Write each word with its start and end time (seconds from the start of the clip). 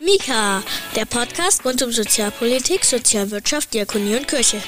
Mika, 0.00 0.62
der 0.94 1.06
Podcast 1.06 1.64
rund 1.64 1.82
um 1.82 1.90
Sozialpolitik, 1.90 2.84
Sozialwirtschaft, 2.84 3.74
Diakonie 3.74 4.14
und 4.14 4.28
Kirche. 4.28 4.62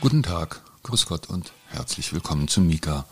Guten 0.00 0.24
Tag, 0.24 0.62
Grüß 0.82 1.06
Gott 1.06 1.28
und 1.28 1.52
herzlich 1.68 2.12
willkommen 2.12 2.48
zu 2.48 2.60
Mika, 2.60 3.06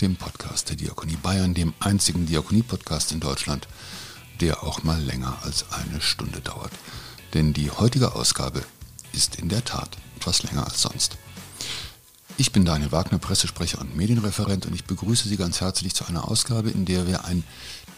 dem 0.00 0.14
Podcast 0.14 0.68
der 0.68 0.76
Diakonie 0.76 1.16
Bayern, 1.16 1.54
dem 1.54 1.74
einzigen 1.80 2.26
Diakonie-Podcast 2.26 3.10
in 3.10 3.18
Deutschland, 3.18 3.66
der 4.40 4.62
auch 4.62 4.84
mal 4.84 5.02
länger 5.02 5.38
als 5.42 5.64
eine 5.72 6.00
Stunde 6.00 6.40
dauert. 6.40 6.72
Denn 7.34 7.52
die 7.52 7.72
heutige 7.72 8.14
Ausgabe 8.14 8.62
ist 9.12 9.34
in 9.34 9.48
der 9.48 9.64
Tat 9.64 9.96
etwas 10.18 10.44
länger 10.44 10.64
als 10.64 10.82
sonst. 10.82 11.16
Ich 12.38 12.52
bin 12.52 12.64
Daniel 12.64 12.92
Wagner, 12.92 13.18
Pressesprecher 13.18 13.80
und 13.80 13.96
Medienreferent 13.96 14.66
und 14.66 14.74
ich 14.74 14.84
begrüße 14.84 15.28
Sie 15.28 15.36
ganz 15.36 15.60
herzlich 15.60 15.94
zu 15.94 16.06
einer 16.06 16.28
Ausgabe, 16.28 16.70
in 16.70 16.84
der 16.84 17.08
wir 17.08 17.24
ein 17.24 17.44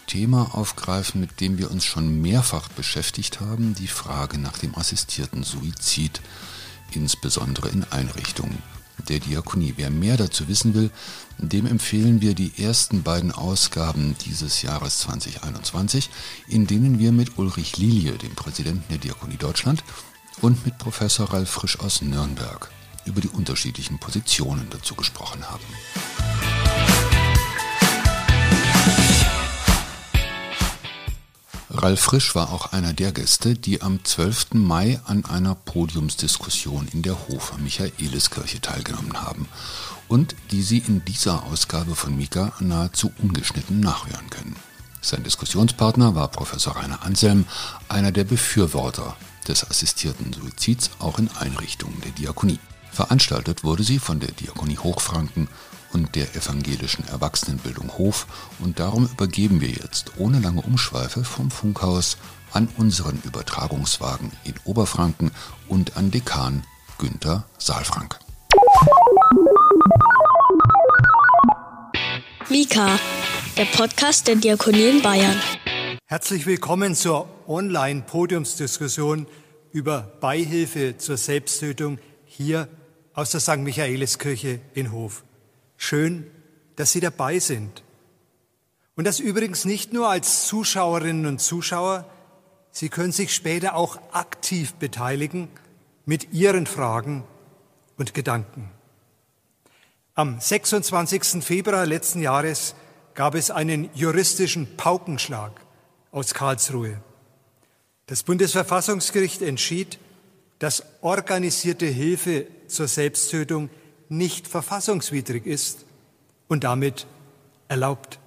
Thema 0.07 0.55
aufgreifen, 0.55 1.21
mit 1.21 1.39
dem 1.41 1.57
wir 1.57 1.71
uns 1.71 1.85
schon 1.85 2.21
mehrfach 2.21 2.69
beschäftigt 2.69 3.39
haben, 3.39 3.75
die 3.75 3.87
Frage 3.87 4.37
nach 4.37 4.57
dem 4.57 4.75
assistierten 4.75 5.43
Suizid, 5.43 6.21
insbesondere 6.91 7.69
in 7.69 7.83
Einrichtungen 7.85 8.61
der 9.09 9.19
Diakonie. 9.19 9.73
Wer 9.77 9.89
mehr 9.89 10.17
dazu 10.17 10.47
wissen 10.47 10.73
will, 10.73 10.89
dem 11.37 11.65
empfehlen 11.65 12.21
wir 12.21 12.33
die 12.33 12.63
ersten 12.63 13.03
beiden 13.03 13.31
Ausgaben 13.31 14.15
dieses 14.25 14.61
Jahres 14.61 14.99
2021, 14.99 16.09
in 16.47 16.67
denen 16.67 16.99
wir 16.99 17.11
mit 17.11 17.37
Ulrich 17.37 17.77
Lilie, 17.77 18.13
dem 18.13 18.35
Präsidenten 18.35 18.85
der 18.89 18.99
Diakonie 18.99 19.37
Deutschland, 19.37 19.83
und 20.41 20.65
mit 20.65 20.77
Professor 20.77 21.31
Ralf 21.31 21.49
Frisch 21.49 21.79
aus 21.79 22.01
Nürnberg 22.01 22.69
über 23.05 23.21
die 23.21 23.29
unterschiedlichen 23.29 23.99
Positionen 23.99 24.67
dazu 24.69 24.95
gesprochen 24.95 25.43
haben. 25.49 26.64
Ralf 31.77 31.99
Frisch 31.99 32.35
war 32.35 32.53
auch 32.53 32.71
einer 32.71 32.93
der 32.93 33.11
Gäste, 33.11 33.53
die 33.53 33.81
am 33.81 34.03
12. 34.03 34.53
Mai 34.53 34.99
an 35.05 35.25
einer 35.25 35.55
Podiumsdiskussion 35.55 36.87
in 36.93 37.01
der 37.01 37.27
Hofer 37.27 37.57
Michaeliskirche 37.57 38.61
teilgenommen 38.61 39.21
haben 39.21 39.47
und 40.07 40.35
die 40.51 40.61
Sie 40.61 40.77
in 40.79 41.03
dieser 41.03 41.43
Ausgabe 41.43 41.95
von 41.95 42.15
Mika 42.15 42.53
nahezu 42.59 43.11
ungeschnitten 43.21 43.81
nachhören 43.81 44.29
können. 44.29 44.55
Sein 45.01 45.23
Diskussionspartner 45.23 46.15
war 46.15 46.29
Professor 46.29 46.77
Rainer 46.77 47.03
Anselm, 47.03 47.45
einer 47.89 48.11
der 48.11 48.23
Befürworter 48.23 49.15
des 49.47 49.69
assistierten 49.69 50.33
Suizids 50.33 50.91
auch 50.99 51.19
in 51.19 51.29
Einrichtungen 51.39 51.99
der 52.01 52.11
Diakonie. 52.11 52.59
Veranstaltet 52.91 53.65
wurde 53.65 53.83
sie 53.83 53.99
von 53.99 54.21
der 54.21 54.31
Diakonie 54.31 54.77
Hochfranken 54.77 55.49
und 55.95 56.13
der 56.13 56.35
evangelischen 56.35 57.07
Erwachsenenbildung 57.07 57.97
Hof 57.97 58.27
und 58.59 58.79
darum 58.79 59.05
übergeben 59.05 59.61
wir 59.61 59.69
jetzt 59.69 60.11
ohne 60.17 60.39
lange 60.39 60.61
Umschweife 60.61 61.23
vom 61.23 61.49
Funkhaus 61.49 62.17
an 62.51 62.67
unseren 62.75 63.21
Übertragungswagen 63.23 64.33
in 64.43 64.55
Oberfranken 64.65 65.31
und 65.69 65.95
an 65.95 66.11
Dekan 66.11 66.65
Günther 66.97 67.45
Saalfrank. 67.57 68.19
Mika, 72.49 72.99
der 73.55 73.65
Podcast 73.65 74.27
der 74.27 74.35
Diakonie 74.35 74.89
in 74.89 75.01
Bayern. 75.01 75.41
Herzlich 76.07 76.45
willkommen 76.45 76.93
zur 76.93 77.29
Online-Podiumsdiskussion 77.47 79.27
über 79.71 80.01
Beihilfe 80.19 80.97
zur 80.97 81.15
Selbsttötung 81.15 81.99
hier 82.25 82.67
aus 83.13 83.31
der 83.31 83.39
St. 83.39 83.59
Michaeliskirche 83.59 84.59
in 84.73 84.91
Hof. 84.91 85.23
Schön, 85.77 86.29
dass 86.75 86.91
Sie 86.91 86.99
dabei 86.99 87.39
sind. 87.39 87.83
Und 88.95 89.05
das 89.05 89.19
übrigens 89.19 89.65
nicht 89.65 89.93
nur 89.93 90.09
als 90.09 90.47
Zuschauerinnen 90.47 91.25
und 91.25 91.39
Zuschauer, 91.39 92.09
Sie 92.71 92.89
können 92.89 93.11
sich 93.11 93.33
später 93.33 93.75
auch 93.75 93.97
aktiv 94.11 94.73
beteiligen 94.73 95.49
mit 96.05 96.33
Ihren 96.33 96.65
Fragen 96.65 97.23
und 97.97 98.13
Gedanken. 98.13 98.69
Am 100.13 100.39
26. 100.39 101.43
Februar 101.43 101.85
letzten 101.85 102.21
Jahres 102.21 102.75
gab 103.13 103.35
es 103.35 103.51
einen 103.51 103.89
juristischen 103.93 104.77
Paukenschlag 104.77 105.51
aus 106.11 106.33
Karlsruhe. 106.33 107.01
Das 108.07 108.23
Bundesverfassungsgericht 108.23 109.41
entschied, 109.41 109.99
dass 110.59 110.83
organisierte 111.01 111.85
Hilfe 111.85 112.47
zur 112.67 112.87
Selbsttötung 112.87 113.69
nicht 114.09 114.47
verfassungswidrig 114.47 115.45
ist 115.45 115.85
und 116.47 116.63
damit 116.63 117.07
erlaubt. 117.67 118.19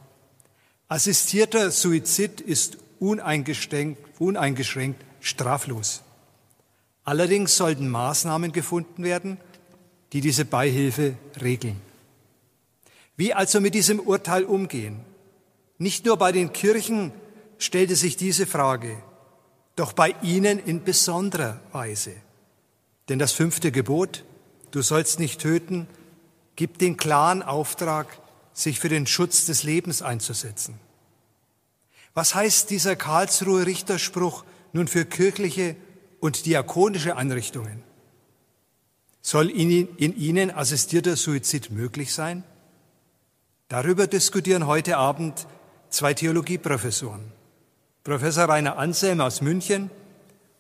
Assistierter 0.89 1.71
Suizid 1.71 2.41
ist 2.41 2.79
uneingeschränkt, 2.99 4.01
uneingeschränkt 4.21 5.05
straflos. 5.21 6.03
Allerdings 7.05 7.57
sollten 7.57 7.89
Maßnahmen 7.89 8.53
gefunden 8.53 9.03
werden, 9.03 9.39
die 10.13 10.21
diese 10.21 10.45
Beihilfe 10.45 11.15
regeln. 11.41 11.81
Wie 13.17 13.35
also 13.35 13.61
mit 13.61 13.75
diesem 13.75 14.01
Urteil 14.01 14.45
umgehen? 14.45 15.01
Nicht 15.79 16.07
nur 16.07 16.17
bei 16.17 16.33
den 16.33 16.53
Kirchen 16.53 17.13
stellte 17.59 17.97
sich 17.97 18.17
diese 18.17 18.47
Frage, 18.47 19.03
doch 19.77 19.93
bei 19.93 20.15
ihnen 20.23 20.59
in 20.59 20.85
besonderer 20.85 21.61
Weise. 21.73 22.13
Denn 23.09 23.19
das 23.19 23.33
fünfte 23.33 23.73
Gebot, 23.73 24.25
du 24.71 24.83
sollst 24.83 25.19
nicht 25.19 25.41
töten, 25.41 25.87
gibt 26.57 26.81
den 26.81 26.97
klaren 26.97 27.43
Auftrag, 27.43 28.07
sich 28.53 28.81
für 28.81 28.89
den 28.89 29.07
Schutz 29.07 29.47
des 29.47 29.63
Lebens 29.63 30.03
einzusetzen. 30.03 30.81
Was 32.15 32.35
heißt 32.35 32.71
dieser 32.71 32.97
Karlsruher 32.97 33.67
Richterspruch 33.67 34.45
nun 34.73 34.89
für 34.89 35.05
kirchliche 35.05 35.77
und 36.21 36.47
diakonische 36.47 37.17
Einrichtungen? 37.17 37.85
Soll 39.23 39.51
in, 39.51 39.71
ihnen 39.99 40.51
assistierter 40.51 41.17
Suizid 41.17 41.71
möglich 41.71 42.13
sein? 42.13 42.43
Darüber 43.69 44.07
diskutieren 44.07 44.67
heute 44.67 44.97
Abend 44.97 45.47
zwei 45.91 46.15
Theologieprofessoren. 46.15 47.33
Professor 48.03 48.49
Rainer 48.49 48.79
Anselm 48.79 49.21
aus 49.21 49.43
München 49.43 49.91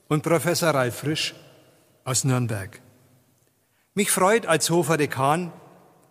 und 0.08 0.22
Professor 0.22 0.70
Ralf 0.70 0.98
Frisch 0.98 1.34
aus 2.04 2.24
Nürnberg. 2.24 2.80
Mich 3.98 4.12
freut 4.12 4.46
als 4.46 4.70
Hofer 4.70 4.96
Dekan, 4.96 5.50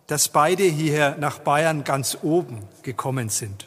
dass 0.08 0.28
beide 0.28 0.62
hierher 0.62 1.16
nach 1.18 1.38
Bayern 1.38 1.84
ganz 1.84 2.18
oben 2.20 2.68
gekommen 2.82 3.30
sind. 3.30 3.66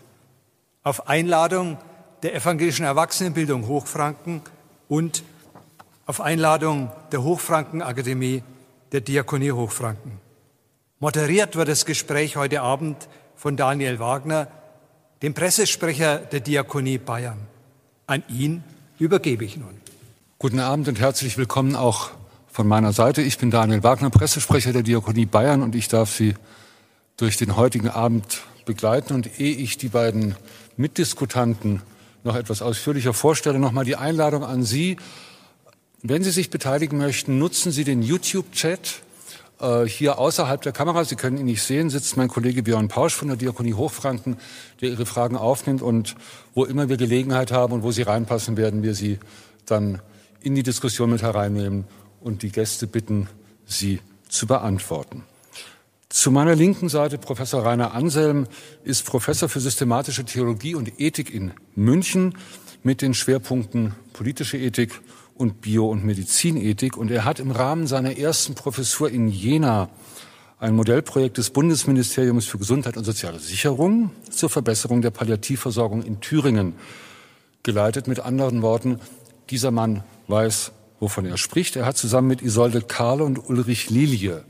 Auf 0.83 1.07
Einladung 1.07 1.79
der 2.21 2.35
evangelischen 2.35 2.85
Erwachsenenbildung 2.85 3.65
Hochfranken 3.65 4.43
und 4.87 5.23
auf 6.05 6.21
Einladung 6.21 6.91
der 7.11 7.23
Hochfrankenakademie 7.23 8.43
der 8.91 9.01
Diakonie 9.01 9.53
Hochfranken. 9.53 10.19
Moderiert 10.99 11.55
wird 11.55 11.69
das 11.69 11.87
Gespräch 11.87 12.35
heute 12.35 12.61
Abend 12.61 13.09
von 13.35 13.57
Daniel 13.57 13.97
Wagner, 13.97 14.49
dem 15.23 15.33
Pressesprecher 15.33 16.19
der 16.19 16.41
Diakonie 16.41 16.99
Bayern. 16.99 17.39
An 18.05 18.23
ihn 18.27 18.63
übergebe 18.99 19.43
ich 19.45 19.57
nun. 19.57 19.81
Guten 20.37 20.59
Abend 20.59 20.87
und 20.87 20.99
herzlich 20.99 21.39
willkommen 21.39 21.75
auch 21.75 22.11
von 22.51 22.67
meiner 22.67 22.91
Seite. 22.91 23.21
Ich 23.21 23.37
bin 23.37 23.49
Daniel 23.49 23.81
Wagner, 23.81 24.09
Pressesprecher 24.09 24.73
der 24.73 24.83
Diakonie 24.83 25.25
Bayern 25.25 25.63
und 25.63 25.73
ich 25.73 25.87
darf 25.87 26.13
Sie 26.13 26.35
durch 27.15 27.37
den 27.37 27.55
heutigen 27.55 27.87
Abend 27.87 28.41
begleiten. 28.65 29.13
Und 29.13 29.39
ehe 29.39 29.55
ich 29.55 29.77
die 29.77 29.87
beiden 29.87 30.35
Mitdiskutanten 30.75 31.81
noch 32.23 32.35
etwas 32.35 32.61
ausführlicher 32.61 33.13
vorstelle, 33.13 33.57
nochmal 33.57 33.85
die 33.85 33.95
Einladung 33.95 34.43
an 34.43 34.63
Sie. 34.63 34.97
Wenn 36.01 36.23
Sie 36.23 36.31
sich 36.31 36.49
beteiligen 36.49 36.97
möchten, 36.97 37.39
nutzen 37.39 37.71
Sie 37.71 37.85
den 37.85 38.03
YouTube-Chat. 38.03 39.01
Äh, 39.61 39.85
hier 39.85 40.19
außerhalb 40.19 40.61
der 40.61 40.73
Kamera, 40.73 41.05
Sie 41.05 41.15
können 41.15 41.37
ihn 41.37 41.45
nicht 41.45 41.63
sehen, 41.63 41.89
sitzt 41.89 42.17
mein 42.17 42.27
Kollege 42.27 42.63
Björn 42.63 42.89
Pausch 42.89 43.13
von 43.13 43.29
der 43.29 43.37
Diakonie 43.37 43.75
Hochfranken, 43.75 44.37
der 44.81 44.89
Ihre 44.89 45.05
Fragen 45.05 45.37
aufnimmt. 45.37 45.81
Und 45.81 46.15
wo 46.53 46.65
immer 46.65 46.89
wir 46.89 46.97
Gelegenheit 46.97 47.53
haben 47.53 47.71
und 47.71 47.83
wo 47.83 47.91
Sie 47.91 48.01
reinpassen, 48.01 48.57
werden 48.57 48.83
wir 48.83 48.93
Sie 48.93 49.19
dann 49.65 50.01
in 50.41 50.53
die 50.53 50.63
Diskussion 50.63 51.11
mit 51.11 51.21
hereinnehmen 51.21 51.85
und 52.21 52.43
die 52.43 52.51
Gäste 52.51 52.87
bitten, 52.87 53.27
sie 53.65 53.99
zu 54.29 54.47
beantworten. 54.47 55.23
Zu 56.09 56.29
meiner 56.29 56.55
linken 56.55 56.89
Seite 56.89 57.17
Professor 57.17 57.65
Rainer 57.65 57.93
Anselm 57.93 58.47
ist 58.83 59.05
Professor 59.05 59.47
für 59.47 59.61
systematische 59.61 60.25
Theologie 60.25 60.75
und 60.75 60.99
Ethik 60.99 61.33
in 61.33 61.53
München 61.75 62.35
mit 62.83 63.01
den 63.01 63.13
Schwerpunkten 63.13 63.95
politische 64.11 64.57
Ethik 64.57 64.99
und 65.35 65.61
Bio- 65.61 65.89
und 65.89 66.03
Medizinethik. 66.03 66.97
Und 66.97 67.11
er 67.11 67.23
hat 67.23 67.39
im 67.39 67.51
Rahmen 67.51 67.87
seiner 67.87 68.17
ersten 68.17 68.55
Professur 68.55 69.09
in 69.09 69.29
Jena 69.29 69.89
ein 70.59 70.75
Modellprojekt 70.75 71.37
des 71.37 71.49
Bundesministeriums 71.49 72.45
für 72.45 72.57
Gesundheit 72.57 72.97
und 72.97 73.03
soziale 73.03 73.39
Sicherung 73.39 74.11
zur 74.29 74.49
Verbesserung 74.49 75.01
der 75.01 75.11
Palliativversorgung 75.11 76.03
in 76.03 76.19
Thüringen 76.19 76.75
geleitet. 77.63 78.07
Mit 78.07 78.19
anderen 78.19 78.61
Worten, 78.61 78.99
dieser 79.49 79.71
Mann 79.71 80.03
weiß, 80.27 80.71
wovon 81.01 81.25
er 81.25 81.37
spricht. 81.37 81.75
Er 81.75 81.85
hat 81.85 81.97
zusammen 81.97 82.29
mit 82.29 82.41
Isolde 82.41 82.81
Kahle 82.81 83.25
und 83.25 83.49
Ulrich 83.49 83.89
Lilie 83.89 84.45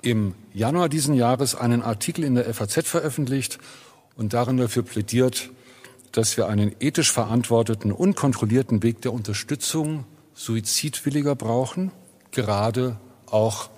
im 0.00 0.34
Januar 0.52 0.88
diesen 0.88 1.14
Jahres 1.14 1.54
einen 1.54 1.82
Artikel 1.82 2.24
in 2.24 2.34
der 2.34 2.52
FAZ 2.52 2.86
veröffentlicht 2.86 3.58
und 4.16 4.32
darin 4.32 4.56
dafür 4.56 4.82
plädiert, 4.82 5.50
dass 6.12 6.36
wir 6.36 6.46
einen 6.46 6.76
ethisch 6.78 7.10
verantworteten 7.10 7.90
und 7.90 8.14
kontrollierten 8.14 8.82
Weg 8.82 9.00
der 9.02 9.12
Unterstützung 9.12 10.04
Suizidwilliger 10.34 11.34
brauchen, 11.34 11.90
gerade 12.30 12.98
auch 13.26 13.70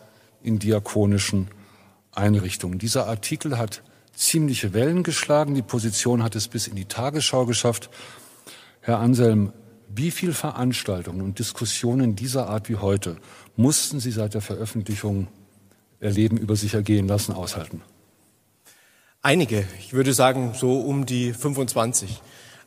in 0.43 0.59
diakonischen 0.59 1.49
Einrichtungen. 2.13 2.79
Dieser 2.79 3.07
Artikel 3.07 3.57
hat 3.57 3.83
ziemliche 4.15 4.75
Wellen 4.75 5.03
geschlagen. 5.03 5.55
Die 5.55 5.63
Position 5.63 6.23
hat 6.23 6.35
es 6.35 6.49
bis 6.49 6.67
in 6.67 6.75
die 6.75 6.87
Tagesschau 6.87 7.47
geschafft. 7.47 7.89
Herr 8.81 8.99
Anselm, 8.99 9.53
wie 9.97 10.11
viele 10.11 10.33
Veranstaltungen 10.33 11.23
und 11.23 11.39
Diskussionen 11.39 12.17
dieser 12.17 12.49
Art 12.49 12.69
wie 12.69 12.77
heute 12.77 13.17
mussten 13.57 14.01
Sie 14.01 14.11
seit 14.11 14.35
der 14.35 14.41
Veröffentlichung 14.43 15.29
erleben, 16.01 16.37
über 16.37 16.57
sich 16.57 16.75
ergehen 16.75 17.09
lassen, 17.09 17.33
aushalten? 17.33 17.83
Einige. 19.23 19.65
Ich 19.81 19.93
würde 19.93 20.13
sagen, 20.13 20.53
so 20.55 20.81
um 20.81 21.07
die 21.07 21.33
25. 21.33 22.21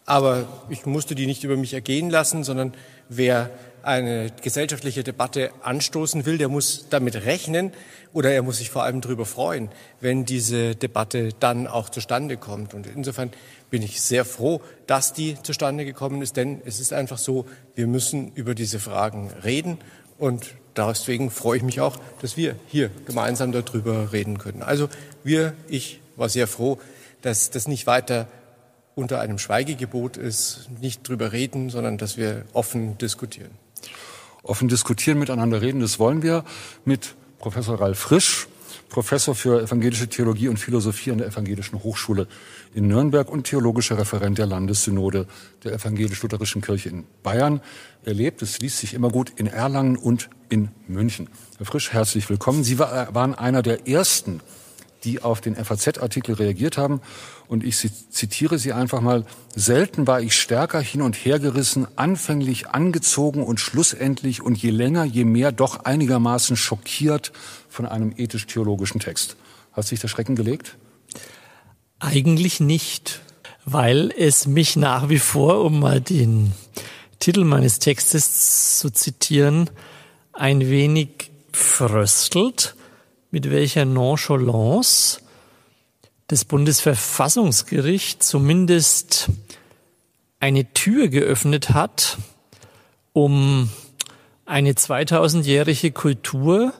Aber 0.05 0.47
ich 0.69 0.85
musste 0.85 1.13
die 1.13 1.27
nicht 1.27 1.43
über 1.43 1.55
mich 1.55 1.73
ergehen 1.73 2.09
lassen, 2.09 2.43
sondern 2.43 2.73
wer 3.09 3.51
eine 3.83 4.31
gesellschaftliche 4.41 5.03
Debatte 5.03 5.51
anstoßen 5.61 6.25
will, 6.25 6.37
der 6.37 6.49
muss 6.49 6.87
damit 6.89 7.15
rechnen 7.15 7.71
oder 8.11 8.31
er 8.31 8.41
muss 8.41 8.57
sich 8.57 8.69
vor 8.69 8.83
allem 8.83 9.01
darüber 9.01 9.25
freuen, 9.25 9.69
wenn 10.01 10.25
diese 10.25 10.75
Debatte 10.75 11.29
dann 11.39 11.67
auch 11.67 11.89
zustande 11.89 12.37
kommt. 12.37 12.73
Und 12.73 12.87
insofern 12.87 13.31
bin 13.69 13.81
ich 13.81 14.01
sehr 14.01 14.25
froh, 14.25 14.61
dass 14.87 15.13
die 15.13 15.37
zustande 15.41 15.85
gekommen 15.85 16.21
ist, 16.21 16.37
denn 16.37 16.61
es 16.65 16.79
ist 16.79 16.93
einfach 16.93 17.17
so, 17.17 17.45
wir 17.75 17.87
müssen 17.87 18.31
über 18.33 18.55
diese 18.55 18.79
Fragen 18.79 19.31
reden 19.43 19.77
und 20.17 20.55
deswegen 20.75 21.31
freue 21.31 21.57
ich 21.57 21.63
mich 21.63 21.81
auch, 21.81 21.97
dass 22.21 22.37
wir 22.37 22.55
hier 22.67 22.89
gemeinsam 23.05 23.51
darüber 23.51 24.11
reden 24.11 24.37
können. 24.37 24.63
Also 24.63 24.89
wir, 25.23 25.53
ich 25.67 26.01
war 26.15 26.29
sehr 26.29 26.47
froh, 26.47 26.79
dass 27.21 27.49
das 27.49 27.67
nicht 27.67 27.87
weiter 27.87 28.27
unter 28.95 29.21
einem 29.21 29.39
Schweigegebot 29.39 30.17
ist, 30.17 30.69
nicht 30.81 31.07
drüber 31.07 31.31
reden, 31.31 31.69
sondern 31.69 31.97
dass 31.97 32.17
wir 32.17 32.45
offen 32.53 32.97
diskutieren. 32.97 33.51
Offen 34.43 34.67
diskutieren, 34.67 35.19
miteinander 35.19 35.61
reden, 35.61 35.79
das 35.79 35.99
wollen 35.99 36.21
wir 36.21 36.43
mit 36.85 37.15
Professor 37.39 37.79
Ralf 37.79 37.99
Frisch, 37.99 38.47
Professor 38.89 39.35
für 39.35 39.61
evangelische 39.61 40.07
Theologie 40.07 40.47
und 40.47 40.57
Philosophie 40.57 41.11
an 41.11 41.19
der 41.19 41.27
Evangelischen 41.27 41.83
Hochschule 41.83 42.27
in 42.73 42.87
Nürnberg 42.87 43.29
und 43.29 43.43
theologischer 43.43 43.97
Referent 43.97 44.37
der 44.37 44.47
Landessynode 44.47 45.27
der 45.63 45.73
Evangelisch-Lutherischen 45.73 46.61
Kirche 46.61 46.89
in 46.89 47.05
Bayern. 47.23 47.61
Er 48.03 48.13
lebt, 48.13 48.41
es 48.41 48.59
liest 48.59 48.79
sich 48.79 48.93
immer 48.93 49.09
gut, 49.09 49.31
in 49.35 49.47
Erlangen 49.47 49.95
und 49.95 50.29
in 50.49 50.69
München. 50.87 51.29
Herr 51.57 51.65
Frisch, 51.65 51.93
herzlich 51.93 52.29
willkommen. 52.29 52.63
Sie 52.63 52.79
waren 52.79 53.35
einer 53.35 53.61
der 53.61 53.87
ersten, 53.87 54.41
die 55.03 55.21
auf 55.21 55.41
den 55.41 55.55
FAZ-Artikel 55.55 56.35
reagiert 56.35 56.77
haben. 56.77 57.01
Und 57.47 57.63
ich 57.63 57.77
zitiere 58.11 58.59
Sie 58.59 58.73
einfach 58.73 59.01
mal. 59.01 59.25
Selten 59.55 60.07
war 60.07 60.21
ich 60.21 60.35
stärker 60.35 60.79
hin 60.79 61.01
und 61.01 61.15
her 61.15 61.39
gerissen, 61.39 61.87
anfänglich 61.95 62.69
angezogen 62.69 63.43
und 63.43 63.59
schlussendlich 63.59 64.41
und 64.41 64.57
je 64.57 64.69
länger, 64.69 65.03
je 65.03 65.25
mehr 65.25 65.51
doch 65.51 65.85
einigermaßen 65.85 66.55
schockiert 66.55 67.31
von 67.69 67.85
einem 67.85 68.13
ethisch-theologischen 68.15 68.99
Text. 68.99 69.35
Hat 69.73 69.85
sich 69.85 69.99
der 69.99 70.07
Schrecken 70.07 70.35
gelegt? 70.35 70.77
Eigentlich 71.99 72.59
nicht, 72.59 73.21
weil 73.65 74.11
es 74.17 74.47
mich 74.47 74.75
nach 74.75 75.09
wie 75.09 75.19
vor, 75.19 75.61
um 75.61 75.79
mal 75.79 76.01
den 76.01 76.53
Titel 77.19 77.43
meines 77.43 77.79
Textes 77.79 78.79
zu 78.79 78.89
zitieren, 78.89 79.69
ein 80.31 80.61
wenig 80.61 81.31
fröstelt, 81.51 82.75
mit 83.31 83.49
welcher 83.49 83.85
Nonchalance 83.85 85.21
das 86.27 86.45
Bundesverfassungsgericht 86.45 88.23
zumindest 88.23 89.29
eine 90.39 90.71
Tür 90.73 91.07
geöffnet 91.07 91.71
hat, 91.71 92.17
um 93.13 93.69
eine 94.45 94.73
2000-jährige 94.73 95.91
Kultur 95.91 96.73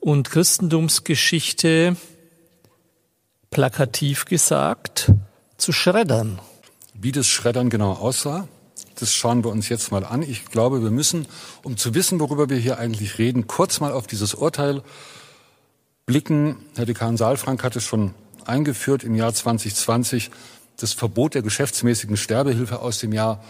und 0.00 0.30
Christentumsgeschichte 0.30 1.96
plakativ 3.50 4.24
gesagt 4.26 5.12
zu 5.56 5.72
schreddern. 5.72 6.40
Wie 6.94 7.12
das 7.12 7.26
Schreddern 7.26 7.70
genau 7.70 7.92
aussah, 7.92 8.48
das 8.98 9.14
schauen 9.14 9.44
wir 9.44 9.50
uns 9.50 9.68
jetzt 9.68 9.92
mal 9.92 10.04
an. 10.04 10.22
Ich 10.22 10.46
glaube, 10.46 10.82
wir 10.82 10.90
müssen, 10.90 11.26
um 11.62 11.76
zu 11.76 11.94
wissen, 11.94 12.20
worüber 12.20 12.48
wir 12.48 12.56
hier 12.56 12.78
eigentlich 12.78 13.18
reden, 13.18 13.46
kurz 13.46 13.80
mal 13.80 13.92
auf 13.92 14.06
dieses 14.06 14.34
Urteil 14.34 14.82
blicken. 16.06 16.56
Herr 16.76 16.86
Dekan 16.86 17.16
Saalfrank 17.16 17.64
hat 17.64 17.74
es 17.74 17.82
schon 17.82 18.14
eingeführt 18.44 19.02
im 19.02 19.16
Jahr 19.16 19.34
2020, 19.34 20.30
das 20.76 20.92
Verbot 20.92 21.34
der 21.34 21.42
geschäftsmäßigen 21.42 22.16
Sterbehilfe 22.16 22.78
aus 22.78 23.00
dem 23.00 23.12
Jahr 23.12 23.42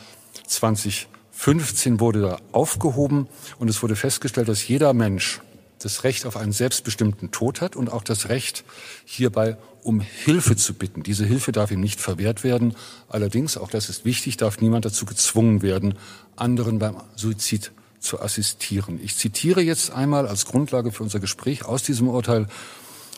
2015 0.47 2.00
wurde 2.00 2.23
da 2.23 2.38
aufgehoben 2.53 3.29
und 3.58 3.69
es 3.69 3.82
wurde 3.82 3.94
festgestellt, 3.94 4.49
dass 4.49 4.67
jeder 4.67 4.94
Mensch 4.94 5.43
das 5.81 6.03
Recht 6.03 6.25
auf 6.25 6.38
einen 6.38 6.53
selbstbestimmten 6.53 7.31
Tod 7.31 7.61
hat 7.61 7.76
und 7.76 7.93
auch 7.93 8.03
das 8.03 8.31
Recht, 8.31 8.64
hierbei 9.05 9.58
um 9.82 10.00
Hilfe 10.00 10.56
zu 10.56 10.73
bitten. 10.73 11.03
Diese 11.03 11.26
Hilfe 11.26 11.53
darf 11.53 11.70
ihm 11.70 11.81
nicht 11.81 12.00
verwehrt 12.00 12.43
werden. 12.43 12.75
Allerdings, 13.11 13.58
auch 13.58 13.69
das 13.69 13.91
ist 13.91 14.06
wichtig, 14.06 14.38
darf 14.38 14.62
niemand 14.62 14.87
dazu 14.87 15.05
gezwungen 15.05 15.61
werden, 15.61 15.99
anderen 16.37 16.79
beim 16.79 16.97
Suizid 17.17 17.73
zu 18.00 18.20
assistieren. 18.20 19.00
Ich 19.02 19.16
zitiere 19.16 19.60
jetzt 19.62 19.90
einmal 19.90 20.26
als 20.26 20.46
Grundlage 20.46 20.93
für 20.93 21.02
unser 21.02 21.20
Gespräch 21.20 21.64
aus 21.64 21.82
diesem 21.82 22.08
Urteil, 22.08 22.46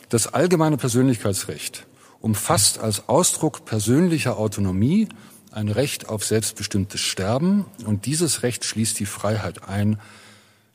das 0.09 0.33
allgemeine 0.33 0.77
Persönlichkeitsrecht 0.77 1.85
umfasst 2.21 2.79
als 2.79 3.07
Ausdruck 3.07 3.65
persönlicher 3.65 4.37
Autonomie 4.37 5.07
ein 5.51 5.69
Recht 5.69 6.09
auf 6.09 6.23
selbstbestimmtes 6.23 6.99
Sterben 6.99 7.65
und 7.85 8.05
dieses 8.05 8.43
Recht 8.43 8.65
schließt 8.65 8.99
die 8.99 9.05
Freiheit 9.05 9.67
ein, 9.67 9.99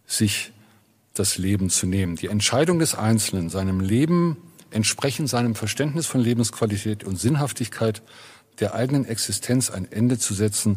sich 0.06 0.52
das 1.12 1.38
Leben 1.38 1.70
zu 1.70 1.86
nehmen. 1.86 2.16
Die 2.16 2.26
Entscheidung 2.26 2.78
des 2.78 2.94
Einzelnen, 2.94 3.50
seinem 3.50 3.80
Leben 3.80 4.36
entsprechend 4.70 5.28
seinem 5.28 5.54
Verständnis 5.54 6.06
von 6.06 6.20
Lebensqualität 6.20 7.04
und 7.04 7.16
Sinnhaftigkeit 7.16 8.02
der 8.58 8.74
eigenen 8.74 9.04
Existenz 9.04 9.70
ein 9.70 9.90
Ende 9.90 10.18
zu 10.18 10.34
setzen, 10.34 10.76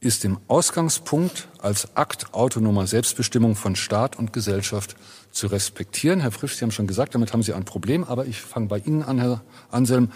ist 0.00 0.24
im 0.24 0.38
Ausgangspunkt 0.48 1.48
als 1.60 1.96
Akt 1.96 2.32
autonomer 2.32 2.86
Selbstbestimmung 2.86 3.54
von 3.54 3.76
Staat 3.76 4.18
und 4.18 4.32
Gesellschaft 4.32 4.96
zu 5.30 5.46
respektieren. 5.46 6.20
Herr 6.20 6.32
Frisch, 6.32 6.56
Sie 6.56 6.64
haben 6.64 6.70
schon 6.70 6.86
gesagt, 6.86 7.14
damit 7.14 7.32
haben 7.32 7.42
Sie 7.42 7.52
ein 7.52 7.64
Problem, 7.66 8.04
aber 8.04 8.26
ich 8.26 8.40
fange 8.40 8.66
bei 8.66 8.78
Ihnen 8.78 9.02
an, 9.02 9.18
Herr 9.18 9.42
Anselm. 9.70 10.10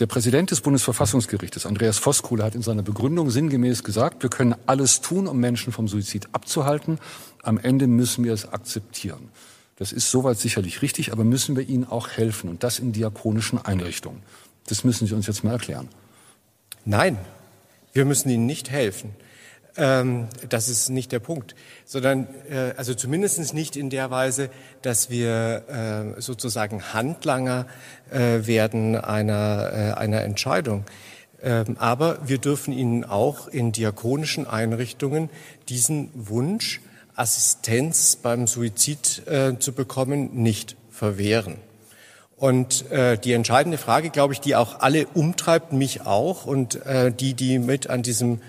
Der 0.00 0.06
Präsident 0.06 0.50
des 0.50 0.60
Bundesverfassungsgerichtes, 0.60 1.64
Andreas 1.64 1.98
Voskuhle, 1.98 2.44
hat 2.44 2.54
in 2.54 2.62
seiner 2.62 2.82
Begründung 2.82 3.30
sinngemäß 3.30 3.82
gesagt, 3.82 4.22
wir 4.22 4.28
können 4.28 4.54
alles 4.66 5.00
tun, 5.00 5.26
um 5.26 5.38
Menschen 5.38 5.72
vom 5.72 5.88
Suizid 5.88 6.28
abzuhalten. 6.32 6.98
Am 7.42 7.56
Ende 7.58 7.86
müssen 7.86 8.24
wir 8.24 8.34
es 8.34 8.52
akzeptieren. 8.52 9.30
Das 9.76 9.92
ist 9.92 10.10
soweit 10.10 10.38
sicherlich 10.38 10.82
richtig, 10.82 11.12
aber 11.12 11.24
müssen 11.24 11.56
wir 11.56 11.66
ihnen 11.66 11.86
auch 11.86 12.08
helfen 12.08 12.50
und 12.50 12.62
das 12.62 12.78
in 12.78 12.92
diakonischen 12.92 13.64
Einrichtungen. 13.64 14.22
Das 14.66 14.84
müssen 14.84 15.06
Sie 15.06 15.14
uns 15.14 15.26
jetzt 15.26 15.44
mal 15.44 15.52
erklären. 15.52 15.88
Nein, 16.84 17.18
wir 17.96 18.04
müssen 18.04 18.28
ihnen 18.28 18.46
nicht 18.46 18.70
helfen. 18.70 19.14
Ähm, 19.76 20.28
das 20.48 20.68
ist 20.68 20.88
nicht 20.88 21.12
der 21.12 21.18
Punkt, 21.18 21.54
sondern 21.84 22.28
äh, 22.50 22.74
also 22.76 22.94
zumindest 22.94 23.52
nicht 23.52 23.76
in 23.76 23.90
der 23.90 24.10
Weise, 24.10 24.50
dass 24.82 25.10
wir 25.10 26.14
äh, 26.16 26.20
sozusagen 26.20 26.94
Handlanger 26.94 27.66
äh, 28.10 28.46
werden 28.46 28.96
einer, 28.96 29.70
äh, 29.72 29.98
einer 29.98 30.22
Entscheidung. 30.22 30.84
Ähm, 31.42 31.76
aber 31.78 32.18
wir 32.26 32.38
dürfen 32.38 32.72
ihnen 32.72 33.04
auch 33.04 33.48
in 33.48 33.72
diakonischen 33.72 34.46
Einrichtungen 34.46 35.28
diesen 35.68 36.10
Wunsch, 36.14 36.80
Assistenz 37.14 38.16
beim 38.16 38.46
Suizid 38.46 39.26
äh, 39.26 39.58
zu 39.58 39.72
bekommen, 39.72 40.42
nicht 40.42 40.76
verwehren. 40.90 41.56
Und 42.36 42.90
äh, 42.90 43.16
die 43.16 43.32
entscheidende 43.32 43.78
Frage, 43.78 44.10
glaube 44.10 44.34
ich, 44.34 44.40
die 44.40 44.56
auch 44.56 44.80
alle 44.80 45.06
umtreibt, 45.06 45.72
mich 45.72 46.02
auch 46.02 46.44
und 46.44 46.84
äh, 46.84 47.10
die, 47.10 47.32
die 47.34 47.58
mit 47.58 47.88
an 47.88 48.02
diesem 48.02 48.40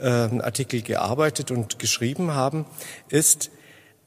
äh, 0.00 0.06
Artikel 0.06 0.82
gearbeitet 0.82 1.50
und 1.50 1.80
geschrieben 1.80 2.34
haben, 2.34 2.64
ist, 3.08 3.50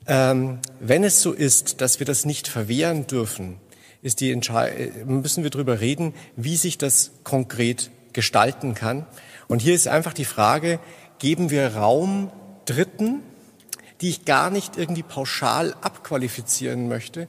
ähm, 0.08 0.60
wenn 0.80 1.04
es 1.04 1.22
so 1.22 1.34
ist, 1.34 1.82
dass 1.82 2.00
wir 2.00 2.06
das 2.06 2.26
nicht 2.26 2.48
verwehren 2.48 3.06
dürfen, 3.08 3.58
ist 4.02 4.22
die 4.22 4.32
Entschei 4.32 4.92
müssen 5.06 5.44
wir 5.44 5.50
darüber 5.50 5.82
reden, 5.82 6.14
wie 6.38 6.56
sich 6.56 6.78
das 6.78 7.12
konkret 7.24 7.92
gestalten 8.14 8.76
kann. 8.76 9.06
Und 9.50 9.62
hier 9.62 9.74
ist 9.74 9.88
einfach 9.90 10.14
die 10.14 10.26
Frage, 10.26 10.80
geben 11.20 11.50
wir 11.50 11.76
Raum 11.76 12.32
Dritten, 12.66 13.22
die 14.02 14.10
ich 14.10 14.26
gar 14.26 14.50
nicht 14.50 14.78
irgendwie 14.78 15.04
pauschal 15.04 15.74
abqualifizieren 15.82 16.88
möchte, 16.88 17.28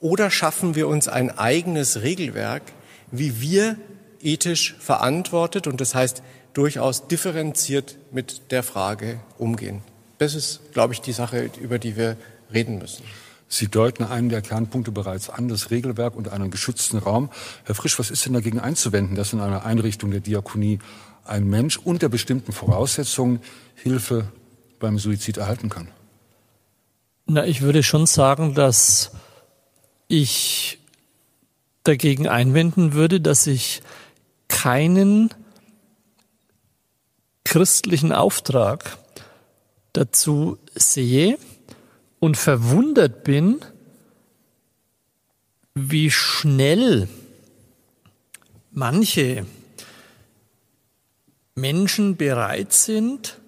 oder 0.00 0.30
schaffen 0.30 0.74
wir 0.74 0.88
uns 0.88 1.08
ein 1.08 1.36
eigenes 1.36 2.02
Regelwerk, 2.02 2.62
wie 3.10 3.40
wir 3.40 3.76
ethisch 4.20 4.76
verantwortet 4.78 5.66
und 5.66 5.80
das 5.80 5.94
heißt 5.94 6.22
durchaus 6.52 7.08
differenziert 7.08 7.96
mit 8.10 8.50
der 8.50 8.62
Frage 8.62 9.20
umgehen. 9.38 9.82
Das 10.18 10.34
ist, 10.34 10.72
glaube 10.72 10.92
ich, 10.92 11.00
die 11.00 11.12
Sache, 11.12 11.50
über 11.60 11.78
die 11.78 11.96
wir 11.96 12.16
reden 12.52 12.78
müssen. 12.78 13.04
Sie 13.48 13.68
deuten 13.68 14.04
einen 14.04 14.28
der 14.28 14.42
Kernpunkte 14.42 14.92
bereits 14.92 15.30
an, 15.30 15.48
das 15.48 15.70
Regelwerk 15.70 16.14
und 16.14 16.28
einen 16.28 16.50
geschützten 16.50 16.98
Raum. 16.98 17.30
Herr 17.64 17.74
Frisch, 17.74 17.98
was 17.98 18.10
ist 18.10 18.26
denn 18.26 18.34
dagegen 18.34 18.58
einzuwenden, 18.58 19.16
dass 19.16 19.32
in 19.32 19.40
einer 19.40 19.64
Einrichtung 19.64 20.10
der 20.10 20.20
Diakonie 20.20 20.80
ein 21.24 21.48
Mensch 21.48 21.78
unter 21.78 22.08
bestimmten 22.08 22.52
Voraussetzungen 22.52 23.40
Hilfe 23.74 24.28
beim 24.80 24.98
Suizid 24.98 25.38
erhalten 25.38 25.70
kann? 25.70 25.88
Na, 27.26 27.46
ich 27.46 27.62
würde 27.62 27.82
schon 27.82 28.06
sagen, 28.06 28.54
dass 28.54 29.12
ich 30.08 30.78
dagegen 31.84 32.26
einwenden 32.26 32.94
würde, 32.94 33.20
dass 33.20 33.46
ich 33.46 33.82
keinen 34.48 35.32
christlichen 37.44 38.12
Auftrag 38.12 38.98
dazu 39.92 40.58
sehe 40.74 41.38
und 42.18 42.36
verwundert 42.36 43.24
bin, 43.24 43.60
wie 45.74 46.10
schnell 46.10 47.08
manche 48.70 49.46
Menschen 51.54 52.16
bereit 52.16 52.72
sind, 52.72 53.40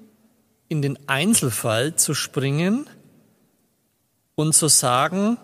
in 0.69 0.83
den 0.83 0.99
Einzelfall 1.09 1.97
zu 1.97 2.15
springen 2.15 2.87
und 4.35 4.55
zu 4.55 4.69
sagen, 4.69 5.39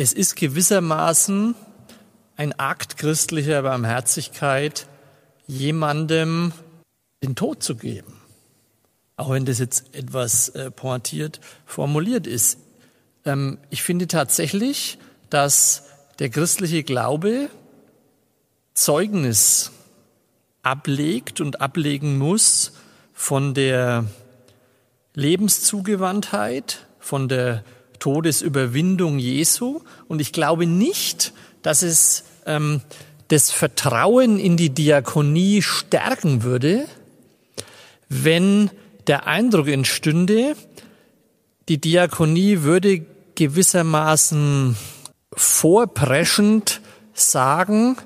es 0.00 0.14
ist 0.14 0.34
gewissermaßen 0.34 1.54
ein 2.38 2.58
Akt 2.58 2.96
christlicher 2.96 3.60
Barmherzigkeit, 3.60 4.86
jemandem 5.46 6.54
den 7.22 7.34
Tod 7.34 7.62
zu 7.62 7.76
geben. 7.76 8.14
Auch 9.18 9.28
wenn 9.28 9.44
das 9.44 9.58
jetzt 9.58 9.94
etwas 9.94 10.48
äh, 10.48 10.70
pointiert 10.70 11.40
formuliert 11.66 12.26
ist. 12.26 12.58
Ähm, 13.26 13.58
ich 13.68 13.82
finde 13.82 14.06
tatsächlich, 14.08 14.96
dass 15.28 15.82
der 16.18 16.30
christliche 16.30 16.82
Glaube 16.82 17.50
Zeugnis 18.72 19.70
ablegt 20.62 21.42
und 21.42 21.60
ablegen 21.60 22.16
muss 22.16 22.72
von 23.12 23.52
der 23.52 24.06
Lebenszugewandtheit, 25.12 26.86
von 27.00 27.28
der 27.28 27.64
Todesüberwindung 28.00 29.20
Jesu. 29.20 29.80
Und 30.08 30.20
ich 30.20 30.32
glaube 30.32 30.66
nicht, 30.66 31.32
dass 31.62 31.82
es 31.82 32.24
ähm, 32.46 32.80
das 33.28 33.52
Vertrauen 33.52 34.40
in 34.40 34.56
die 34.56 34.70
Diakonie 34.70 35.62
stärken 35.62 36.42
würde, 36.42 36.86
wenn 38.08 38.70
der 39.06 39.28
Eindruck 39.28 39.68
entstünde, 39.68 40.56
die 41.68 41.80
Diakonie 41.80 42.62
würde 42.62 43.06
gewissermaßen 43.36 44.76
vorpreschend 45.32 46.80
sagen, 47.14 47.96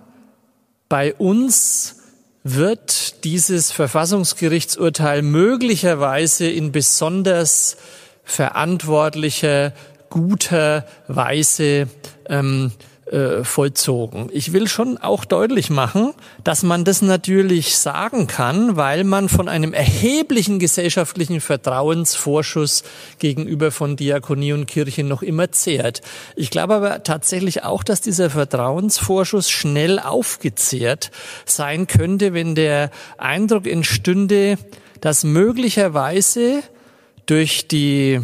bei 0.89 1.15
uns 1.15 1.97
wird 2.43 3.25
dieses 3.25 3.73
Verfassungsgerichtsurteil 3.73 5.23
möglicherweise 5.23 6.47
in 6.47 6.73
besonders 6.73 7.79
verantwortlicher, 8.25 9.73
guter 10.11 10.87
Weise 11.09 11.89
ähm, 12.29 12.73
äh, 13.07 13.45
vollzogen. 13.45 14.31
Ich 14.33 14.53
will 14.53 14.67
schon 14.67 14.97
auch 14.97 15.25
deutlich 15.25 15.69
machen, 15.69 16.15
dass 16.43 16.63
man 16.63 16.85
das 16.85 17.03
natürlich 17.03 17.77
sagen 17.77 18.27
kann, 18.27 18.77
weil 18.77 19.05
man 19.05 19.29
von 19.29 19.49
einem 19.49 19.75
erheblichen 19.75 20.59
gesellschaftlichen 20.59 21.41
Vertrauensvorschuss 21.41 22.83
gegenüber 23.19 23.71
von 23.71 23.97
Diakonie 23.97 24.55
und 24.55 24.67
Kirche 24.67 25.05
noch 25.05 25.23
immer 25.23 25.53
zehrt. 25.53 26.01
Ich 26.35 26.51
glaube 26.51 26.75
aber 26.75 27.03
tatsächlich 27.03 27.63
auch, 27.63 27.83
dass 27.83 28.01
dieser 28.01 28.31
Vertrauensvorschuss 28.31 29.51
schnell 29.51 29.99
aufgezehrt 29.99 31.11
sein 31.45 31.87
könnte, 31.87 32.33
wenn 32.33 32.55
der 32.55 32.91
Eindruck 33.19 33.67
entstünde, 33.67 34.57
dass 35.01 35.25
möglicherweise 35.25 36.63
durch 37.27 37.69
die 37.69 38.21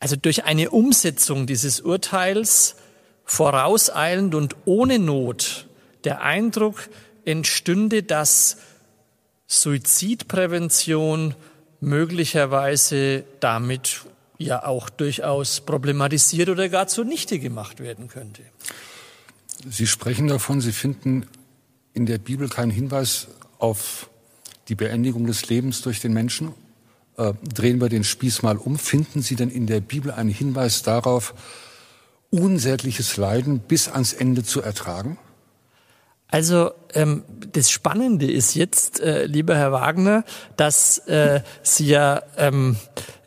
also 0.00 0.16
durch 0.16 0.44
eine 0.44 0.70
Umsetzung 0.70 1.46
dieses 1.46 1.80
Urteils 1.80 2.76
vorauseilend 3.24 4.34
und 4.34 4.56
ohne 4.64 4.98
Not 4.98 5.68
der 6.04 6.22
Eindruck 6.22 6.88
entstünde, 7.24 8.02
dass 8.02 8.58
Suizidprävention 9.48 11.34
möglicherweise 11.80 13.24
damit 13.40 14.02
ja 14.38 14.64
auch 14.64 14.88
durchaus 14.88 15.60
problematisiert 15.60 16.48
oder 16.48 16.68
gar 16.68 16.86
zunichte 16.86 17.38
gemacht 17.38 17.80
werden 17.80 18.08
könnte. 18.08 18.42
Sie 19.68 19.86
sprechen 19.86 20.28
davon, 20.28 20.60
Sie 20.60 20.72
finden 20.72 21.26
in 21.92 22.06
der 22.06 22.18
Bibel 22.18 22.48
keinen 22.48 22.70
Hinweis 22.70 23.26
auf 23.58 24.08
die 24.68 24.76
Beendigung 24.76 25.26
des 25.26 25.48
Lebens 25.48 25.82
durch 25.82 26.00
den 26.00 26.12
Menschen. 26.12 26.54
Äh, 27.18 27.34
drehen 27.52 27.80
wir 27.80 27.88
den 27.88 28.04
Spieß 28.04 28.42
mal 28.42 28.56
um. 28.56 28.78
Finden 28.78 29.22
Sie 29.22 29.34
denn 29.34 29.50
in 29.50 29.66
der 29.66 29.80
Bibel 29.80 30.12
einen 30.12 30.30
Hinweis 30.30 30.82
darauf, 30.82 31.34
unsägliches 32.30 33.16
Leiden 33.16 33.58
bis 33.58 33.88
ans 33.88 34.12
Ende 34.12 34.44
zu 34.44 34.62
ertragen? 34.62 35.18
Also 36.28 36.70
ähm, 36.94 37.24
das 37.52 37.70
Spannende 37.70 38.30
ist 38.30 38.54
jetzt, 38.54 39.00
äh, 39.00 39.24
lieber 39.24 39.56
Herr 39.56 39.72
Wagner, 39.72 40.24
dass 40.56 40.98
äh, 41.08 41.40
Sie 41.62 41.86
ja 41.86 42.22
ähm, 42.36 42.76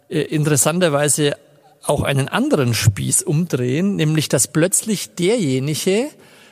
äh, 0.08 0.22
interessanterweise 0.22 1.36
auch 1.84 2.04
einen 2.04 2.30
anderen 2.30 2.74
Spieß 2.74 3.24
umdrehen, 3.24 3.96
nämlich 3.98 4.30
dass 4.30 4.48
plötzlich 4.48 5.16
derjenige, 5.16 6.10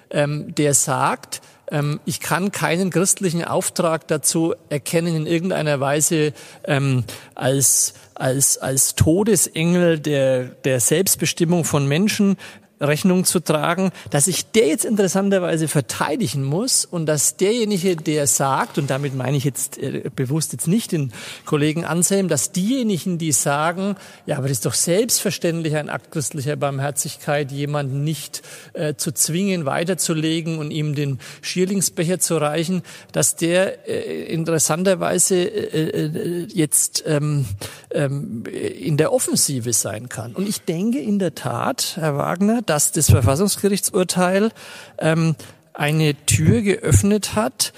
ähm, 0.10 0.54
der 0.56 0.74
sagt, 0.74 1.42
ähm, 1.72 2.00
ich 2.06 2.20
kann 2.20 2.52
keinen 2.52 2.90
christlichen 2.90 3.44
Auftrag 3.44 4.08
dazu 4.08 4.54
erkennen, 4.70 5.16
in 5.16 5.28
irgendeiner 5.28 5.80
Weise 5.80 6.34
ähm, 6.66 7.04
als, 7.36 7.94
als, 8.16 8.58
als 8.58 8.96
Todesengel 8.96 10.00
der, 10.00 10.46
der 10.46 10.80
Selbstbestimmung 10.80 11.64
von 11.64 11.88
Menschen 11.88 12.38
Rechnung 12.82 13.26
zu 13.26 13.40
tragen, 13.40 13.92
dass 14.10 14.28
ich 14.28 14.52
der 14.52 14.68
jetzt 14.68 14.86
interessanterweise 14.86 15.68
verteidigen 15.68 16.44
muss 16.44 16.86
und 16.86 17.06
dass 17.06 17.38
derjenige, 17.38 17.96
der 17.96 18.28
sagt, 18.28 18.78
und 18.78 18.90
damit 18.90 19.16
meine 19.16 19.38
ich 19.38 19.44
jetzt 19.44 19.78
äh, 19.78 20.10
bewusst 20.16 20.54
jetzt 20.54 20.68
nicht 20.68 20.92
den 20.92 21.12
Kollegen 21.46 21.86
Anselm, 21.86 22.28
dass 22.28 22.52
diejenigen, 22.52 23.18
die 23.18 23.32
sagen, 23.32 23.96
ja, 24.26 24.38
aber 24.38 24.48
das 24.48 24.58
ist 24.58 24.66
doch 24.66 24.74
selbstverständlich 24.74 25.76
ein 25.76 25.90
Akt 25.90 26.12
christlicher 26.12 26.56
Barmherzigkeit, 26.56 27.52
jemanden 27.52 28.04
nicht 28.04 28.42
äh, 28.74 28.96
zu 28.96 29.12
zwingen, 29.12 29.66
weiterzulegen 29.66 30.58
und 30.58 30.72
ihm 30.72 30.96
den 30.96 31.20
Schierlingsbecher 31.42 32.20
zu 32.20 32.38
reichen, 32.38 32.84
dass 33.12 33.36
der 33.36 33.88
äh, 33.88 34.24
interessanterweise 34.32 35.36
äh, 35.36 36.06
äh 36.06 36.48
jetzt 36.54 37.04
ähm, 37.06 37.46
ähm, 37.92 38.44
in 38.46 38.98
der 38.98 39.12
Offensive 39.12 39.74
sein 39.74 40.10
kann. 40.10 40.34
Und 40.34 40.48
ich 40.48 40.62
denke 40.62 41.00
in 41.00 41.20
der 41.20 41.36
Tat, 41.36 41.94
Herr 41.96 42.18
Wagner, 42.18 42.62
dass 42.70 42.92
das 42.92 43.10
Verfassungsgerichtsurteil 43.10 44.52
ähm, 45.00 45.36
eine 45.74 46.14
Tür 46.26 46.62
geöffnet 46.62 47.36
hat 47.36 47.74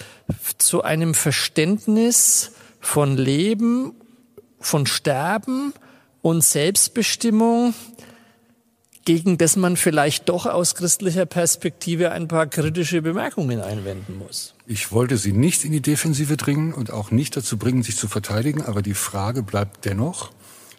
zu 0.57 0.83
einem 0.83 1.13
Verständnis 1.13 2.51
von 2.79 3.15
Leben, 3.15 3.93
von 4.59 4.85
Sterben 4.85 5.73
und 6.21 6.43
Selbstbestimmung, 6.43 7.73
gegen 9.05 9.37
das 9.37 9.55
man 9.55 9.77
vielleicht 9.77 10.29
doch 10.29 10.45
aus 10.45 10.75
christlicher 10.75 11.25
Perspektive 11.25 12.11
ein 12.11 12.27
paar 12.27 12.47
kritische 12.47 13.01
Bemerkungen 13.01 13.61
einwenden 13.61 14.17
muss. 14.17 14.53
Ich 14.67 14.91
wollte 14.91 15.17
Sie 15.17 15.33
nicht 15.33 15.65
in 15.65 15.71
die 15.71 15.81
Defensive 15.81 16.37
dringen 16.37 16.73
und 16.73 16.91
auch 16.91 17.11
nicht 17.11 17.35
dazu 17.35 17.57
bringen, 17.57 17.81
sich 17.81 17.97
zu 17.97 18.07
verteidigen, 18.07 18.61
aber 18.61 18.81
die 18.81 18.93
Frage 18.93 19.41
bleibt 19.41 19.85
dennoch, 19.85 20.31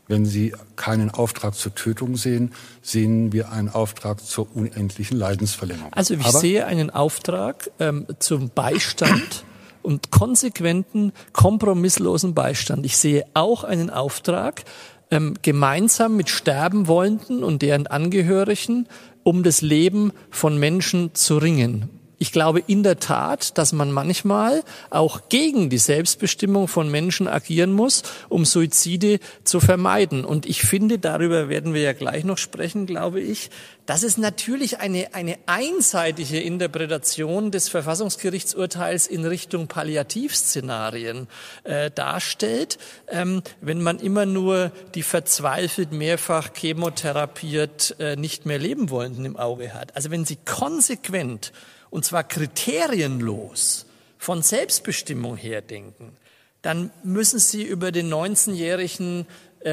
wenn 0.08 0.26
Sie 0.26 0.54
keinen 0.76 1.10
Auftrag 1.10 1.54
zur 1.54 1.74
Tötung 1.74 2.16
sehen, 2.16 2.52
sehen 2.82 3.32
wir 3.32 3.52
einen 3.52 3.68
Auftrag 3.68 4.20
zur 4.20 4.48
unendlichen 4.54 5.16
Leidensverlängerung. 5.16 5.92
Also 5.92 6.14
ich 6.14 6.26
Aber 6.26 6.38
sehe 6.38 6.66
einen 6.66 6.90
Auftrag 6.90 7.70
ähm, 7.78 8.06
zum 8.18 8.50
Beistand 8.50 9.44
und 9.82 10.10
konsequenten, 10.10 11.12
kompromisslosen 11.32 12.34
Beistand. 12.34 12.84
Ich 12.84 12.96
sehe 12.96 13.24
auch 13.34 13.64
einen 13.64 13.90
Auftrag, 13.90 14.64
ähm, 15.10 15.34
gemeinsam 15.42 16.16
mit 16.16 16.30
Sterbenwollenden 16.30 17.44
und 17.44 17.62
deren 17.62 17.86
Angehörigen 17.86 18.88
um 19.24 19.42
das 19.42 19.62
Leben 19.62 20.12
von 20.30 20.58
Menschen 20.58 21.14
zu 21.14 21.38
ringen. 21.38 21.88
Ich 22.22 22.30
glaube 22.30 22.62
in 22.64 22.84
der 22.84 23.00
Tat, 23.00 23.58
dass 23.58 23.72
man 23.72 23.90
manchmal 23.90 24.62
auch 24.90 25.22
gegen 25.28 25.70
die 25.70 25.78
Selbstbestimmung 25.78 26.68
von 26.68 26.88
Menschen 26.88 27.26
agieren 27.26 27.72
muss, 27.72 28.04
um 28.28 28.44
Suizide 28.44 29.18
zu 29.42 29.58
vermeiden. 29.58 30.24
Und 30.24 30.46
ich 30.46 30.62
finde, 30.62 31.00
darüber 31.00 31.48
werden 31.48 31.74
wir 31.74 31.82
ja 31.82 31.94
gleich 31.94 32.22
noch 32.22 32.38
sprechen, 32.38 32.86
glaube 32.86 33.20
ich, 33.20 33.50
dass 33.86 34.04
es 34.04 34.18
natürlich 34.18 34.78
eine, 34.78 35.14
eine 35.14 35.36
einseitige 35.46 36.38
Interpretation 36.38 37.50
des 37.50 37.68
Verfassungsgerichtsurteils 37.68 39.08
in 39.08 39.24
Richtung 39.24 39.66
Palliativszenarien 39.66 41.26
äh, 41.64 41.90
darstellt, 41.90 42.78
ähm, 43.08 43.42
wenn 43.60 43.82
man 43.82 43.98
immer 43.98 44.26
nur 44.26 44.70
die 44.94 45.02
verzweifelt 45.02 45.90
mehrfach 45.90 46.50
chemotherapiert 46.54 47.96
äh, 47.98 48.14
nicht 48.14 48.46
mehr 48.46 48.60
leben 48.60 48.90
wollenden 48.90 49.24
im 49.24 49.36
Auge 49.36 49.74
hat. 49.74 49.96
Also 49.96 50.12
wenn 50.12 50.24
Sie 50.24 50.36
konsequent 50.36 51.50
und 51.92 52.06
zwar 52.06 52.24
kriterienlos 52.24 53.84
von 54.16 54.40
Selbstbestimmung 54.40 55.36
her 55.36 55.60
denken, 55.60 56.16
dann 56.62 56.90
müssen 57.04 57.38
Sie 57.38 57.62
über 57.62 57.92
den 57.92 58.10
19-jährigen 58.10 59.20
äh, 59.20 59.24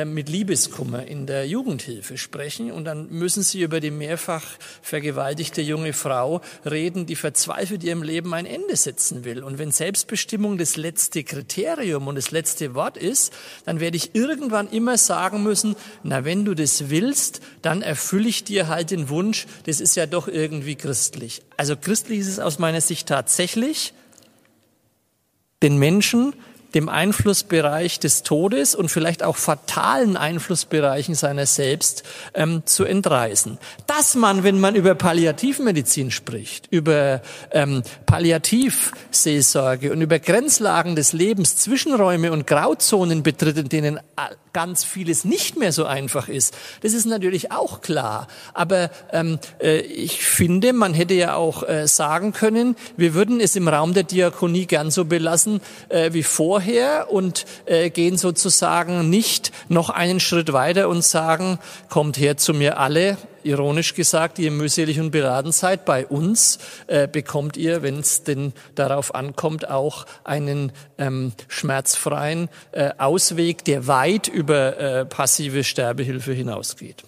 mit 0.05 0.29
Liebeskummer 0.29 1.05
in 1.07 1.25
der 1.25 1.47
Jugendhilfe 1.47 2.17
sprechen 2.17 2.71
und 2.71 2.85
dann 2.85 3.09
müssen 3.09 3.41
Sie 3.41 3.61
über 3.61 3.79
die 3.79 3.89
mehrfach 3.89 4.43
vergewaltigte 4.81 5.61
junge 5.61 5.93
Frau 5.93 6.41
reden, 6.63 7.05
die 7.05 7.15
verzweifelt 7.15 7.83
ihrem 7.83 8.03
Leben 8.03 8.33
ein 8.33 8.45
Ende 8.45 8.75
setzen 8.75 9.25
will. 9.25 9.43
Und 9.43 9.57
wenn 9.57 9.71
Selbstbestimmung 9.71 10.57
das 10.57 10.77
letzte 10.77 11.23
Kriterium 11.23 12.07
und 12.07 12.15
das 12.15 12.31
letzte 12.31 12.75
Wort 12.75 12.97
ist, 12.97 13.33
dann 13.65 13.79
werde 13.79 13.97
ich 13.97 14.13
irgendwann 14.13 14.69
immer 14.69 14.97
sagen 14.97 15.41
müssen, 15.41 15.75
na, 16.03 16.23
wenn 16.23 16.45
du 16.45 16.53
das 16.53 16.89
willst, 16.89 17.41
dann 17.61 17.81
erfülle 17.81 18.29
ich 18.29 18.43
dir 18.43 18.67
halt 18.67 18.91
den 18.91 19.09
Wunsch, 19.09 19.47
das 19.65 19.79
ist 19.79 19.95
ja 19.95 20.05
doch 20.05 20.27
irgendwie 20.27 20.75
christlich. 20.75 21.41
Also 21.57 21.75
christlich 21.75 22.19
ist 22.19 22.27
es 22.27 22.39
aus 22.39 22.59
meiner 22.59 22.81
Sicht 22.81 23.07
tatsächlich, 23.07 23.93
den 25.61 25.77
Menschen 25.77 26.33
dem 26.73 26.89
Einflussbereich 26.89 27.99
des 27.99 28.23
Todes 28.23 28.75
und 28.75 28.89
vielleicht 28.89 29.23
auch 29.23 29.37
fatalen 29.37 30.17
Einflussbereichen 30.17 31.15
seiner 31.15 31.45
selbst 31.45 32.03
ähm, 32.33 32.63
zu 32.65 32.85
entreißen. 32.85 33.57
Dass 33.87 34.15
man, 34.15 34.43
wenn 34.43 34.59
man 34.59 34.75
über 34.75 34.95
Palliativmedizin 34.95 36.11
spricht, 36.11 36.67
über 36.71 37.21
ähm, 37.51 37.83
Palliativseelsorge 38.05 39.91
und 39.91 40.01
über 40.01 40.19
Grenzlagen 40.19 40.95
des 40.95 41.13
Lebens, 41.13 41.57
Zwischenräume 41.57 42.31
und 42.31 42.45
Grauzonen 42.45 43.23
betritt, 43.23 43.57
in 43.57 43.69
denen 43.69 43.99
ganz 44.53 44.83
vieles 44.83 45.25
nicht 45.25 45.57
mehr 45.57 45.71
so 45.71 45.85
einfach 45.85 46.27
ist, 46.27 46.55
das 46.81 46.93
ist 46.93 47.05
natürlich 47.05 47.51
auch 47.51 47.81
klar. 47.81 48.27
Aber 48.53 48.89
ähm, 49.11 49.39
äh, 49.61 49.79
ich 49.79 50.23
finde, 50.23 50.73
man 50.73 50.93
hätte 50.93 51.13
ja 51.13 51.35
auch 51.35 51.67
äh, 51.67 51.87
sagen 51.87 52.33
können, 52.33 52.75
wir 52.97 53.13
würden 53.13 53.39
es 53.39 53.55
im 53.55 53.67
Raum 53.67 53.93
der 53.93 54.03
Diakonie 54.03 54.65
gern 54.65 54.91
so 54.91 55.05
belassen 55.05 55.61
äh, 55.89 56.13
wie 56.13 56.23
vor 56.23 56.58
vorher 56.59 57.09
und 57.09 57.45
äh, 57.67 57.89
gehen 57.89 58.17
sozusagen 58.17 59.09
nicht 59.09 59.53
noch 59.69 59.89
einen 59.89 60.19
Schritt 60.19 60.51
weiter 60.51 60.89
und 60.89 61.05
sagen, 61.05 61.57
kommt 61.87 62.17
her 62.17 62.35
zu 62.35 62.53
mir 62.53 62.77
alle, 62.77 63.17
ironisch 63.43 63.93
gesagt, 63.93 64.39
ihr 64.39 64.51
mühselig 64.51 64.99
und 64.99 65.11
beraten 65.11 65.53
seid, 65.53 65.85
bei 65.85 66.05
uns 66.05 66.59
äh, 66.87 67.07
bekommt 67.07 67.55
ihr, 67.55 67.81
wenn 67.81 67.99
es 67.99 68.23
denn 68.23 68.51
darauf 68.75 69.15
ankommt, 69.15 69.69
auch 69.69 70.05
einen 70.25 70.73
ähm, 70.97 71.31
schmerzfreien 71.47 72.49
äh, 72.73 72.89
Ausweg, 72.97 73.63
der 73.63 73.87
weit 73.87 74.27
über 74.27 74.77
äh, 74.77 75.05
passive 75.05 75.63
Sterbehilfe 75.63 76.33
hinausgeht. 76.33 77.05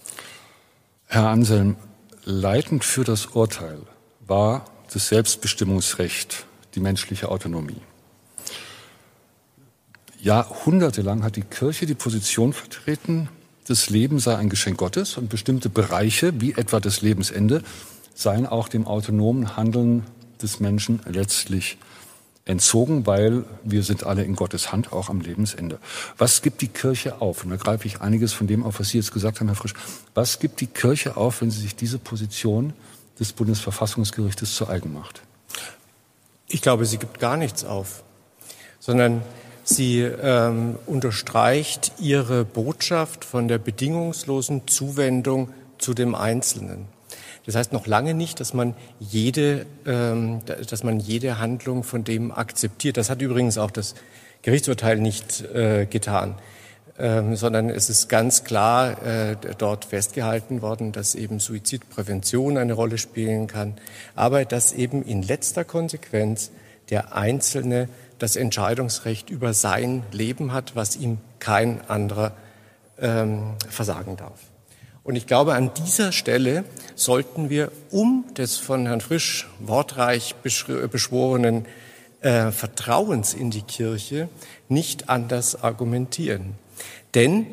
Herr 1.08 1.27
Anselm, 1.27 1.75
leitend 2.24 2.86
für 2.86 3.03
das 3.03 3.25
Urteil 3.25 3.79
war 4.25 4.63
das 4.93 5.10
Selbstbestimmungsrecht, 5.10 6.46
die 6.74 6.79
menschliche 6.79 7.27
Autonomie. 7.27 7.81
Jahrhundertelang 10.22 11.24
hat 11.24 11.36
die 11.36 11.42
Kirche 11.42 11.88
die 11.88 11.96
Position 11.96 12.54
vertreten, 12.54 13.28
das 13.68 13.90
Leben 13.90 14.20
sei 14.20 14.36
ein 14.36 14.50
Geschenk 14.50 14.78
Gottes 14.78 15.18
und 15.18 15.30
bestimmte 15.30 15.70
Bereiche, 15.70 16.40
wie 16.40 16.54
etwa 16.54 16.80
das 16.80 17.01
Lebensende, 17.01 17.63
seien 18.13 18.46
auch 18.46 18.70
dem 18.70 18.86
autonomen 18.86 19.58
Handeln 19.58 20.04
des 20.42 20.60
Menschen 20.60 21.01
letztlich 21.08 21.78
entzogen, 22.46 23.08
weil 23.08 23.46
wir 23.63 23.82
sind 23.82 24.04
alle 24.04 24.24
in 24.24 24.36
Gottes 24.36 24.72
Hand, 24.72 24.94
auch 24.94 25.10
am 25.10 25.22
Lebensende. 25.22 25.80
Was 26.18 26.42
gibt 26.42 26.62
die 26.62 26.68
Kirche 26.68 27.22
auf? 27.22 27.44
Und 27.44 27.50
da 27.50 27.56
greife 27.56 27.88
ich 27.88 28.01
einiges 28.01 28.34
von 28.34 28.46
dem 28.46 28.63
auf, 28.63 28.80
was 28.80 28.90
Sie 28.90 28.98
jetzt 28.98 29.13
gesagt 29.13 29.40
haben, 29.40 29.48
Herr 29.48 29.56
Frisch. 29.56 29.74
Was 30.13 30.40
gibt 30.40 30.62
die 30.62 30.68
Kirche 30.68 31.18
auf, 31.18 31.42
wenn 31.42 31.50
sie 31.51 31.62
sich 31.62 31.75
diese 31.75 31.98
Position 31.98 32.74
des 33.20 33.34
Bundesverfassungsgerichtes 33.34 34.56
zu 34.56 34.68
eigen 34.68 34.94
macht? 34.94 35.22
Ich 36.48 36.62
glaube, 36.62 36.86
sie 36.86 36.98
gibt 36.98 37.20
gar 37.20 37.38
nichts 37.38 37.63
auf, 37.63 38.04
sondern 38.80 39.22
Sie 39.75 40.01
ähm, 40.01 40.75
unterstreicht 40.86 41.94
ihre 41.98 42.44
Botschaft 42.44 43.24
von 43.24 43.48
der 43.48 43.57
bedingungslosen 43.57 44.68
Zuwendung 44.68 45.50
zu 45.77 45.94
dem 45.94 46.14
Einzelnen. 46.14 46.88
Das 47.46 47.55
heißt 47.55 47.72
noch 47.72 47.88
lange 47.88 48.14
nicht, 48.14 48.40
dass 48.40 48.53
man 48.53 48.75
jede, 49.00 49.66
ähm, 49.86 50.42
dass 50.46 50.84
man 50.84 51.00
jede 51.00 51.40
Handlung 51.40 51.84
von 51.84 52.03
dem 52.03 52.31
akzeptiert. 52.31 52.98
Das 52.98 53.10
hat 53.10 53.22
übrigens 53.22 53.57
auch 53.57 53.72
das 53.72 53.96
Gerichtsurteil 54.42 54.98
nicht 54.98 55.42
äh, 55.53 55.86
getan, 55.86 56.36
ähm, 57.00 57.38
sondern 57.38 57.70
es 57.70 57.90
ist 57.90 58.10
ganz 58.10 58.44
klar 58.44 59.01
äh, 59.05 59.38
dort 59.57 59.86
festgehalten 59.86 60.62
worden, 60.62 60.92
dass 60.92 61.16
eben 61.16 61.40
Suizidprävention 61.40 62.57
eine 62.57 62.74
Rolle 62.74 62.98
spielen 62.98 63.48
kann, 63.48 63.75
aber 64.16 64.44
dass 64.44 64.74
eben 64.74 65.01
in 65.03 65.24
letzter 65.24 65.64
Konsequenz 65.64 66.51
der 66.90 67.16
Einzelne 67.16 67.88
das 68.22 68.36
Entscheidungsrecht 68.36 69.31
über 69.31 69.53
sein 69.53 70.03
Leben 70.12 70.53
hat, 70.53 70.75
was 70.75 70.96
ihm 70.96 71.18
kein 71.40 71.81
anderer 71.90 72.34
ähm, 73.00 73.55
versagen 73.68 74.16
darf. 74.16 74.40
Und 75.03 75.16
ich 75.16 75.25
glaube, 75.25 75.55
an 75.55 75.72
dieser 75.74 76.12
Stelle 76.12 76.64
sollten 76.94 77.50
wir 77.50 77.72
um 77.90 78.25
des 78.38 78.57
von 78.57 78.86
Herrn 78.86 79.01
Frisch 79.01 79.50
wortreich 79.60 80.36
beschworenen 80.36 81.66
äh, 82.22 82.51
Vertrauens 82.51 83.34
in 83.34 83.50
die 83.50 83.64
Kirche 83.64 84.29
nicht 84.70 85.10
anders 85.10 85.64
argumentieren. 85.64 86.53
Denn 87.16 87.48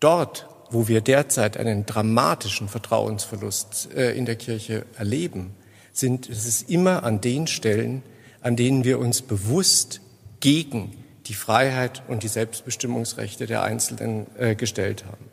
dort, 0.00 0.48
wo 0.70 0.88
wir 0.88 1.02
derzeit 1.02 1.58
einen 1.58 1.84
dramatischen 1.84 2.70
Vertrauensverlust 2.70 3.90
äh, 3.94 4.16
in 4.16 4.24
der 4.24 4.36
Kirche 4.36 4.86
erleben, 4.96 5.54
sind 5.92 6.30
es 6.30 6.46
ist 6.46 6.70
immer 6.70 7.02
an 7.02 7.20
den 7.20 7.46
Stellen, 7.46 8.02
an 8.44 8.56
denen 8.56 8.84
wir 8.84 8.98
uns 8.98 9.22
bewusst 9.22 10.02
gegen 10.38 10.92
die 11.26 11.34
Freiheit 11.34 12.02
und 12.08 12.22
die 12.22 12.28
Selbstbestimmungsrechte 12.28 13.46
der 13.46 13.62
Einzelnen 13.62 14.26
äh, 14.38 14.54
gestellt 14.54 15.06
haben. 15.06 15.24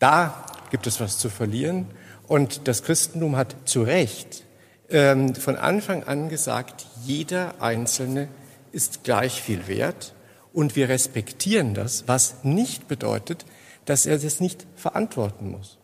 Da 0.00 0.44
gibt 0.72 0.88
es 0.88 0.98
was 0.98 1.18
zu 1.18 1.30
verlieren 1.30 1.86
und 2.26 2.66
das 2.66 2.82
Christentum 2.82 3.36
hat 3.36 3.54
zu 3.64 3.82
Recht 3.82 4.42
ähm, 4.90 5.36
von 5.36 5.54
Anfang 5.54 6.02
an 6.02 6.28
gesagt, 6.28 6.84
jeder 7.04 7.62
Einzelne 7.62 8.26
ist 8.72 9.04
gleich 9.04 9.40
viel 9.40 9.68
wert 9.68 10.12
und 10.52 10.74
wir 10.74 10.88
respektieren 10.88 11.74
das, 11.74 12.08
was 12.08 12.42
nicht 12.42 12.88
bedeutet, 12.88 13.46
dass 13.84 14.04
er 14.04 14.18
das 14.18 14.40
nicht 14.40 14.66
verantworten 14.74 15.52
muss. 15.52 15.78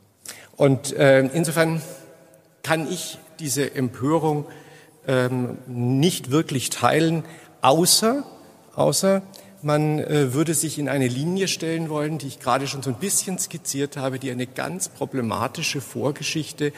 Und 0.56 0.92
äh, 0.94 1.20
insofern 1.20 1.80
kann 2.64 2.90
ich 2.90 3.18
diese 3.38 3.76
Empörung 3.76 4.46
ähm, 5.08 5.58
nicht 5.66 6.30
wirklich 6.30 6.70
teilen, 6.70 7.24
außer, 7.62 8.22
außer 8.76 9.22
man 9.62 9.98
äh, 9.98 10.32
würde 10.34 10.54
sich 10.54 10.78
in 10.78 10.88
eine 10.88 11.08
Linie 11.08 11.48
stellen 11.48 11.88
wollen, 11.88 12.18
die 12.18 12.28
ich 12.28 12.38
gerade 12.38 12.68
schon 12.68 12.82
so 12.82 12.90
ein 12.90 12.98
bisschen 12.98 13.38
skizziert 13.38 13.96
habe, 13.96 14.20
die 14.20 14.30
eine 14.30 14.46
ganz 14.46 14.88
problematische 14.88 15.80
Vorgeschichte 15.80 16.72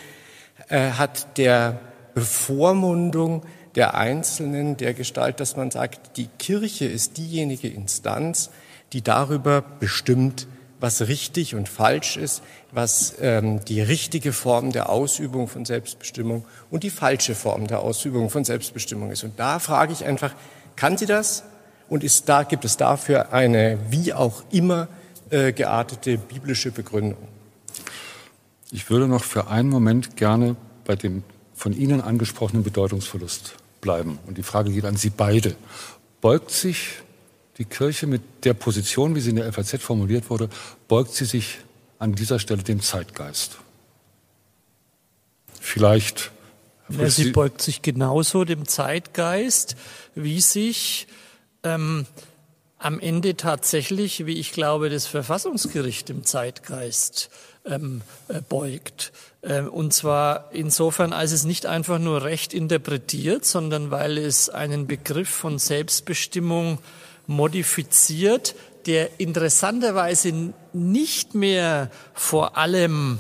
äh, 0.69 0.93
hat 0.93 1.37
der 1.37 1.81
Bevormundung 2.15 3.43
der 3.75 3.95
Einzelnen, 3.95 4.77
der 4.77 4.95
Gestalt, 4.95 5.41
dass 5.41 5.57
man 5.57 5.71
sagt, 5.71 6.17
die 6.17 6.29
Kirche 6.39 6.87
ist 6.87 7.19
diejenige 7.19 7.69
Instanz, 7.69 8.51
die 8.93 9.03
darüber 9.03 9.63
bestimmt, 9.63 10.49
was 10.81 11.03
richtig 11.03 11.55
und 11.55 11.69
falsch 11.69 12.17
ist, 12.17 12.43
was 12.73 13.15
ähm, 13.21 13.65
die 13.65 13.81
richtige 13.81 14.33
Form 14.33 14.73
der 14.73 14.89
Ausübung 14.89 15.47
von 15.47 15.65
Selbstbestimmung 15.65 16.45
und 16.71 16.83
die 16.83 16.91
falsche 16.91 17.35
Form 17.35 17.67
der 17.67 17.81
Ausübung 17.81 18.31
von 18.31 18.45
Selbstbestimmung 18.45 19.11
ist. 19.11 19.23
Und 19.23 19.39
da 19.39 19.59
frage 19.59 19.93
ich 19.93 20.05
einfach, 20.05 20.35
kann 20.77 20.97
sie 20.97 21.07
das? 21.07 21.45
Und 21.89 22.05
ist 22.05 22.29
da, 22.29 22.45
gibt 22.45 22.65
es 22.65 22.77
dafür 22.77 23.33
eine 23.33 23.79
wie 23.91 24.15
auch 24.15 24.43
immer 24.51 24.89
äh, 25.31 25.53
geartete 25.53 26.19
biblische 26.19 26.71
Begründung? 26.71 27.29
Ich 28.73 28.89
würde 28.89 29.09
noch 29.09 29.25
für 29.25 29.49
einen 29.49 29.69
Moment 29.69 30.17
gerne 30.17 30.57
bei 30.85 30.97
dem 30.97 31.25
von 31.55 31.73
Ihnen 31.75 32.01
angesprochenen 32.01 32.63
Bedeutungsverlust 32.63 33.57
bleiben. 33.83 34.19
Und 34.27 34.39
die 34.39 34.43
Frage 34.43 34.71
geht 34.71 34.87
an 34.87 34.97
Sie 34.97 35.11
beide. 35.11 35.57
Beugt 36.23 36.51
sich 36.51 37.03
die 37.61 37.67
Kirche 37.67 38.07
mit 38.07 38.23
der 38.45 38.55
Position, 38.55 39.15
wie 39.15 39.21
sie 39.21 39.31
in 39.31 39.37
der 39.37 39.53
FAZ 39.53 39.83
formuliert 39.83 40.31
wurde, 40.31 40.49
beugt 40.89 41.13
sie 41.13 41.27
sich 41.27 41.59
an 41.99 42.15
dieser 42.15 42.39
Stelle 42.39 42.63
dem 42.63 42.81
Zeitgeist. 42.81 43.59
Vielleicht. 45.61 46.33
Ja, 46.89 47.11
sie 47.11 47.33
beugt 47.33 47.61
sich 47.61 47.83
genauso 47.83 48.45
dem 48.45 48.67
Zeitgeist, 48.67 49.77
wie 50.15 50.41
sich 50.41 51.07
ähm, 51.63 52.07
am 52.79 52.99
Ende 52.99 53.37
tatsächlich, 53.37 54.25
wie 54.25 54.39
ich 54.39 54.53
glaube, 54.53 54.89
das 54.89 55.07
Verfassungsgericht 55.07 56.09
dem 56.09 56.25
Zeitgeist 56.25 57.29
ähm, 57.67 58.01
äh, 58.29 58.41
beugt. 58.41 59.13
Ähm, 59.43 59.69
und 59.69 59.93
zwar 59.93 60.51
insofern, 60.53 61.13
als 61.13 61.33
es 61.33 61.45
nicht 61.45 61.67
einfach 61.67 61.99
nur 61.99 62.25
Recht 62.25 62.55
interpretiert, 62.55 63.45
sondern 63.45 63.91
weil 63.91 64.17
es 64.17 64.49
einen 64.49 64.87
Begriff 64.87 65.29
von 65.29 65.59
Selbstbestimmung 65.59 66.79
modifiziert, 67.31 68.57
der 68.87 69.21
interessanterweise 69.21 70.53
nicht 70.73 71.35
mehr 71.35 71.91
vor 72.13 72.59
allem 72.59 73.19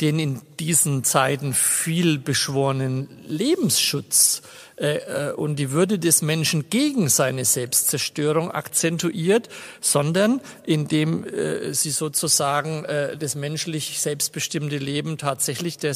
den 0.00 0.18
in 0.18 0.40
diesen 0.58 1.04
Zeiten 1.04 1.54
viel 1.54 2.18
beschworenen 2.18 3.08
Lebensschutz 3.28 4.42
äh, 4.76 5.30
und 5.30 5.56
die 5.56 5.70
Würde 5.70 6.00
des 6.00 6.20
Menschen 6.20 6.68
gegen 6.68 7.08
seine 7.08 7.44
Selbstzerstörung 7.44 8.50
akzentuiert, 8.50 9.48
sondern 9.80 10.40
indem 10.64 11.24
äh, 11.24 11.72
sie 11.72 11.90
sozusagen 11.90 12.84
äh, 12.84 13.16
das 13.16 13.36
menschlich 13.36 14.00
selbstbestimmte 14.00 14.78
Leben 14.78 15.16
tatsächlich 15.16 15.78
der 15.78 15.94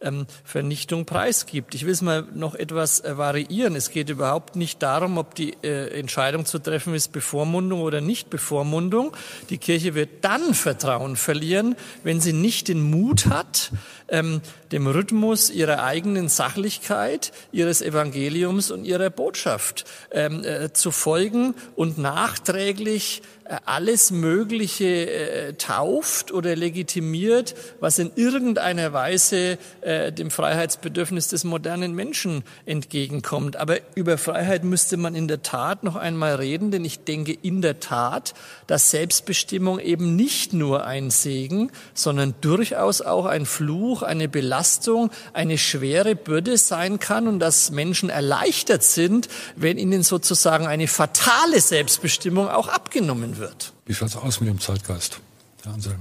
Selbstvernichtung 0.00 1.04
preisgibt. 1.04 1.74
Ich 1.74 1.84
will 1.84 1.92
es 1.92 2.02
mal 2.02 2.26
noch 2.34 2.54
etwas 2.54 3.02
variieren. 3.04 3.74
Es 3.74 3.90
geht 3.90 4.08
überhaupt 4.08 4.56
nicht 4.56 4.82
darum, 4.82 5.18
ob 5.18 5.34
die 5.34 5.56
Entscheidung 5.62 6.46
zu 6.46 6.58
treffen 6.58 6.94
ist, 6.94 7.12
Bevormundung 7.12 7.80
oder 7.80 8.00
nicht 8.00 8.30
Bevormundung. 8.30 9.16
Die 9.50 9.58
Kirche 9.58 9.94
wird 9.94 10.24
dann 10.24 10.54
Vertrauen 10.54 11.16
verlieren, 11.16 11.76
wenn 12.04 12.20
sie 12.20 12.32
nicht 12.32 12.68
den 12.68 12.82
Mut 12.82 13.26
hat, 13.26 13.72
ähm, 14.08 14.40
dem 14.72 14.86
Rhythmus 14.86 15.50
ihrer 15.50 15.82
eigenen 15.82 16.28
Sachlichkeit, 16.28 17.32
ihres 17.52 17.82
Evangeliums 17.82 18.70
und 18.70 18.84
ihrer 18.84 19.10
Botschaft 19.10 19.84
ähm, 20.10 20.44
äh, 20.44 20.72
zu 20.72 20.90
folgen 20.90 21.54
und 21.76 21.98
nachträglich 21.98 23.20
äh, 23.20 23.37
alles 23.64 24.10
Mögliche 24.10 25.10
äh, 25.10 25.52
tauft 25.54 26.32
oder 26.32 26.54
legitimiert, 26.54 27.54
was 27.80 27.98
in 27.98 28.10
irgendeiner 28.14 28.92
Weise 28.92 29.58
äh, 29.80 30.12
dem 30.12 30.30
Freiheitsbedürfnis 30.30 31.28
des 31.28 31.44
modernen 31.44 31.94
Menschen 31.94 32.44
entgegenkommt. 32.66 33.56
Aber 33.56 33.78
über 33.94 34.18
Freiheit 34.18 34.64
müsste 34.64 34.96
man 34.96 35.14
in 35.14 35.28
der 35.28 35.42
Tat 35.42 35.82
noch 35.82 35.96
einmal 35.96 36.34
reden, 36.36 36.70
denn 36.70 36.84
ich 36.84 37.04
denke 37.04 37.32
in 37.32 37.62
der 37.62 37.80
Tat, 37.80 38.34
dass 38.68 38.90
Selbstbestimmung 38.90 39.80
eben 39.80 40.14
nicht 40.14 40.52
nur 40.52 40.86
ein 40.86 41.10
Segen, 41.10 41.72
sondern 41.94 42.34
durchaus 42.40 43.00
auch 43.00 43.24
ein 43.24 43.46
Fluch, 43.46 44.02
eine 44.02 44.28
Belastung, 44.28 45.10
eine 45.32 45.58
schwere 45.58 46.14
Bürde 46.14 46.56
sein 46.56 47.00
kann 47.00 47.26
und 47.26 47.40
dass 47.40 47.72
Menschen 47.72 48.10
erleichtert 48.10 48.84
sind, 48.84 49.28
wenn 49.56 49.78
ihnen 49.78 50.04
sozusagen 50.04 50.66
eine 50.66 50.86
fatale 50.86 51.60
Selbstbestimmung 51.60 52.48
auch 52.48 52.68
abgenommen 52.68 53.38
wird. 53.38 53.72
Wie 53.86 53.94
schaut 53.94 54.10
es 54.10 54.16
aus 54.16 54.40
mit 54.40 54.50
dem 54.50 54.60
Zeitgeist, 54.60 55.18
Herr 55.64 55.72
Anselm? 55.72 56.00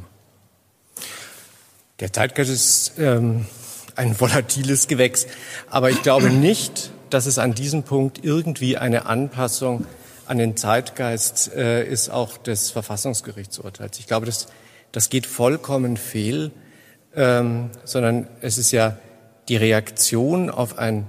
Der 2.01 2.13
Zeitgeist 2.13 2.51
ist 2.51 2.91
ähm, 2.99 3.47
ein 3.95 4.19
volatiles 4.19 4.87
Gewächs. 4.87 5.25
Aber 5.69 5.89
ich 5.89 6.01
glaube 6.03 6.29
nicht, 6.29 6.91
dass 7.09 7.25
es 7.25 7.39
an 7.39 7.53
diesem 7.53 7.83
Punkt 7.83 8.23
irgendwie 8.23 8.77
eine 8.77 9.05
Anpassung 9.05 9.85
an 10.27 10.37
den 10.37 10.57
Zeitgeist 10.57 11.53
äh, 11.53 11.85
ist, 11.85 12.09
auch 12.09 12.37
des 12.37 12.71
Verfassungsgerichtsurteils. 12.71 13.99
Ich 13.99 14.07
glaube, 14.07 14.25
das, 14.25 14.47
das 14.91 15.09
geht 15.09 15.25
vollkommen 15.25 15.97
fehl, 15.97 16.51
ähm, 17.15 17.69
sondern 17.83 18.27
es 18.41 18.57
ist 18.57 18.71
ja 18.71 18.97
die 19.47 19.55
Reaktion 19.55 20.49
auf 20.49 20.77
ein, 20.77 21.07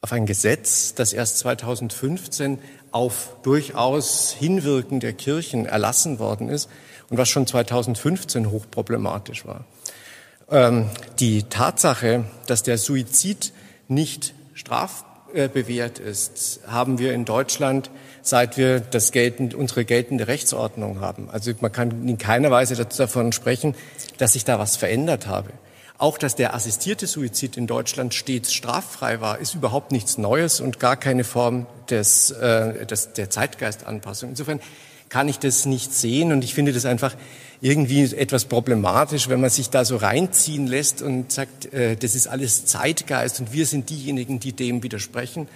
auf 0.00 0.12
ein 0.12 0.26
Gesetz, 0.26 0.94
das 0.94 1.12
erst 1.12 1.38
2015 1.38 2.58
auf 2.90 3.36
durchaus 3.42 4.32
Hinwirken 4.32 5.00
der 5.00 5.14
Kirchen 5.14 5.66
erlassen 5.66 6.18
worden 6.18 6.48
ist 6.48 6.68
und 7.10 7.18
was 7.18 7.28
schon 7.28 7.46
2015 7.46 8.50
hochproblematisch 8.50 9.46
war. 9.46 9.64
Ähm, 10.50 10.90
die 11.18 11.44
Tatsache, 11.44 12.24
dass 12.46 12.62
der 12.62 12.78
Suizid 12.78 13.52
nicht 13.88 14.34
strafbewehrt 15.34 15.98
ist, 15.98 16.60
haben 16.66 16.98
wir 16.98 17.12
in 17.12 17.24
Deutschland, 17.24 17.90
seit 18.22 18.56
wir 18.56 18.80
das 18.80 19.10
geltend, 19.10 19.54
unsere 19.54 19.84
geltende 19.84 20.28
Rechtsordnung 20.28 21.00
haben. 21.00 21.28
Also 21.30 21.52
man 21.60 21.72
kann 21.72 22.08
in 22.08 22.18
keiner 22.18 22.50
Weise 22.50 22.76
davon 22.76 23.32
sprechen, 23.32 23.74
dass 24.18 24.34
sich 24.34 24.44
da 24.44 24.58
was 24.58 24.76
verändert 24.76 25.26
habe. 25.26 25.50
Auch, 25.98 26.18
dass 26.18 26.36
der 26.36 26.54
assistierte 26.54 27.06
Suizid 27.06 27.56
in 27.56 27.66
Deutschland 27.66 28.14
stets 28.14 28.52
straffrei 28.52 29.20
war, 29.20 29.38
ist 29.38 29.54
überhaupt 29.54 29.92
nichts 29.92 30.18
Neues 30.18 30.60
und 30.60 30.80
gar 30.80 30.96
keine 30.96 31.24
Form 31.24 31.66
des, 31.90 32.30
äh, 32.30 32.86
des, 32.86 33.12
der 33.12 33.30
Zeitgeistanpassung. 33.30 34.30
Insofern 34.30 34.60
kann 35.08 35.28
ich 35.28 35.38
das 35.38 35.66
nicht 35.66 35.92
sehen 35.92 36.32
und 36.32 36.42
ich 36.42 36.54
finde 36.54 36.72
das 36.72 36.84
einfach 36.84 37.14
irgendwie 37.64 38.02
etwas 38.02 38.44
problematisch, 38.44 39.30
wenn 39.30 39.40
man 39.40 39.48
sich 39.48 39.70
da 39.70 39.86
so 39.86 39.96
reinziehen 39.96 40.66
lässt 40.66 41.00
und 41.00 41.32
sagt, 41.32 41.72
äh, 41.72 41.96
das 41.96 42.14
ist 42.14 42.26
alles 42.26 42.66
Zeitgeist 42.66 43.40
und 43.40 43.54
wir 43.54 43.64
sind 43.64 43.88
diejenigen, 43.88 44.38
die 44.38 44.52
dem 44.52 44.82
widersprechen, 44.82 45.48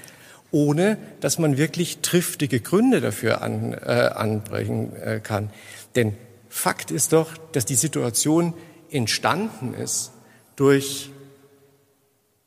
ohne 0.50 0.96
dass 1.20 1.38
man 1.38 1.58
wirklich 1.58 1.98
triftige 1.98 2.60
Gründe 2.60 3.02
dafür 3.02 3.42
an, 3.42 3.74
äh, 3.74 4.10
anbringen 4.14 4.96
äh, 4.96 5.20
kann. 5.22 5.50
Denn 5.96 6.16
Fakt 6.48 6.90
ist 6.90 7.12
doch, 7.12 7.36
dass 7.52 7.66
die 7.66 7.74
Situation 7.74 8.54
entstanden 8.90 9.74
ist, 9.74 10.12
durch 10.56 11.10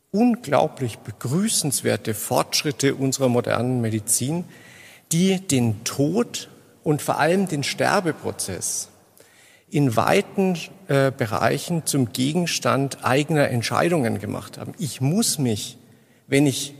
unglaublich 0.10 0.98
begrüßenswerte 0.98 2.16
Fortschritte 2.16 2.96
unserer 2.96 3.30
modernen 3.30 3.80
Medizin, 3.80 4.44
die 5.12 5.40
den 5.40 5.84
Tod 5.84 6.50
und 6.82 7.04
vor 7.04 7.20
allem 7.20 7.48
den 7.48 7.62
Sterbeprozess 7.62 8.91
in 9.72 9.96
weiten 9.96 10.58
äh, 10.90 11.12
Bereichen 11.12 11.86
zum 11.86 12.12
Gegenstand 12.12 13.04
eigener 13.04 13.50
Entscheidungen 13.50 14.20
gemacht 14.20 14.58
haben. 14.58 14.74
Ich 14.78 15.02
muss 15.02 15.40
mich, 15.40 15.78
wenn 16.28 16.46
ich 16.46 16.76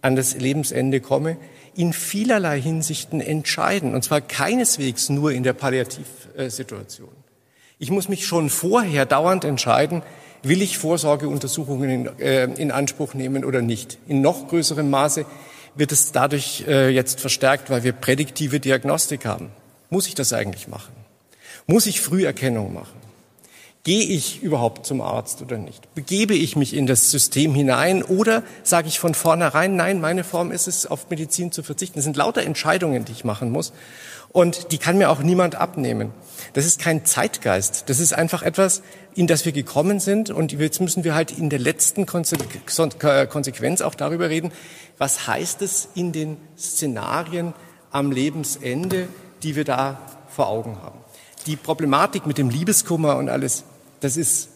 an 0.00 0.14
das 0.16 0.36
Lebensende 0.36 1.00
komme, 1.00 1.36
in 1.74 1.92
vielerlei 1.92 2.60
Hinsichten 2.60 3.20
entscheiden, 3.20 3.94
und 3.94 4.02
zwar 4.02 4.20
keineswegs 4.20 5.08
nur 5.08 5.32
in 5.32 5.42
der 5.42 5.52
Palliativsituation. 5.52 7.10
Ich 7.78 7.90
muss 7.90 8.08
mich 8.08 8.26
schon 8.26 8.50
vorher 8.50 9.04
dauernd 9.04 9.44
entscheiden, 9.44 10.02
will 10.42 10.62
ich 10.62 10.78
Vorsorgeuntersuchungen 10.78 11.90
in, 11.90 12.18
äh, 12.20 12.44
in 12.44 12.70
Anspruch 12.70 13.14
nehmen 13.14 13.44
oder 13.44 13.62
nicht. 13.62 13.98
In 14.06 14.20
noch 14.20 14.48
größerem 14.48 14.88
Maße 14.88 15.26
wird 15.74 15.92
es 15.92 16.12
dadurch 16.12 16.64
äh, 16.68 16.88
jetzt 16.88 17.20
verstärkt, 17.20 17.70
weil 17.70 17.82
wir 17.82 17.92
prädiktive 17.92 18.60
Diagnostik 18.60 19.24
haben. 19.26 19.50
Muss 19.90 20.06
ich 20.06 20.14
das 20.14 20.32
eigentlich 20.32 20.68
machen? 20.68 20.97
Muss 21.70 21.84
ich 21.84 22.00
Früherkennung 22.00 22.72
machen? 22.72 22.96
Gehe 23.84 24.02
ich 24.02 24.42
überhaupt 24.42 24.86
zum 24.86 25.02
Arzt 25.02 25.42
oder 25.42 25.58
nicht? 25.58 25.94
Begebe 25.94 26.32
ich 26.32 26.56
mich 26.56 26.74
in 26.74 26.86
das 26.86 27.10
System 27.10 27.54
hinein 27.54 28.02
oder 28.02 28.42
sage 28.62 28.88
ich 28.88 28.98
von 28.98 29.12
vornherein, 29.12 29.76
nein, 29.76 30.00
meine 30.00 30.24
Form 30.24 30.50
ist 30.50 30.66
es, 30.66 30.86
auf 30.86 31.10
Medizin 31.10 31.52
zu 31.52 31.62
verzichten? 31.62 31.98
Das 31.98 32.04
sind 32.04 32.16
lauter 32.16 32.42
Entscheidungen, 32.42 33.04
die 33.04 33.12
ich 33.12 33.22
machen 33.22 33.50
muss 33.50 33.74
und 34.30 34.72
die 34.72 34.78
kann 34.78 34.96
mir 34.96 35.10
auch 35.10 35.20
niemand 35.20 35.56
abnehmen. 35.56 36.14
Das 36.54 36.64
ist 36.64 36.80
kein 36.80 37.04
Zeitgeist. 37.04 37.90
Das 37.90 38.00
ist 38.00 38.14
einfach 38.14 38.42
etwas, 38.42 38.80
in 39.14 39.26
das 39.26 39.44
wir 39.44 39.52
gekommen 39.52 40.00
sind. 40.00 40.30
Und 40.30 40.52
jetzt 40.52 40.80
müssen 40.80 41.04
wir 41.04 41.14
halt 41.14 41.36
in 41.36 41.50
der 41.50 41.58
letzten 41.58 42.06
Konsequenz 42.06 43.82
auch 43.82 43.94
darüber 43.94 44.30
reden, 44.30 44.52
was 44.96 45.26
heißt 45.26 45.60
es 45.60 45.90
in 45.94 46.12
den 46.12 46.38
Szenarien 46.56 47.52
am 47.90 48.10
Lebensende, 48.10 49.08
die 49.42 49.54
wir 49.54 49.64
da 49.64 50.00
vor 50.28 50.48
Augen 50.48 50.78
haben. 50.82 50.98
Die 51.48 51.56
Problematik 51.56 52.26
mit 52.26 52.38
dem 52.38 52.50
Liebeskummer 52.50 53.16
und 53.16 53.28
alles, 53.28 53.64
das 54.00 54.16
ist 54.16 54.50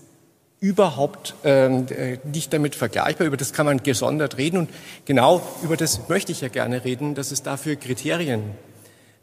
überhaupt 0.60 1.34
ähm, 1.42 1.86
äh, 1.88 2.18
nicht 2.22 2.52
damit 2.52 2.76
vergleichbar. 2.76 3.26
Über 3.26 3.36
das 3.36 3.52
kann 3.52 3.66
man 3.66 3.82
gesondert 3.82 4.36
reden. 4.36 4.58
Und 4.58 4.70
genau 5.06 5.42
über 5.64 5.76
das 5.76 6.08
möchte 6.08 6.30
ich 6.30 6.40
ja 6.40 6.48
gerne 6.48 6.84
reden, 6.84 7.16
dass 7.16 7.32
es 7.32 7.42
dafür 7.42 7.74
Kriterien 7.74 8.44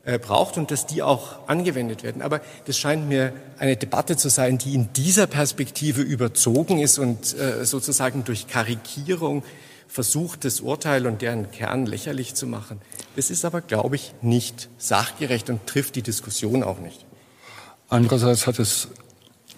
äh, 0.04 0.20
braucht 0.20 0.58
und 0.58 0.72
dass 0.72 0.86
die 0.86 1.02
auch 1.02 1.48
angewendet 1.48 2.04
werden. 2.04 2.22
Aber 2.22 2.42
das 2.66 2.78
scheint 2.78 3.08
mir 3.08 3.32
eine 3.58 3.78
Debatte 3.78 4.18
zu 4.18 4.30
sein, 4.30 4.58
die 4.58 4.74
in 4.74 4.92
dieser 4.94 5.28
Perspektive 5.28 6.02
überzogen 6.02 6.80
ist 6.80 6.98
und 6.98 7.38
äh, 7.38 7.64
sozusagen 7.66 8.26
durch 8.26 8.48
Karikierung 8.48 9.44
versucht, 9.88 10.44
das 10.44 10.60
Urteil 10.60 11.08
und 11.08 11.22
deren 11.22 11.52
Kern 11.52 11.86
lächerlich 11.86 12.36
zu 12.36 12.48
machen. 12.48 12.82
Das 13.16 13.30
ist 13.30 13.46
aber, 13.46 13.62
glaube 13.62 13.96
ich, 13.96 14.14
nicht 14.22 14.70
sachgerecht 14.78 15.50
und 15.50 15.68
trifft 15.68 15.96
die 15.96 16.02
Diskussion 16.02 16.64
auch 16.64 16.80
nicht. 16.80 17.06
Andererseits 17.90 18.48
hat 18.48 18.60
das 18.60 18.88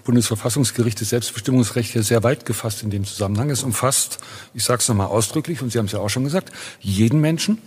Bundesverfassungsgericht 0.04 1.00
das 1.00 1.10
Selbstbestimmungsrecht 1.10 1.94
ja 1.94 2.02
sehr 2.02 2.24
weit 2.24 2.46
gefasst 2.46 2.82
in 2.82 2.89
dem 2.89 3.06
Zusammenhang. 3.06 3.50
Es 3.50 3.63
umfasst, 3.63 4.20
ich 4.54 4.63
sage 4.63 4.80
es 4.80 4.88
nochmal 4.88 5.08
ausdrücklich, 5.08 5.62
und 5.62 5.72
Sie 5.72 5.78
haben 5.78 5.86
es 5.86 5.91
ja 5.91 6.00
auch 6.00 6.10
schon 6.10 6.24
gesagt, 6.24 6.52
jeden 6.80 7.22
Menschen, 7.22 7.60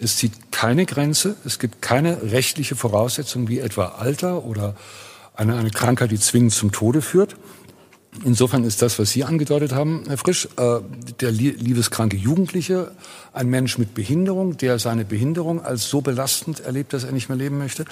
es 0.00 0.16
zieht 0.16 0.32
keine 0.50 0.84
Grenze. 0.84 1.36
Es 1.44 1.58
gibt 1.58 1.80
keine 1.80 2.32
rechtliche 2.32 2.74
Voraussetzung 2.74 3.48
wie 3.48 3.60
etwa 3.60 3.86
Alter 3.98 4.44
oder 4.44 4.74
eine, 5.34 5.56
eine 5.56 5.70
Krankheit, 5.70 6.10
die 6.10 6.18
zwingend 6.18 6.52
zum 6.52 6.72
Tode 6.72 7.02
führt. 7.02 7.36
Insofern 8.24 8.64
ist 8.64 8.80
das, 8.80 8.98
was 8.98 9.10
Sie 9.10 9.24
angedeutet 9.24 9.72
haben, 9.72 10.04
Herr 10.06 10.16
Frisch, 10.16 10.48
äh, 10.56 10.80
der 11.20 11.30
liebeskranke 11.30 12.16
Jugendliche, 12.16 12.92
ein 13.34 13.48
Mensch 13.48 13.76
mit 13.76 13.94
Behinderung, 13.94 14.56
der 14.56 14.78
seine 14.78 15.04
Behinderung 15.04 15.62
als 15.62 15.88
so 15.90 16.00
belastend 16.00 16.60
erlebt, 16.60 16.94
dass 16.94 17.04
er 17.04 17.12
nicht 17.12 17.28
mehr 17.28 17.36
leben 17.36 17.58
möchte. 17.58 17.84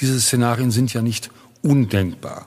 Diese 0.00 0.20
Szenarien 0.20 0.70
sind 0.70 0.92
ja 0.92 1.00
nicht 1.00 1.30
undenkbar. 1.62 2.46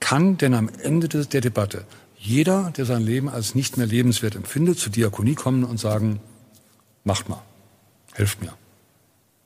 Kann 0.00 0.38
denn 0.38 0.54
am 0.54 0.68
Ende 0.82 1.08
der 1.08 1.40
Debatte 1.40 1.84
jeder, 2.18 2.72
der 2.76 2.84
sein 2.84 3.02
Leben 3.02 3.28
als 3.28 3.54
nicht 3.54 3.76
mehr 3.76 3.86
lebenswert 3.86 4.34
empfindet, 4.34 4.78
zur 4.78 4.92
Diakonie 4.92 5.34
kommen 5.34 5.64
und 5.64 5.78
sagen, 5.78 6.20
macht 7.04 7.28
mal. 7.28 7.42
Helft 8.14 8.42
mir. 8.42 8.52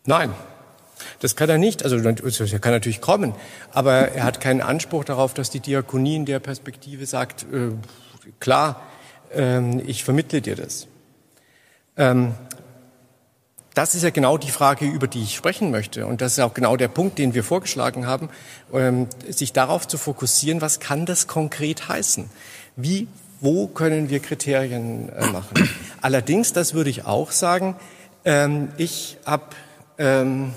Nein, 0.06 0.32
das 1.20 1.36
kann 1.36 1.48
er 1.50 1.58
nicht. 1.58 1.82
Also 1.82 1.96
er 1.96 2.58
kann 2.58 2.72
natürlich 2.72 3.00
kommen, 3.00 3.34
aber 3.72 4.12
er 4.12 4.24
hat 4.24 4.40
keinen 4.40 4.60
Anspruch 4.62 5.04
darauf, 5.04 5.34
dass 5.34 5.50
die 5.50 5.60
Diakonie 5.60 6.16
in 6.16 6.24
der 6.24 6.38
Perspektive 6.38 7.04
sagt, 7.04 7.42
äh, 7.52 7.72
klar, 8.38 8.80
äh, 9.34 9.80
ich 9.82 10.04
vermittle 10.04 10.40
dir 10.40 10.56
das. 10.56 10.86
Ähm, 11.96 12.34
das 13.74 13.94
ist 13.94 14.02
ja 14.02 14.10
genau 14.10 14.36
die 14.36 14.50
Frage, 14.50 14.84
über 14.84 15.06
die 15.06 15.22
ich 15.22 15.34
sprechen 15.34 15.70
möchte. 15.70 16.06
Und 16.06 16.20
das 16.20 16.32
ist 16.32 16.40
auch 16.40 16.54
genau 16.54 16.76
der 16.76 16.88
Punkt, 16.88 17.18
den 17.18 17.34
wir 17.34 17.44
vorgeschlagen 17.44 18.06
haben, 18.06 18.28
ähm, 18.72 19.06
sich 19.28 19.52
darauf 19.52 19.86
zu 19.86 19.98
fokussieren, 19.98 20.60
was 20.60 20.80
kann 20.80 21.06
das 21.06 21.26
konkret 21.26 21.88
heißen? 21.88 22.28
Wie, 22.76 23.08
wo 23.40 23.68
können 23.68 24.10
wir 24.10 24.20
Kriterien 24.20 25.08
äh, 25.10 25.26
machen? 25.26 25.68
Allerdings, 26.00 26.52
das 26.52 26.74
würde 26.74 26.90
ich 26.90 27.04
auch 27.04 27.30
sagen, 27.30 27.76
ähm, 28.24 28.68
ich 28.76 29.18
habe 29.24 29.44
ähm, 29.98 30.52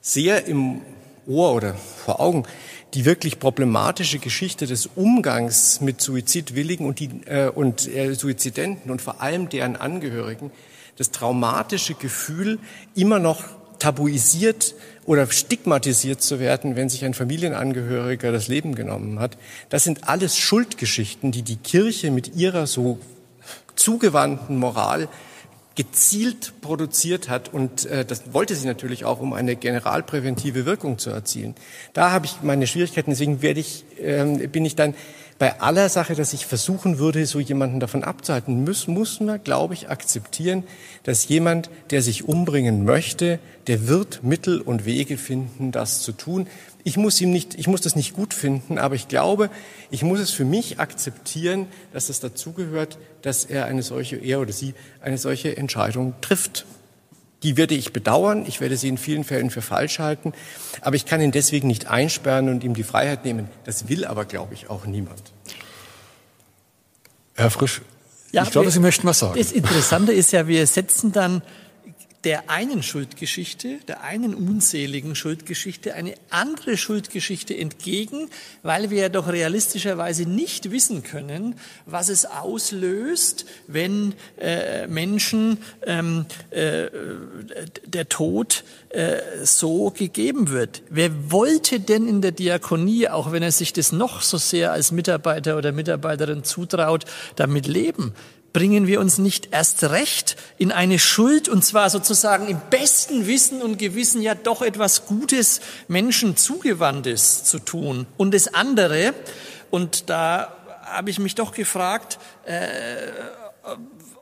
sehr 0.00 0.46
im 0.46 0.80
Ohr 1.26 1.52
oder 1.52 1.74
vor 1.74 2.20
Augen 2.20 2.44
die 2.94 3.04
wirklich 3.04 3.38
problematische 3.38 4.18
Geschichte 4.18 4.66
des 4.66 4.86
Umgangs 4.86 5.80
mit 5.80 6.00
Suizidwilligen 6.00 6.86
und, 6.86 7.00
die, 7.00 7.10
äh, 7.26 7.48
und 7.48 7.86
äh, 7.86 8.14
Suizidenten 8.14 8.90
und 8.90 9.02
vor 9.02 9.20
allem 9.20 9.48
deren 9.48 9.76
Angehörigen, 9.76 10.50
das 10.98 11.10
traumatische 11.10 11.94
Gefühl, 11.94 12.58
immer 12.94 13.18
noch 13.18 13.44
tabuisiert 13.78 14.74
oder 15.06 15.30
stigmatisiert 15.30 16.20
zu 16.20 16.40
werden, 16.40 16.76
wenn 16.76 16.88
sich 16.88 17.04
ein 17.04 17.14
Familienangehöriger 17.14 18.32
das 18.32 18.48
Leben 18.48 18.74
genommen 18.74 19.20
hat. 19.20 19.38
Das 19.70 19.84
sind 19.84 20.08
alles 20.08 20.36
Schuldgeschichten, 20.36 21.32
die 21.32 21.42
die 21.42 21.56
Kirche 21.56 22.10
mit 22.10 22.34
ihrer 22.34 22.66
so 22.66 22.98
zugewandten 23.76 24.58
Moral 24.58 25.08
gezielt 25.76 26.54
produziert 26.60 27.28
hat 27.28 27.54
und 27.54 27.86
äh, 27.86 28.04
das 28.04 28.34
wollte 28.34 28.56
sie 28.56 28.66
natürlich 28.66 29.04
auch, 29.04 29.20
um 29.20 29.32
eine 29.32 29.54
generalpräventive 29.54 30.66
Wirkung 30.66 30.98
zu 30.98 31.10
erzielen. 31.10 31.54
Da 31.92 32.10
habe 32.10 32.26
ich 32.26 32.42
meine 32.42 32.66
Schwierigkeiten, 32.66 33.10
deswegen 33.10 33.42
werde 33.42 33.60
ich, 33.60 33.84
ähm, 34.00 34.38
bin 34.50 34.64
ich 34.64 34.74
dann 34.74 34.94
bei 35.38 35.60
aller 35.60 35.88
Sache, 35.88 36.16
dass 36.16 36.32
ich 36.32 36.46
versuchen 36.46 36.98
würde, 36.98 37.24
so 37.24 37.38
jemanden 37.38 37.78
davon 37.78 38.02
abzuhalten, 38.02 38.64
muss, 38.64 38.88
muss 38.88 39.20
man, 39.20 39.42
glaube 39.44 39.74
ich, 39.74 39.88
akzeptieren, 39.88 40.64
dass 41.04 41.28
jemand, 41.28 41.70
der 41.90 42.02
sich 42.02 42.26
umbringen 42.26 42.84
möchte, 42.84 43.38
der 43.68 43.86
wird 43.86 44.24
Mittel 44.24 44.60
und 44.60 44.84
Wege 44.84 45.16
finden, 45.16 45.70
das 45.70 46.00
zu 46.00 46.10
tun. 46.10 46.48
Ich 46.82 46.96
muss 46.96 47.20
ihm 47.20 47.30
nicht, 47.30 47.54
ich 47.54 47.68
muss 47.68 47.82
das 47.82 47.94
nicht 47.94 48.14
gut 48.14 48.34
finden, 48.34 48.78
aber 48.78 48.96
ich 48.96 49.06
glaube, 49.06 49.48
ich 49.90 50.02
muss 50.02 50.18
es 50.18 50.30
für 50.30 50.44
mich 50.44 50.80
akzeptieren, 50.80 51.66
dass 51.92 52.08
es 52.08 52.18
dazugehört, 52.18 52.98
dass 53.22 53.44
er 53.44 53.66
eine 53.66 53.82
solche, 53.82 54.16
er 54.16 54.40
oder 54.40 54.52
sie 54.52 54.74
eine 55.00 55.18
solche 55.18 55.56
Entscheidung 55.56 56.14
trifft. 56.20 56.66
Die 57.42 57.56
werde 57.56 57.74
ich 57.74 57.92
bedauern, 57.92 58.44
ich 58.46 58.60
werde 58.60 58.76
sie 58.76 58.88
in 58.88 58.98
vielen 58.98 59.22
Fällen 59.22 59.50
für 59.50 59.62
falsch 59.62 60.00
halten, 60.00 60.32
aber 60.80 60.96
ich 60.96 61.06
kann 61.06 61.20
ihn 61.20 61.30
deswegen 61.30 61.68
nicht 61.68 61.86
einsperren 61.86 62.48
und 62.48 62.64
ihm 62.64 62.74
die 62.74 62.82
Freiheit 62.82 63.24
nehmen. 63.24 63.48
Das 63.64 63.88
will 63.88 64.04
aber, 64.04 64.24
glaube 64.24 64.54
ich, 64.54 64.70
auch 64.70 64.86
niemand. 64.86 65.22
Herr 67.34 67.50
Frisch, 67.50 67.82
ja, 68.32 68.42
ich 68.42 68.50
glaube, 68.50 68.66
wir, 68.66 68.72
Sie 68.72 68.80
möchten 68.80 69.06
was 69.06 69.20
sagen. 69.20 69.38
Das 69.38 69.52
Interessante 69.52 70.12
ist 70.12 70.32
ja, 70.32 70.48
wir 70.48 70.66
setzen 70.66 71.12
dann 71.12 71.42
der 72.28 72.50
einen 72.50 72.82
Schuldgeschichte, 72.82 73.78
der 73.88 74.02
einen 74.02 74.34
unzähligen 74.34 75.14
Schuldgeschichte 75.14 75.94
eine 75.94 76.12
andere 76.28 76.76
Schuldgeschichte 76.76 77.56
entgegen, 77.56 78.28
weil 78.62 78.90
wir 78.90 79.00
ja 79.00 79.08
doch 79.08 79.28
realistischerweise 79.28 80.28
nicht 80.28 80.70
wissen 80.70 81.02
können, 81.02 81.54
was 81.86 82.10
es 82.10 82.26
auslöst, 82.26 83.46
wenn 83.66 84.12
äh, 84.38 84.86
Menschen 84.88 85.56
ähm, 85.86 86.26
äh, 86.50 86.88
der 87.86 88.10
Tod 88.10 88.62
äh, 88.90 89.16
so 89.44 89.90
gegeben 89.90 90.50
wird. 90.50 90.82
Wer 90.90 91.30
wollte 91.30 91.80
denn 91.80 92.06
in 92.06 92.20
der 92.20 92.32
Diakonie, 92.32 93.08
auch 93.08 93.32
wenn 93.32 93.42
er 93.42 93.52
sich 93.52 93.72
das 93.72 93.90
noch 93.90 94.20
so 94.20 94.36
sehr 94.36 94.72
als 94.72 94.92
Mitarbeiter 94.92 95.56
oder 95.56 95.72
Mitarbeiterin 95.72 96.44
zutraut, 96.44 97.06
damit 97.36 97.66
leben? 97.66 98.12
Bringen 98.58 98.88
wir 98.88 98.98
uns 98.98 99.18
nicht 99.18 99.52
erst 99.52 99.84
recht 99.84 100.34
in 100.56 100.72
eine 100.72 100.98
Schuld, 100.98 101.48
und 101.48 101.64
zwar 101.64 101.90
sozusagen 101.90 102.48
im 102.48 102.60
besten 102.70 103.28
Wissen 103.28 103.62
und 103.62 103.78
Gewissen 103.78 104.20
ja 104.20 104.34
doch 104.34 104.62
etwas 104.62 105.06
Gutes, 105.06 105.60
Menschen 105.86 106.36
zugewandtes 106.36 107.44
zu 107.44 107.60
tun. 107.60 108.08
Und 108.16 108.34
das 108.34 108.52
andere, 108.52 109.14
und 109.70 110.10
da 110.10 110.52
habe 110.82 111.08
ich 111.08 111.20
mich 111.20 111.36
doch 111.36 111.52
gefragt, 111.52 112.18
äh, 112.46 113.12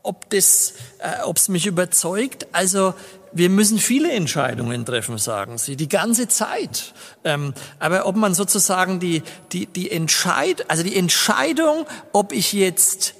ob 0.02 0.28
das, 0.28 0.74
äh, 0.98 1.22
ob 1.24 1.38
es 1.38 1.48
mich 1.48 1.64
überzeugt. 1.64 2.46
Also 2.52 2.92
wir 3.32 3.48
müssen 3.48 3.78
viele 3.78 4.12
Entscheidungen 4.12 4.84
treffen, 4.84 5.16
sagen 5.16 5.56
Sie, 5.56 5.76
die 5.76 5.88
ganze 5.88 6.28
Zeit. 6.28 6.92
Ähm, 7.24 7.54
aber 7.78 8.06
ob 8.06 8.16
man 8.16 8.34
sozusagen 8.34 9.00
die 9.00 9.22
die 9.52 9.64
die 9.64 9.90
Entscheid, 9.90 10.66
also 10.68 10.82
die 10.82 10.94
Entscheidung, 10.94 11.86
ob 12.12 12.32
ich 12.32 12.52
jetzt 12.52 13.14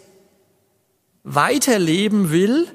weiterleben 1.27 2.31
will 2.31 2.69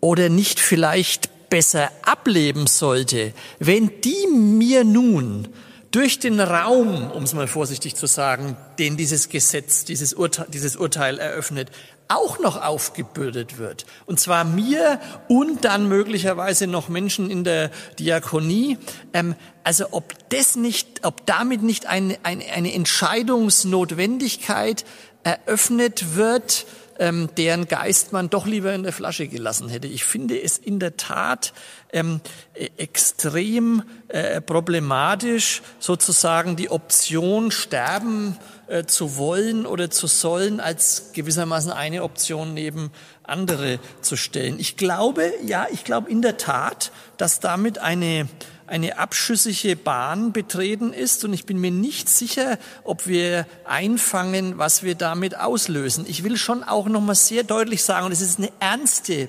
oder 0.00 0.28
nicht 0.28 0.60
vielleicht 0.60 1.48
besser 1.48 1.90
ableben 2.02 2.66
sollte, 2.66 3.32
wenn 3.58 3.90
die 4.02 4.26
mir 4.28 4.84
nun 4.84 5.48
durch 5.90 6.18
den 6.18 6.40
Raum, 6.40 7.10
um 7.10 7.22
es 7.22 7.32
mal 7.32 7.46
vorsichtig 7.46 7.94
zu 7.94 8.06
sagen, 8.06 8.56
den 8.78 8.96
dieses 8.96 9.30
Gesetz, 9.30 9.84
dieses 9.84 10.12
Urteil, 10.12 10.46
dieses 10.52 10.76
Urteil 10.76 11.18
eröffnet, 11.18 11.70
auch 12.08 12.40
noch 12.40 12.60
aufgebürdet 12.60 13.58
wird. 13.58 13.86
Und 14.04 14.20
zwar 14.20 14.44
mir 14.44 15.00
und 15.28 15.64
dann 15.64 15.88
möglicherweise 15.88 16.66
noch 16.66 16.88
Menschen 16.88 17.30
in 17.30 17.44
der 17.44 17.70
Diakonie. 17.98 18.76
Ähm, 19.12 19.36
also 19.62 19.86
ob 19.92 20.12
das 20.28 20.56
nicht, 20.56 21.06
ob 21.06 21.24
damit 21.26 21.62
nicht 21.62 21.86
eine, 21.86 22.18
eine, 22.24 22.44
eine 22.52 22.74
Entscheidungsnotwendigkeit 22.74 24.84
eröffnet 25.22 26.16
wird, 26.16 26.66
ähm, 26.98 27.28
deren 27.36 27.66
Geist 27.66 28.12
man 28.12 28.30
doch 28.30 28.46
lieber 28.46 28.72
in 28.74 28.82
der 28.82 28.92
Flasche 28.92 29.26
gelassen 29.28 29.68
hätte. 29.68 29.88
Ich 29.88 30.04
finde 30.04 30.40
es 30.40 30.58
in 30.58 30.78
der 30.78 30.96
Tat 30.96 31.52
ähm, 31.92 32.20
e-, 32.54 32.68
extrem 32.76 33.82
äh, 34.08 34.40
problematisch, 34.40 35.62
sozusagen 35.78 36.56
die 36.56 36.70
Option 36.70 37.50
sterben 37.50 38.36
äh, 38.66 38.84
zu 38.84 39.16
wollen 39.16 39.66
oder 39.66 39.90
zu 39.90 40.06
sollen, 40.06 40.60
als 40.60 41.10
gewissermaßen 41.12 41.72
eine 41.72 42.02
Option 42.02 42.54
neben 42.54 42.90
andere 43.22 43.78
zu 44.00 44.16
stellen. 44.16 44.58
Ich 44.58 44.76
glaube, 44.76 45.32
ja, 45.44 45.66
ich 45.70 45.84
glaube 45.84 46.10
in 46.10 46.22
der 46.22 46.36
Tat, 46.36 46.92
dass 47.16 47.40
damit 47.40 47.78
eine 47.78 48.28
eine 48.66 48.98
abschüssige 48.98 49.76
Bahn 49.76 50.32
betreten 50.32 50.92
ist 50.92 51.24
und 51.24 51.32
ich 51.32 51.44
bin 51.44 51.60
mir 51.60 51.70
nicht 51.70 52.08
sicher, 52.08 52.58
ob 52.82 53.06
wir 53.06 53.46
einfangen, 53.64 54.58
was 54.58 54.82
wir 54.82 54.94
damit 54.94 55.38
auslösen. 55.38 56.06
Ich 56.08 56.24
will 56.24 56.36
schon 56.36 56.62
auch 56.62 56.86
noch 56.86 57.00
mal 57.00 57.14
sehr 57.14 57.42
deutlich 57.42 57.82
sagen, 57.82 58.06
und 58.06 58.12
es 58.12 58.20
ist 58.20 58.38
eine 58.38 58.50
ernste, 58.60 59.28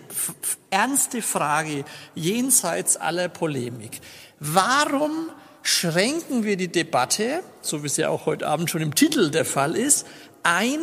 ernste 0.69 1.21
Frage 1.21 1.83
jenseits 2.15 2.97
aller 2.97 3.27
Polemik. 3.27 3.99
Warum 4.39 5.29
schränken 5.63 6.43
wir 6.43 6.57
die 6.57 6.67
Debatte, 6.67 7.41
so 7.61 7.83
wie 7.83 7.87
es 7.87 7.97
ja 7.97 8.09
auch 8.09 8.25
heute 8.25 8.47
Abend 8.47 8.69
schon 8.69 8.81
im 8.81 8.95
Titel 8.95 9.31
der 9.31 9.45
Fall 9.45 9.75
ist, 9.75 10.05
ein 10.43 10.79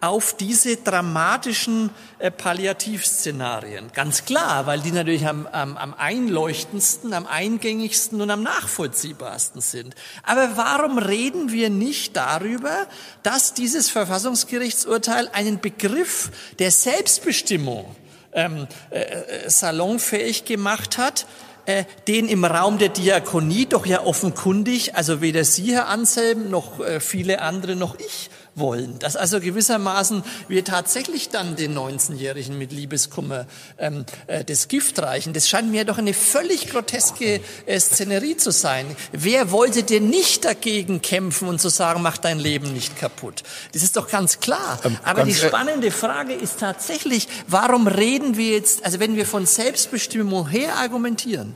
auf 0.00 0.36
diese 0.36 0.76
dramatischen 0.76 1.90
äh, 2.18 2.30
Palliativszenarien. 2.30 3.90
Ganz 3.94 4.24
klar, 4.24 4.66
weil 4.66 4.80
die 4.80 4.92
natürlich 4.92 5.26
am, 5.26 5.46
am, 5.46 5.76
am 5.76 5.94
einleuchtendsten, 5.94 7.14
am 7.14 7.26
eingängigsten 7.26 8.20
und 8.20 8.30
am 8.30 8.42
nachvollziehbarsten 8.42 9.60
sind. 9.60 9.94
Aber 10.22 10.56
warum 10.56 10.98
reden 10.98 11.50
wir 11.50 11.70
nicht 11.70 12.16
darüber, 12.16 12.86
dass 13.22 13.54
dieses 13.54 13.88
Verfassungsgerichtsurteil 13.88 15.28
einen 15.32 15.60
Begriff 15.60 16.30
der 16.58 16.70
Selbstbestimmung 16.70 17.96
ähm, 18.32 18.66
äh, 18.90 19.00
äh 19.00 19.50
salonfähig 19.50 20.44
gemacht 20.44 20.98
hat, 20.98 21.26
äh, 21.66 21.84
den 22.06 22.28
im 22.28 22.44
Raum 22.44 22.78
der 22.78 22.90
Diakonie 22.90 23.66
doch 23.66 23.86
ja 23.86 24.04
offenkundig, 24.04 24.94
also 24.94 25.20
weder 25.20 25.44
Sie, 25.44 25.74
Herr 25.74 25.88
Anselm, 25.88 26.48
noch 26.48 26.80
äh, 26.80 27.00
viele 27.00 27.40
andere, 27.40 27.74
noch 27.74 27.98
ich 27.98 28.30
wollen. 28.56 28.98
Dass 28.98 29.16
also 29.16 29.40
gewissermaßen 29.40 30.22
wir 30.48 30.64
tatsächlich 30.64 31.28
dann 31.28 31.56
den 31.56 31.76
19-Jährigen 31.76 32.58
mit 32.58 32.72
Liebeskummer 32.72 33.46
ähm, 33.78 34.04
äh, 34.26 34.44
das 34.44 34.68
Gift 34.68 34.98
reichen. 35.00 35.32
Das 35.32 35.48
scheint 35.48 35.70
mir 35.70 35.84
doch 35.84 35.98
eine 35.98 36.14
völlig 36.14 36.68
groteske 36.68 37.40
äh, 37.66 37.80
Szenerie 37.80 38.36
zu 38.36 38.50
sein. 38.50 38.86
Wer 39.12 39.50
wollte 39.50 39.82
denn 39.82 40.08
nicht 40.08 40.44
dagegen 40.44 41.02
kämpfen 41.02 41.48
und 41.48 41.60
zu 41.60 41.68
sagen, 41.68 42.02
mach 42.02 42.18
dein 42.18 42.38
Leben 42.38 42.72
nicht 42.72 42.98
kaputt? 42.98 43.42
Das 43.72 43.82
ist 43.82 43.96
doch 43.96 44.08
ganz 44.08 44.40
klar. 44.40 44.80
Ähm, 44.84 44.98
Aber 45.04 45.24
ganz 45.24 45.38
die 45.38 45.46
spannende 45.46 45.90
Frage 45.90 46.32
ist 46.32 46.60
tatsächlich, 46.60 47.28
warum 47.46 47.86
reden 47.86 48.36
wir 48.36 48.52
jetzt, 48.52 48.84
also 48.84 49.00
wenn 49.00 49.16
wir 49.16 49.26
von 49.26 49.46
Selbstbestimmung 49.46 50.48
her 50.48 50.76
argumentieren, 50.76 51.54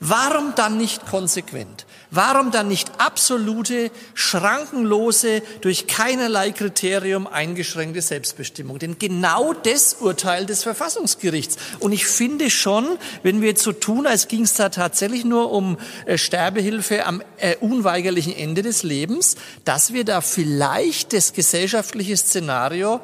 Warum 0.00 0.54
dann 0.54 0.78
nicht 0.78 1.06
konsequent? 1.06 1.84
Warum 2.10 2.50
dann 2.50 2.68
nicht 2.68 2.90
absolute, 2.98 3.90
schrankenlose, 4.14 5.42
durch 5.60 5.86
keinerlei 5.86 6.52
Kriterium 6.52 7.26
eingeschränkte 7.26 8.00
Selbstbestimmung? 8.00 8.78
Denn 8.78 8.98
genau 8.98 9.52
das 9.52 9.94
Urteil 10.00 10.46
des 10.46 10.62
Verfassungsgerichts. 10.62 11.56
Und 11.80 11.92
ich 11.92 12.06
finde 12.06 12.48
schon, 12.48 12.86
wenn 13.22 13.42
wir 13.42 13.50
jetzt 13.50 13.62
so 13.62 13.72
tun, 13.72 14.06
als 14.06 14.28
ging 14.28 14.44
es 14.44 14.54
da 14.54 14.70
tatsächlich 14.70 15.26
nur 15.26 15.52
um 15.52 15.76
äh, 16.06 16.16
Sterbehilfe 16.16 17.04
am 17.04 17.22
äh, 17.36 17.56
unweigerlichen 17.56 18.34
Ende 18.34 18.62
des 18.62 18.82
Lebens, 18.82 19.36
dass 19.66 19.92
wir 19.92 20.04
da 20.04 20.22
vielleicht 20.22 21.12
das 21.12 21.34
gesellschaftliche 21.34 22.16
Szenario 22.16 23.00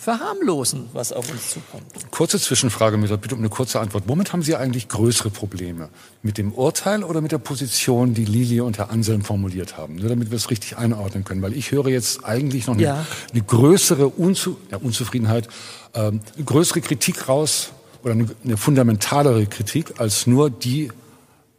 verharmlosen, 0.00 0.88
was 0.94 1.12
auf 1.12 1.30
uns 1.30 1.50
zukommt. 1.50 1.84
Kurze 2.10 2.40
Zwischenfrage 2.40 2.96
Bitte 2.96 3.34
um 3.34 3.40
eine 3.40 3.50
kurze 3.50 3.80
Antwort. 3.80 4.04
Womit 4.06 4.32
haben 4.32 4.42
Sie 4.42 4.56
eigentlich 4.56 4.88
größere 4.88 5.28
Probleme? 5.28 5.90
Mit 6.22 6.38
dem 6.38 6.52
Urteil 6.52 7.04
oder 7.04 7.20
mit 7.20 7.32
der 7.32 7.38
Position, 7.38 8.14
die 8.14 8.24
Lilie 8.24 8.64
und 8.64 8.78
Herr 8.78 8.90
Anselm 8.90 9.22
formuliert 9.22 9.76
haben? 9.76 9.96
Nur 9.96 10.08
damit 10.08 10.30
wir 10.30 10.36
es 10.36 10.48
richtig 10.48 10.78
einordnen 10.78 11.24
können. 11.24 11.42
Weil 11.42 11.52
ich 11.52 11.70
höre 11.70 11.88
jetzt 11.88 12.24
eigentlich 12.24 12.66
noch 12.66 12.74
eine, 12.74 12.82
ja. 12.82 13.06
eine 13.30 13.42
größere 13.42 14.08
Unzu 14.08 14.56
ja, 14.70 14.78
Unzufriedenheit, 14.78 15.48
ähm, 15.92 16.20
eine 16.34 16.44
größere 16.46 16.80
Kritik 16.80 17.28
raus 17.28 17.72
oder 18.02 18.12
eine, 18.12 18.26
eine 18.42 18.56
fundamentalere 18.56 19.44
Kritik 19.46 20.00
als 20.00 20.26
nur 20.26 20.48
die 20.48 20.90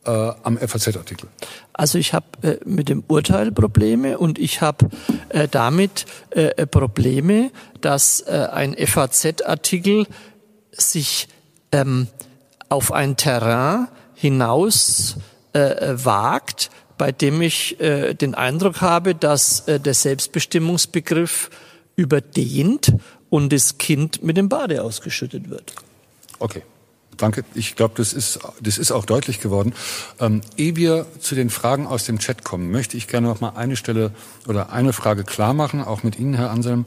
äh, 0.05 0.31
am 0.43 0.57
FAZ-Artikel? 0.57 1.29
Also 1.73 1.97
ich 1.97 2.13
habe 2.13 2.25
äh, 2.41 2.57
mit 2.65 2.89
dem 2.89 3.03
Urteil 3.07 3.51
Probleme 3.51 4.17
und 4.17 4.39
ich 4.39 4.61
habe 4.61 4.89
äh, 5.29 5.47
damit 5.49 6.05
äh, 6.31 6.65
Probleme, 6.65 7.51
dass 7.81 8.21
äh, 8.21 8.47
ein 8.51 8.75
FAZ-Artikel 8.75 10.07
sich 10.71 11.27
ähm, 11.71 12.07
auf 12.69 12.91
ein 12.91 13.17
Terrain 13.17 13.87
hinaus 14.15 15.17
äh, 15.53 15.93
wagt, 15.93 16.69
bei 16.97 17.11
dem 17.11 17.41
ich 17.41 17.77
den 17.79 18.35
Eindruck 18.35 18.81
habe, 18.81 19.15
dass 19.15 19.65
der 19.65 19.95
Selbstbestimmungsbegriff 19.95 21.49
überdehnt 21.95 22.93
und 23.31 23.51
das 23.51 23.79
Kind 23.79 24.21
mit 24.21 24.37
dem 24.37 24.49
Bade 24.49 24.83
ausgeschüttet 24.83 25.49
wird. 25.49 25.73
Okay. 26.37 26.61
Danke. 27.21 27.45
Ich 27.53 27.75
glaube, 27.75 27.93
das 27.97 28.13
ist, 28.13 28.39
das 28.61 28.79
ist 28.79 28.91
auch 28.91 29.05
deutlich 29.05 29.39
geworden. 29.39 29.73
Ähm, 30.19 30.41
ehe 30.57 30.75
wir 30.75 31.05
zu 31.19 31.35
den 31.35 31.51
Fragen 31.51 31.85
aus 31.85 32.05
dem 32.05 32.17
Chat 32.17 32.43
kommen, 32.43 32.71
möchte 32.71 32.97
ich 32.97 33.07
gerne 33.07 33.27
noch 33.27 33.41
mal 33.41 33.49
eine 33.49 33.75
Stelle 33.75 34.11
oder 34.47 34.71
eine 34.71 34.91
Frage 34.91 35.23
klar 35.23 35.53
machen, 35.53 35.83
auch 35.83 36.01
mit 36.01 36.17
Ihnen, 36.17 36.33
Herr 36.33 36.49
Anselm, 36.49 36.85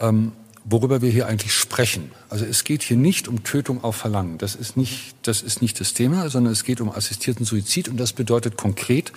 ähm, 0.00 0.32
worüber 0.64 1.00
wir 1.00 1.10
hier 1.10 1.28
eigentlich 1.28 1.54
sprechen. 1.54 2.10
Also 2.28 2.44
es 2.44 2.64
geht 2.64 2.82
hier 2.82 2.98
nicht 2.98 3.26
um 3.26 3.42
Tötung 3.42 3.82
auf 3.82 3.96
Verlangen. 3.96 4.36
Das 4.36 4.54
ist 4.54 4.76
nicht, 4.76 5.14
das 5.22 5.40
ist 5.40 5.62
nicht 5.62 5.80
das 5.80 5.94
Thema, 5.94 6.28
sondern 6.28 6.52
es 6.52 6.64
geht 6.64 6.82
um 6.82 6.90
assistierten 6.90 7.46
Suizid 7.46 7.88
und 7.88 7.96
das 7.96 8.12
bedeutet 8.12 8.58
konkret, 8.58 9.12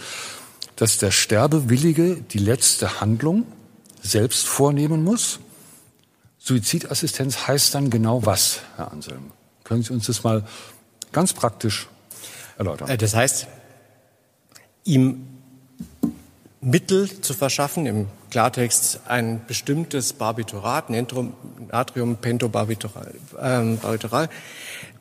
dass 0.77 0.97
der 0.97 1.11
Sterbewillige 1.11 2.21
die 2.21 2.37
letzte 2.37 3.01
Handlung 3.01 3.45
selbst 4.01 4.47
vornehmen 4.47 5.03
muss. 5.03 5.39
Suizidassistenz 6.39 7.47
heißt 7.47 7.75
dann 7.75 7.89
genau 7.89 8.25
was, 8.25 8.61
Herr 8.77 8.93
Anselm? 8.93 9.31
Können 9.67 9.83
Sie 9.83 9.91
uns 9.91 10.07
das 10.07 10.23
mal 10.23 10.45
ganz 11.11 11.33
praktisch 11.33 11.89
erläutern? 12.57 12.89
Äh, 12.89 12.97
das 12.97 13.13
heißt, 13.13 13.47
ihm 14.85 15.27
Mittel 16.61 17.19
zu 17.21 17.33
verschaffen, 17.33 17.85
im 17.85 18.07
Klartext 18.31 19.01
ein 19.07 19.41
bestimmtes 19.45 20.13
Barbiturat, 20.13 20.89
Natriumpentobarbital, 20.89 23.13
ähm, 23.41 23.77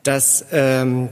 das 0.03 0.45
ähm, 0.51 1.09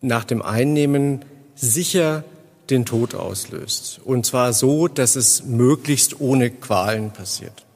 nach 0.00 0.24
dem 0.24 0.40
Einnehmen 0.40 1.26
sicher 1.54 2.24
den 2.70 2.86
Tod 2.86 3.14
auslöst. 3.14 4.00
Und 4.04 4.24
zwar 4.24 4.54
so, 4.54 4.88
dass 4.88 5.16
es 5.16 5.44
möglichst 5.44 6.18
ohne 6.20 6.48
Qualen 6.50 7.10
passiert. 7.10 7.66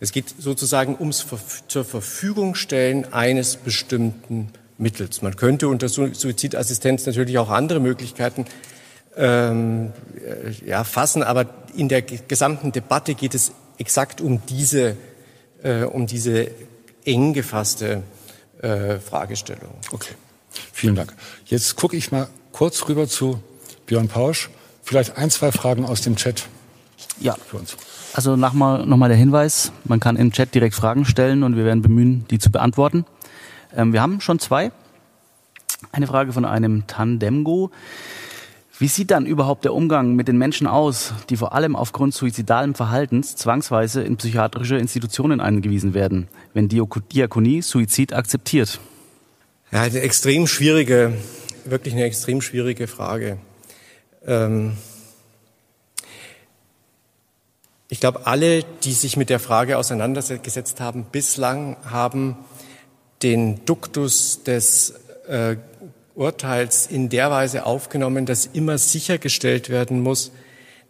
Es 0.00 0.12
geht 0.12 0.34
sozusagen 0.38 0.96
ums 0.98 1.26
zur 1.68 1.84
Verfügung 1.84 2.54
stellen 2.54 3.12
eines 3.12 3.56
bestimmten 3.56 4.50
Mittels. 4.78 5.22
Man 5.22 5.36
könnte 5.36 5.68
unter 5.68 5.88
Suizidassistenz 5.88 7.06
natürlich 7.06 7.38
auch 7.38 7.50
andere 7.50 7.80
Möglichkeiten 7.80 8.44
ähm, 9.16 9.92
äh, 10.16 10.50
ja, 10.66 10.84
fassen, 10.84 11.22
aber 11.22 11.46
in 11.76 11.88
der 11.88 12.02
gesamten 12.02 12.72
Debatte 12.72 13.14
geht 13.14 13.34
es 13.34 13.52
exakt 13.78 14.20
um 14.20 14.44
diese, 14.46 14.96
äh, 15.62 15.82
um 15.82 16.06
diese 16.06 16.50
eng 17.04 17.32
gefasste 17.32 18.02
äh, 18.60 18.98
Fragestellung. 18.98 19.74
Okay, 19.92 20.14
vielen 20.72 20.96
Dank. 20.96 21.14
Jetzt 21.46 21.76
gucke 21.76 21.96
ich 21.96 22.10
mal 22.10 22.28
kurz 22.52 22.88
rüber 22.88 23.08
zu 23.08 23.40
Björn 23.86 24.08
Pausch. 24.08 24.50
Vielleicht 24.82 25.16
ein, 25.16 25.30
zwei 25.30 25.52
Fragen 25.52 25.84
aus 25.84 26.02
dem 26.02 26.16
Chat 26.16 26.44
ja. 27.20 27.36
für 27.46 27.58
uns. 27.58 27.76
Also 28.14 28.36
nochmal 28.36 28.86
noch 28.86 28.96
mal 28.96 29.08
der 29.08 29.16
Hinweis, 29.16 29.72
man 29.84 29.98
kann 29.98 30.14
im 30.14 30.30
Chat 30.30 30.54
direkt 30.54 30.76
Fragen 30.76 31.04
stellen 31.04 31.42
und 31.42 31.56
wir 31.56 31.64
werden 31.64 31.82
bemühen, 31.82 32.24
die 32.30 32.38
zu 32.38 32.52
beantworten. 32.52 33.04
Ähm, 33.76 33.92
wir 33.92 34.00
haben 34.00 34.20
schon 34.20 34.38
zwei. 34.38 34.70
Eine 35.90 36.06
Frage 36.06 36.32
von 36.32 36.44
einem 36.44 36.86
Tandemgo. 36.86 37.72
Wie 38.78 38.86
sieht 38.86 39.10
dann 39.10 39.26
überhaupt 39.26 39.64
der 39.64 39.74
Umgang 39.74 40.14
mit 40.14 40.28
den 40.28 40.38
Menschen 40.38 40.68
aus, 40.68 41.12
die 41.28 41.36
vor 41.36 41.54
allem 41.54 41.74
aufgrund 41.74 42.14
suizidalen 42.14 42.76
Verhaltens 42.76 43.34
zwangsweise 43.34 44.02
in 44.02 44.16
psychiatrische 44.16 44.76
Institutionen 44.76 45.40
eingewiesen 45.40 45.92
werden, 45.92 46.28
wenn 46.52 46.68
Diakonie 46.68 47.62
Suizid 47.62 48.12
akzeptiert? 48.12 48.78
Ja, 49.72 49.82
eine 49.82 49.98
extrem 50.00 50.46
schwierige, 50.46 51.14
wirklich 51.64 51.94
eine 51.94 52.04
extrem 52.04 52.40
schwierige 52.40 52.86
Frage. 52.86 53.38
Ähm 54.24 54.76
Ich 57.94 58.00
glaube, 58.00 58.26
alle, 58.26 58.64
die 58.82 58.92
sich 58.92 59.16
mit 59.16 59.30
der 59.30 59.38
Frage 59.38 59.78
auseinandergesetzt 59.78 60.80
haben, 60.80 61.06
bislang 61.12 61.76
haben 61.84 62.36
den 63.22 63.64
Duktus 63.66 64.42
des 64.42 64.94
äh, 65.28 65.58
Urteils 66.16 66.88
in 66.88 67.08
der 67.08 67.30
Weise 67.30 67.64
aufgenommen, 67.64 68.26
dass 68.26 68.46
immer 68.46 68.78
sichergestellt 68.78 69.68
werden 69.68 70.00
muss, 70.00 70.32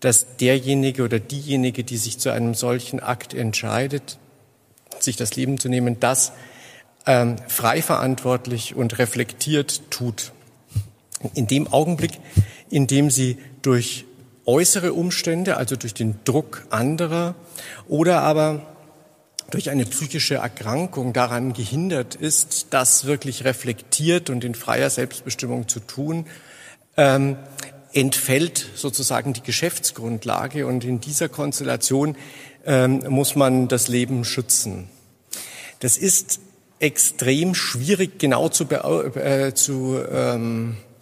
dass 0.00 0.38
derjenige 0.38 1.04
oder 1.04 1.18
diejenige, 1.18 1.84
die 1.84 1.98
sich 1.98 2.18
zu 2.18 2.32
einem 2.32 2.54
solchen 2.54 3.00
Akt 3.00 3.34
entscheidet, 3.34 4.16
sich 4.98 5.16
das 5.16 5.36
Leben 5.36 5.58
zu 5.58 5.68
nehmen, 5.68 6.00
das 6.00 6.32
ähm, 7.04 7.36
frei 7.48 7.82
verantwortlich 7.82 8.76
und 8.76 8.96
reflektiert 8.96 9.90
tut. 9.90 10.32
In 11.34 11.48
dem 11.48 11.70
Augenblick, 11.70 12.12
in 12.70 12.86
dem 12.86 13.10
sie 13.10 13.36
durch 13.60 14.06
äußere 14.46 14.92
Umstände, 14.92 15.56
also 15.56 15.76
durch 15.76 15.94
den 15.94 16.16
Druck 16.24 16.66
anderer 16.70 17.34
oder 17.88 18.22
aber 18.22 18.74
durch 19.50 19.70
eine 19.70 19.84
psychische 19.84 20.36
Erkrankung 20.36 21.12
daran 21.12 21.52
gehindert 21.52 22.14
ist, 22.14 22.68
das 22.70 23.04
wirklich 23.04 23.44
reflektiert 23.44 24.30
und 24.30 24.42
in 24.44 24.54
freier 24.54 24.90
Selbstbestimmung 24.90 25.68
zu 25.68 25.80
tun, 25.80 26.26
ähm, 26.96 27.36
entfällt 27.92 28.66
sozusagen 28.74 29.32
die 29.32 29.42
Geschäftsgrundlage 29.42 30.66
und 30.66 30.84
in 30.84 31.00
dieser 31.00 31.28
Konstellation 31.28 32.16
ähm, 32.66 33.04
muss 33.08 33.36
man 33.36 33.68
das 33.68 33.88
Leben 33.88 34.24
schützen. 34.24 34.88
Das 35.80 35.96
ist 35.96 36.40
extrem 36.80 37.54
schwierig 37.54 38.18
genau 38.18 38.48
zu, 38.48 38.64
äh, 38.64 39.54
zu 39.54 40.00
ähm, 40.10 40.76
äh, 40.76 40.93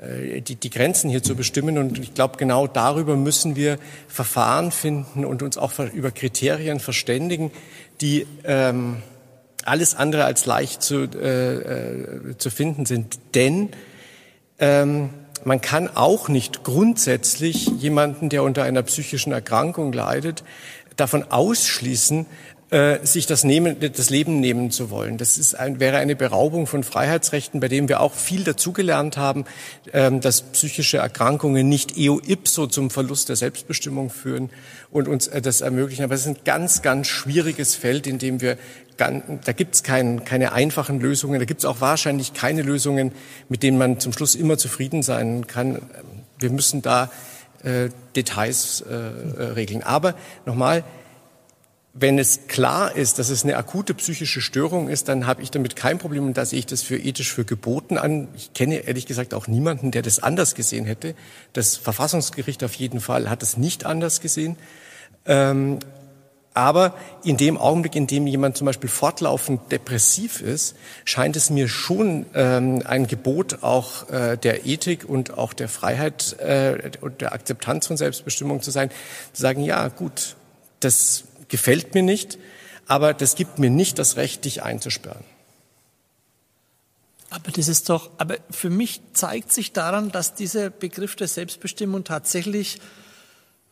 die, 0.00 0.54
die 0.54 0.70
Grenzen 0.70 1.10
hier 1.10 1.22
zu 1.22 1.34
bestimmen. 1.34 1.76
Und 1.78 1.98
ich 1.98 2.14
glaube, 2.14 2.36
genau 2.36 2.66
darüber 2.66 3.16
müssen 3.16 3.56
wir 3.56 3.78
Verfahren 4.06 4.70
finden 4.70 5.24
und 5.24 5.42
uns 5.42 5.58
auch 5.58 5.72
über 5.92 6.10
Kriterien 6.10 6.78
verständigen, 6.78 7.50
die 8.00 8.26
ähm, 8.44 9.02
alles 9.64 9.94
andere 9.94 10.24
als 10.24 10.46
leicht 10.46 10.82
zu, 10.82 11.08
äh, 11.14 11.54
äh, 11.54 12.38
zu 12.38 12.50
finden 12.50 12.86
sind. 12.86 13.18
Denn 13.34 13.70
ähm, 14.58 15.10
man 15.44 15.60
kann 15.60 15.88
auch 15.88 16.28
nicht 16.28 16.64
grundsätzlich 16.64 17.66
jemanden, 17.66 18.28
der 18.28 18.42
unter 18.42 18.64
einer 18.64 18.82
psychischen 18.82 19.32
Erkrankung 19.32 19.92
leidet, 19.92 20.42
davon 20.96 21.24
ausschließen, 21.30 22.26
äh, 22.70 22.98
sich 23.06 23.26
das, 23.26 23.44
nehmen, 23.44 23.76
das 23.80 24.10
Leben 24.10 24.40
nehmen 24.40 24.70
zu 24.70 24.90
wollen. 24.90 25.16
Das 25.16 25.38
ist 25.38 25.54
ein, 25.54 25.80
wäre 25.80 25.96
eine 25.96 26.16
Beraubung 26.16 26.66
von 26.66 26.84
Freiheitsrechten, 26.84 27.60
bei 27.60 27.68
dem 27.68 27.88
wir 27.88 28.00
auch 28.00 28.12
viel 28.12 28.44
dazugelernt 28.44 29.16
haben, 29.16 29.46
ähm, 29.92 30.20
dass 30.20 30.42
psychische 30.42 30.98
Erkrankungen 30.98 31.68
nicht 31.68 31.96
eo 31.96 32.20
ipso 32.20 32.66
zum 32.66 32.90
Verlust 32.90 33.30
der 33.30 33.36
Selbstbestimmung 33.36 34.10
führen 34.10 34.50
und 34.90 35.08
uns 35.08 35.28
äh, 35.28 35.40
das 35.40 35.62
ermöglichen. 35.62 36.04
Aber 36.04 36.14
es 36.14 36.22
ist 36.22 36.26
ein 36.26 36.44
ganz, 36.44 36.82
ganz 36.82 37.06
schwieriges 37.06 37.74
Feld, 37.74 38.06
in 38.06 38.18
dem 38.18 38.40
wir 38.40 38.58
da 38.98 39.52
gibt 39.52 39.76
es 39.76 39.84
kein, 39.84 40.24
keine 40.24 40.52
einfachen 40.52 41.00
Lösungen, 41.00 41.38
da 41.38 41.44
gibt 41.44 41.60
es 41.60 41.64
auch 41.64 41.80
wahrscheinlich 41.80 42.34
keine 42.34 42.62
Lösungen, 42.62 43.12
mit 43.48 43.62
denen 43.62 43.78
man 43.78 44.00
zum 44.00 44.12
Schluss 44.12 44.34
immer 44.34 44.58
zufrieden 44.58 45.04
sein 45.04 45.46
kann. 45.46 45.80
Wir 46.40 46.50
müssen 46.50 46.82
da 46.82 47.08
äh, 47.62 47.90
Details 48.16 48.80
äh, 48.80 48.94
äh 48.94 49.44
regeln. 49.52 49.84
Aber 49.84 50.14
nochmal, 50.46 50.82
wenn 52.00 52.18
es 52.18 52.46
klar 52.46 52.94
ist, 52.94 53.18
dass 53.18 53.28
es 53.28 53.44
eine 53.44 53.56
akute 53.56 53.94
psychische 53.94 54.40
Störung 54.40 54.88
ist, 54.88 55.08
dann 55.08 55.26
habe 55.26 55.42
ich 55.42 55.50
damit 55.50 55.74
kein 55.74 55.98
Problem 55.98 56.26
und 56.26 56.36
da 56.36 56.44
sehe 56.44 56.60
ich 56.60 56.66
das 56.66 56.82
für 56.82 56.96
ethisch 56.96 57.32
für 57.32 57.44
geboten 57.44 57.98
an. 57.98 58.28
Ich 58.36 58.52
kenne 58.52 58.76
ehrlich 58.76 59.06
gesagt 59.06 59.34
auch 59.34 59.48
niemanden, 59.48 59.90
der 59.90 60.02
das 60.02 60.22
anders 60.22 60.54
gesehen 60.54 60.84
hätte. 60.84 61.14
Das 61.52 61.76
Verfassungsgericht 61.76 62.62
auf 62.62 62.74
jeden 62.74 63.00
Fall 63.00 63.28
hat 63.28 63.42
es 63.42 63.56
nicht 63.56 63.84
anders 63.84 64.20
gesehen. 64.20 64.56
Ähm, 65.26 65.78
aber 66.54 66.94
in 67.22 67.36
dem 67.36 67.56
Augenblick, 67.56 67.94
in 67.94 68.06
dem 68.06 68.26
jemand 68.26 68.56
zum 68.56 68.64
Beispiel 68.64 68.90
fortlaufend 68.90 69.70
depressiv 69.70 70.40
ist, 70.40 70.76
scheint 71.04 71.36
es 71.36 71.50
mir 71.50 71.68
schon 71.68 72.26
ähm, 72.34 72.82
ein 72.84 73.06
Gebot 73.06 73.62
auch 73.62 74.08
äh, 74.10 74.36
der 74.36 74.66
Ethik 74.66 75.08
und 75.08 75.36
auch 75.38 75.52
der 75.52 75.68
Freiheit 75.68 76.36
äh, 76.40 76.90
und 77.00 77.20
der 77.20 77.32
Akzeptanz 77.32 77.86
von 77.86 77.96
Selbstbestimmung 77.96 78.60
zu 78.60 78.70
sein, 78.72 78.90
zu 79.32 79.42
sagen, 79.42 79.62
ja 79.62 79.86
gut, 79.88 80.36
das 80.80 81.24
gefällt 81.48 81.94
mir 81.94 82.02
nicht, 82.02 82.38
aber 82.86 83.14
das 83.14 83.34
gibt 83.34 83.58
mir 83.58 83.70
nicht 83.70 83.98
das 83.98 84.16
Recht, 84.16 84.44
dich 84.44 84.62
einzusperren. 84.62 85.24
Aber 87.30 87.50
das 87.50 87.68
ist 87.68 87.90
doch, 87.90 88.10
aber 88.16 88.38
für 88.50 88.70
mich 88.70 89.02
zeigt 89.12 89.52
sich 89.52 89.72
daran, 89.72 90.10
dass 90.10 90.34
dieser 90.34 90.70
Begriff 90.70 91.14
der 91.14 91.28
Selbstbestimmung 91.28 92.04
tatsächlich 92.04 92.80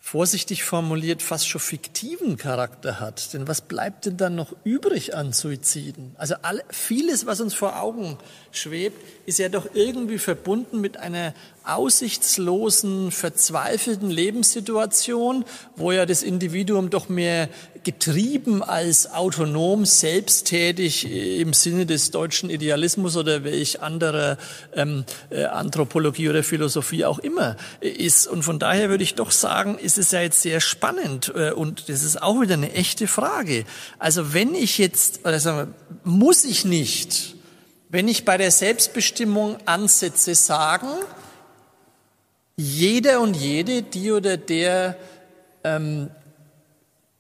vorsichtig 0.07 0.63
formuliert 0.63 1.21
fast 1.21 1.49
schon 1.49 1.61
fiktiven 1.61 2.37
Charakter 2.37 3.01
hat. 3.01 3.33
Denn 3.33 3.49
was 3.49 3.61
bleibt 3.61 4.07
denn 4.07 4.17
dann 4.17 4.37
noch 4.37 4.55
übrig 4.63 5.17
an 5.17 5.33
Suiziden? 5.33 6.15
Also 6.17 6.37
all, 6.43 6.63
vieles, 6.71 7.27
was 7.27 7.41
uns 7.41 7.55
vor 7.55 7.83
Augen 7.83 8.17
schwebt, 8.53 8.97
ist 9.27 9.41
ja 9.41 9.49
doch 9.49 9.67
irgendwie 9.75 10.19
verbunden 10.19 10.81
mit 10.81 10.97
einer 10.97 11.35
aussichtslosen, 11.65 13.11
verzweifelten 13.11 14.09
Lebenssituation, 14.09 15.45
wo 15.75 15.91
ja 15.91 16.07
das 16.07 16.23
Individuum 16.23 16.91
doch 16.91 17.09
mehr 17.09 17.49
getrieben 17.83 18.65
als 18.65 19.13
autonom, 19.13 19.85
selbsttätig 19.85 21.09
im 21.09 21.53
Sinne 21.53 21.87
des 21.87 22.11
deutschen 22.11 22.51
Idealismus 22.51 23.17
oder 23.17 23.45
welch 23.45 23.81
anderer 23.81 24.39
ähm, 24.75 25.05
äh, 25.31 25.45
Anthropologie 25.45 26.29
oder 26.29 26.43
Philosophie 26.43 27.05
auch 27.05 27.21
immer 27.21 27.57
ist. 27.81 28.27
Und 28.27 28.43
von 28.43 28.59
daher 28.59 28.91
würde 28.91 29.05
ich 29.05 29.15
doch 29.15 29.31
sagen, 29.31 29.79
ist 29.79 29.96
es 29.99 30.11
ja 30.11 30.21
jetzt 30.21 30.43
sehr 30.43 30.61
spannend 30.61 31.33
äh, 31.35 31.53
und 31.53 31.89
das 31.89 32.03
ist 32.03 32.23
auch 32.23 32.41
wieder 32.41 32.55
eine 32.55 32.73
echte 32.73 33.07
Frage. 33.07 33.65
Also 33.99 34.33
wenn 34.33 34.55
ich 34.55 34.79
jetzt, 34.79 35.21
oder 35.25 35.41
sagen 35.41 35.59
wir, 35.59 36.11
muss 36.11 36.45
ich 36.45 36.65
nicht, 36.65 37.37
wenn 37.89 38.09
ich 38.09 38.25
bei 38.25 38.37
der 38.37 38.51
Selbstbestimmung 38.51 39.57
ansetze, 39.67 40.35
sagen, 40.35 40.89
jeder 42.57 43.21
und 43.21 43.37
jede, 43.37 43.83
die 43.83 44.13
oder 44.13 44.37
der 44.37 44.97
ähm, 45.65 46.11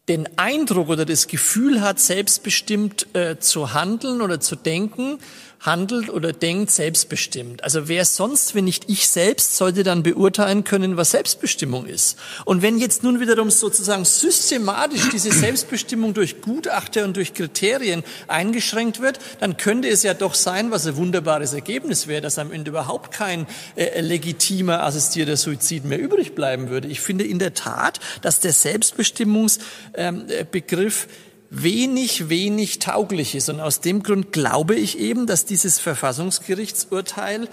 den 0.08 0.38
Eindruck 0.38 0.88
oder 0.88 1.04
das 1.04 1.26
Gefühl 1.26 1.80
hat, 1.80 1.98
selbstbestimmt 1.98 3.14
äh, 3.14 3.38
zu 3.38 3.74
handeln 3.74 4.22
oder 4.22 4.40
zu 4.40 4.54
denken, 4.54 5.18
handelt 5.66 6.08
oder 6.08 6.32
denkt 6.32 6.70
selbstbestimmt. 6.70 7.62
Also 7.64 7.88
wer 7.88 8.04
sonst, 8.04 8.54
wenn 8.54 8.64
nicht 8.64 8.84
ich 8.88 9.08
selbst, 9.08 9.56
sollte 9.56 9.82
dann 9.82 10.02
beurteilen 10.02 10.64
können, 10.64 10.96
was 10.96 11.10
Selbstbestimmung 11.10 11.84
ist. 11.86 12.16
Und 12.44 12.62
wenn 12.62 12.78
jetzt 12.78 13.02
nun 13.02 13.20
wiederum 13.20 13.50
sozusagen 13.50 14.04
systematisch 14.04 15.08
diese 15.12 15.32
Selbstbestimmung 15.32 16.14
durch 16.14 16.40
Gutachter 16.40 17.04
und 17.04 17.16
durch 17.16 17.34
Kriterien 17.34 18.04
eingeschränkt 18.28 19.00
wird, 19.00 19.18
dann 19.40 19.56
könnte 19.56 19.88
es 19.88 20.04
ja 20.04 20.14
doch 20.14 20.34
sein, 20.34 20.70
was 20.70 20.86
ein 20.86 20.96
wunderbares 20.96 21.52
Ergebnis 21.52 22.06
wäre, 22.06 22.22
dass 22.22 22.38
am 22.38 22.52
Ende 22.52 22.70
überhaupt 22.70 23.12
kein 23.12 23.46
äh, 23.74 24.00
legitimer 24.00 24.84
assistierter 24.84 25.36
Suizid 25.36 25.84
mehr 25.84 25.98
übrig 25.98 26.34
bleiben 26.34 26.70
würde. 26.70 26.86
Ich 26.88 27.00
finde 27.00 27.24
in 27.24 27.40
der 27.40 27.54
Tat, 27.54 27.98
dass 28.22 28.40
der 28.40 28.52
Selbstbestimmungsbegriff 28.52 31.04
ähm, 31.04 31.10
wenig, 31.50 32.28
wenig 32.28 32.78
tauglich 32.78 33.34
ist. 33.34 33.48
Und 33.48 33.60
aus 33.60 33.80
dem 33.80 34.02
Grund 34.02 34.32
glaube 34.32 34.74
ich 34.74 34.98
eben, 34.98 35.26
dass 35.26 35.44
dieses 35.44 35.78
Verfassungsgerichtsurteil 35.78 37.44
äh, 37.44 37.48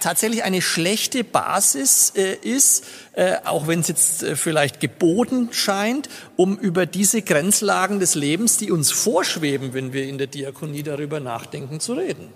tatsächlich 0.00 0.44
eine 0.44 0.62
schlechte 0.62 1.24
Basis 1.24 2.12
äh, 2.16 2.34
ist, 2.34 2.84
äh, 3.12 3.36
auch 3.44 3.66
wenn 3.66 3.80
es 3.80 3.88
jetzt 3.88 4.24
vielleicht 4.34 4.80
geboten 4.80 5.48
scheint, 5.52 6.08
um 6.36 6.58
über 6.58 6.86
diese 6.86 7.22
Grenzlagen 7.22 8.00
des 8.00 8.14
Lebens, 8.14 8.56
die 8.56 8.70
uns 8.70 8.90
vorschweben, 8.90 9.74
wenn 9.74 9.92
wir 9.92 10.06
in 10.06 10.18
der 10.18 10.26
Diakonie 10.26 10.82
darüber 10.82 11.20
nachdenken, 11.20 11.80
zu 11.80 11.94
reden. 11.94 12.28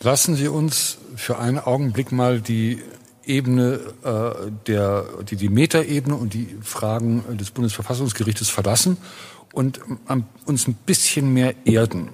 Lassen 0.00 0.36
Sie 0.36 0.48
uns 0.48 0.98
für 1.16 1.38
einen 1.38 1.58
Augenblick 1.58 2.12
mal 2.12 2.40
die 2.40 2.82
Ebene 3.26 3.80
äh, 4.04 4.50
der 4.66 5.04
die, 5.28 5.36
die 5.36 5.48
Metaebene 5.48 6.14
und 6.14 6.34
die 6.34 6.56
Fragen 6.62 7.24
des 7.36 7.50
Bundesverfassungsgerichtes 7.50 8.48
verlassen 8.48 8.96
und 9.52 9.80
ähm, 10.08 10.24
uns 10.44 10.68
ein 10.68 10.74
bisschen 10.74 11.32
mehr 11.32 11.54
erden. 11.64 12.10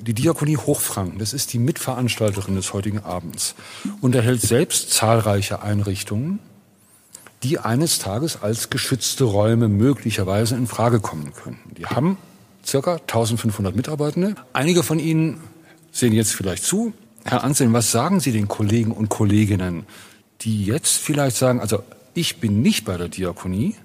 Die 0.00 0.14
Diakonie 0.14 0.56
Hochfranken, 0.56 1.18
das 1.18 1.34
ist 1.34 1.52
die 1.52 1.58
Mitveranstalterin 1.58 2.56
des 2.56 2.72
heutigen 2.72 3.00
Abends, 3.00 3.54
unterhält 4.00 4.40
selbst 4.40 4.92
zahlreiche 4.92 5.62
Einrichtungen, 5.62 6.38
die 7.42 7.58
eines 7.58 7.98
Tages 7.98 8.42
als 8.42 8.70
geschützte 8.70 9.24
Räume 9.24 9.68
möglicherweise 9.68 10.56
in 10.56 10.66
Frage 10.66 11.00
kommen 11.00 11.32
könnten. 11.34 11.74
Die 11.74 11.86
haben 11.86 12.16
circa 12.64 12.94
1500 12.94 13.76
Mitarbeitende. 13.76 14.34
Einige 14.52 14.82
von 14.82 14.98
Ihnen 14.98 15.40
sehen 15.92 16.12
jetzt 16.12 16.32
vielleicht 16.32 16.64
zu. 16.64 16.92
Herr 17.24 17.44
Ansehen, 17.44 17.72
was 17.72 17.90
sagen 17.90 18.20
Sie 18.20 18.32
den 18.32 18.48
Kollegen 18.48 18.92
und 18.92 19.10
Kolleginnen, 19.10 19.84
die 20.42 20.64
jetzt 20.64 20.96
vielleicht 20.96 21.36
sagen, 21.36 21.60
also 21.60 21.82
ich 22.14 22.38
bin 22.38 22.62
nicht 22.62 22.84
bei 22.84 22.96
der 22.96 23.08
Diakonie, 23.08 23.76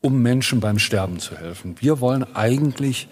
um 0.00 0.22
Menschen 0.22 0.60
beim 0.60 0.78
Sterben 0.78 1.18
zu 1.18 1.36
helfen. 1.36 1.76
Wir 1.80 2.00
wollen 2.00 2.24
eigentlich, 2.34 3.08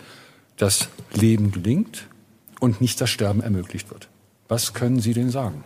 dass 0.57 0.89
Leben 1.13 1.51
gelingt 1.51 2.07
und 2.61 2.81
nicht 2.81 3.01
das 3.01 3.11
Sterben 3.11 3.43
ermöglicht 3.43 3.91
wird. 3.91 4.09
Was 4.49 4.75
können 4.75 5.01
Sie 5.01 5.15
denn 5.15 5.31
sagen? 5.31 5.65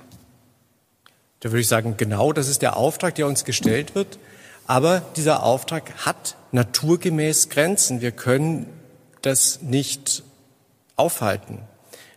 Da 1.40 1.50
würde 1.50 1.60
ich 1.60 1.68
sagen, 1.68 1.94
genau 1.96 2.32
das 2.32 2.48
ist 2.48 2.62
der 2.62 2.76
Auftrag, 2.76 3.14
der 3.14 3.26
uns 3.26 3.44
gestellt 3.44 3.94
wird. 3.94 4.18
Aber 4.66 5.02
dieser 5.16 5.42
Auftrag 5.42 6.04
hat 6.04 6.36
naturgemäß 6.52 7.48
Grenzen. 7.48 8.00
Wir 8.00 8.12
können 8.12 8.66
das 9.22 9.62
nicht 9.62 10.22
aufhalten. 10.96 11.60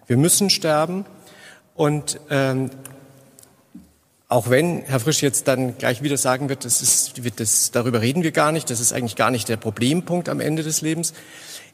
Wir 0.08 0.18
müssen 0.18 0.50
sterben. 0.50 1.06
Und 1.76 2.20
ähm, 2.30 2.72
auch 4.32 4.50
wenn 4.50 4.84
Herr 4.84 5.02
Frisch 5.02 5.22
jetzt 5.22 5.50
dann 5.50 5.78
gleich 5.78 6.02
wieder 6.04 6.16
sagen 6.16 6.48
wird, 6.48 6.64
das 6.64 6.82
ist, 6.82 7.22
wird 7.22 7.42
das, 7.42 7.72
darüber 7.72 8.00
reden 8.00 8.24
wir 8.24 8.32
gar 8.32 8.54
nicht, 8.54 8.70
das 8.70 8.80
ist 8.80 8.94
eigentlich 8.94 9.18
gar 9.18 9.30
nicht 9.30 9.50
der 9.50 9.58
Problempunkt 9.58 10.30
am 10.30 10.40
Ende 10.40 10.64
des 10.64 10.80
Lebens, 10.80 11.14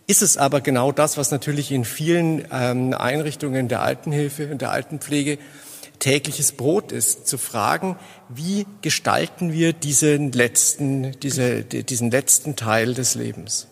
ist 0.08 0.24
es 0.24 0.38
aber 0.38 0.60
genau 0.62 0.92
das, 0.92 1.18
was 1.18 1.30
natürlich 1.30 1.72
in 1.72 1.86
vielen 1.86 2.48
ähm, 2.52 2.96
Einrichtungen 2.96 3.68
der 3.68 3.84
Altenhilfe 3.84 4.50
und 4.52 4.62
der 4.62 4.72
Altenpflege 4.72 5.38
tägliches 6.00 6.52
Brot 6.52 6.92
ist, 6.92 7.28
zu 7.28 7.38
fragen, 7.38 7.96
wie 8.28 8.66
gestalten 8.82 9.54
wir 9.54 9.74
diesen 9.74 10.32
letzten, 10.32 11.12
diese, 11.20 11.64
diesen 11.64 12.10
letzten 12.10 12.56
Teil 12.56 12.96
des 12.96 13.14
Lebens. 13.14 13.68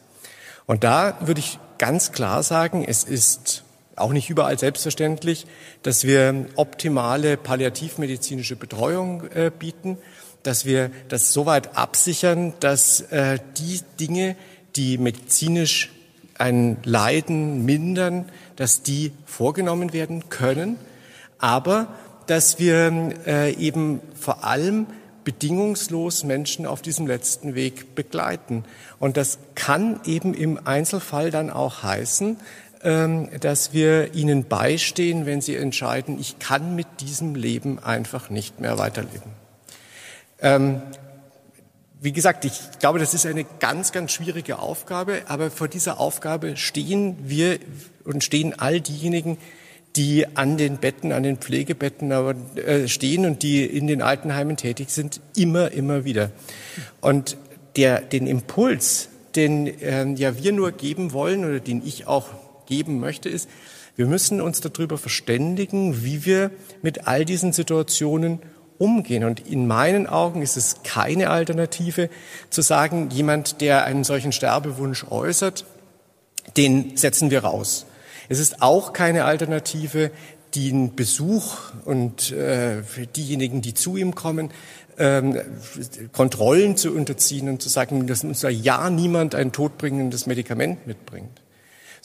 Und 0.67 0.83
da 0.83 1.17
würde 1.21 1.39
ich 1.39 1.57
ganz 1.79 2.11
klar 2.11 2.43
sagen, 2.43 2.85
es 2.87 3.03
ist 3.03 3.64
auch 3.95 4.11
nicht 4.11 4.29
überall 4.29 4.59
selbstverständlich, 4.59 5.45
dass 5.83 6.03
wir 6.03 6.47
optimale 6.55 7.37
palliativmedizinische 7.37 8.55
Betreuung 8.55 9.23
äh, 9.31 9.51
bieten, 9.57 9.97
dass 10.43 10.65
wir 10.65 10.91
das 11.09 11.33
soweit 11.33 11.77
absichern, 11.77 12.53
dass 12.59 13.01
äh, 13.01 13.39
die 13.57 13.81
Dinge, 13.99 14.35
die 14.75 14.97
medizinisch 14.97 15.91
ein 16.37 16.77
Leiden 16.83 17.65
mindern, 17.65 18.25
dass 18.55 18.83
die 18.83 19.11
vorgenommen 19.25 19.93
werden 19.93 20.29
können, 20.29 20.77
aber 21.39 21.87
dass 22.27 22.59
wir 22.59 23.13
äh, 23.25 23.53
eben 23.53 24.01
vor 24.19 24.43
allem 24.43 24.87
bedingungslos 25.23 26.23
Menschen 26.23 26.65
auf 26.65 26.81
diesem 26.81 27.07
letzten 27.07 27.55
Weg 27.55 27.95
begleiten. 27.95 28.63
Und 28.99 29.17
das 29.17 29.39
kann 29.55 29.99
eben 30.05 30.33
im 30.33 30.59
Einzelfall 30.65 31.31
dann 31.31 31.49
auch 31.49 31.83
heißen, 31.83 32.37
dass 32.85 33.73
wir 33.73 34.13
ihnen 34.13 34.43
beistehen, 34.47 35.25
wenn 35.25 35.41
sie 35.41 35.55
entscheiden, 35.55 36.19
ich 36.19 36.37
kann 36.37 36.75
mit 36.75 36.85
diesem 36.99 37.33
Leben 37.33 37.79
einfach 37.79 38.29
nicht 38.29 38.59
mehr 38.59 38.77
weiterleben. 38.77 39.31
Ähm, 40.39 40.81
wie 41.99 42.11
gesagt, 42.11 42.45
ich 42.45 42.53
glaube, 42.79 42.99
das 42.99 43.15
ist 43.15 43.25
eine 43.25 43.45
ganz, 43.59 43.91
ganz 43.91 44.11
schwierige 44.11 44.59
Aufgabe, 44.59 45.23
aber 45.27 45.49
vor 45.49 45.67
dieser 45.67 45.99
Aufgabe 45.99 46.57
stehen 46.57 47.17
wir 47.23 47.57
und 48.03 48.23
stehen 48.23 48.53
all 48.59 48.81
diejenigen, 48.81 49.39
die 49.95 50.27
an 50.37 50.57
den 50.57 50.77
Betten, 50.77 51.11
an 51.11 51.23
den 51.23 51.37
Pflegebetten 51.37 52.11
äh, 52.11 52.87
stehen 52.87 53.25
und 53.25 53.41
die 53.41 53.65
in 53.65 53.87
den 53.87 54.03
Altenheimen 54.03 54.57
tätig 54.57 54.91
sind, 54.91 55.21
immer, 55.35 55.71
immer 55.71 56.05
wieder. 56.05 56.29
Und 57.01 57.37
der, 57.77 58.01
den 58.01 58.27
Impuls, 58.27 59.09
den 59.35 59.65
äh, 59.81 60.05
ja 60.13 60.37
wir 60.37 60.51
nur 60.51 60.71
geben 60.71 61.13
wollen 61.13 61.45
oder 61.45 61.59
den 61.59 61.81
ich 61.83 62.05
auch 62.05 62.27
geben 62.65 62.99
möchte, 62.99 63.29
ist, 63.29 63.49
wir 63.95 64.07
müssen 64.07 64.41
uns 64.41 64.59
darüber 64.59 64.97
verständigen, 64.97 66.03
wie 66.03 66.25
wir 66.25 66.51
mit 66.81 67.07
all 67.07 67.23
diesen 67.23 67.53
Situationen 67.53 68.39
umgehen. 68.77 69.23
Und 69.23 69.47
in 69.47 69.67
meinen 69.67 70.07
Augen 70.07 70.41
ist 70.41 70.57
es 70.57 70.83
keine 70.83 71.29
Alternative 71.29 72.09
zu 72.49 72.61
sagen, 72.61 73.09
jemand, 73.11 73.61
der 73.61 73.85
einen 73.85 74.03
solchen 74.03 74.33
Sterbewunsch 74.33 75.05
äußert, 75.09 75.65
den 76.57 76.97
setzen 76.97 77.31
wir 77.31 77.43
raus. 77.43 77.85
Es 78.27 78.39
ist 78.39 78.61
auch 78.61 78.91
keine 78.91 79.25
Alternative, 79.25 80.11
den 80.55 80.95
Besuch 80.95 81.57
und 81.83 82.31
äh, 82.31 82.81
diejenigen, 83.15 83.61
die 83.61 83.73
zu 83.73 83.97
ihm 83.97 84.15
kommen, 84.15 84.51
ähm, 84.97 85.37
Kontrollen 86.13 86.77
zu 86.77 86.93
unterziehen 86.93 87.49
und 87.49 87.61
zu 87.61 87.69
sagen, 87.69 88.07
dass 88.07 88.23
uns 88.23 88.39
da 88.39 88.49
ja 88.49 88.89
niemand 88.89 89.35
ein 89.35 89.51
todbringendes 89.51 90.27
Medikament 90.27 90.87
mitbringt 90.87 91.41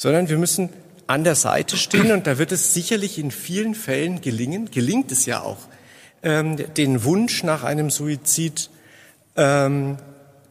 sondern 0.01 0.31
wir 0.31 0.39
müssen 0.39 0.71
an 1.09 1.25
der 1.25 1.35
Seite 1.35 1.77
stehen 1.77 2.11
und 2.11 2.27
da 2.27 2.39
wird 2.39 2.53
es 2.53 2.73
sicherlich 2.73 3.19
in 3.19 3.31
vielen 3.31 3.75
Fällen 3.75 4.23
gelingen, 4.23 4.71
gelingt 4.71 5.13
es 5.13 5.27
ja 5.27 5.43
auch, 5.43 5.59
ähm, 6.23 6.57
den 6.57 7.05
Wunsch 7.05 7.43
nach 7.43 7.65
einem 7.65 7.91
Suizid 7.91 8.71
ähm, 9.37 9.99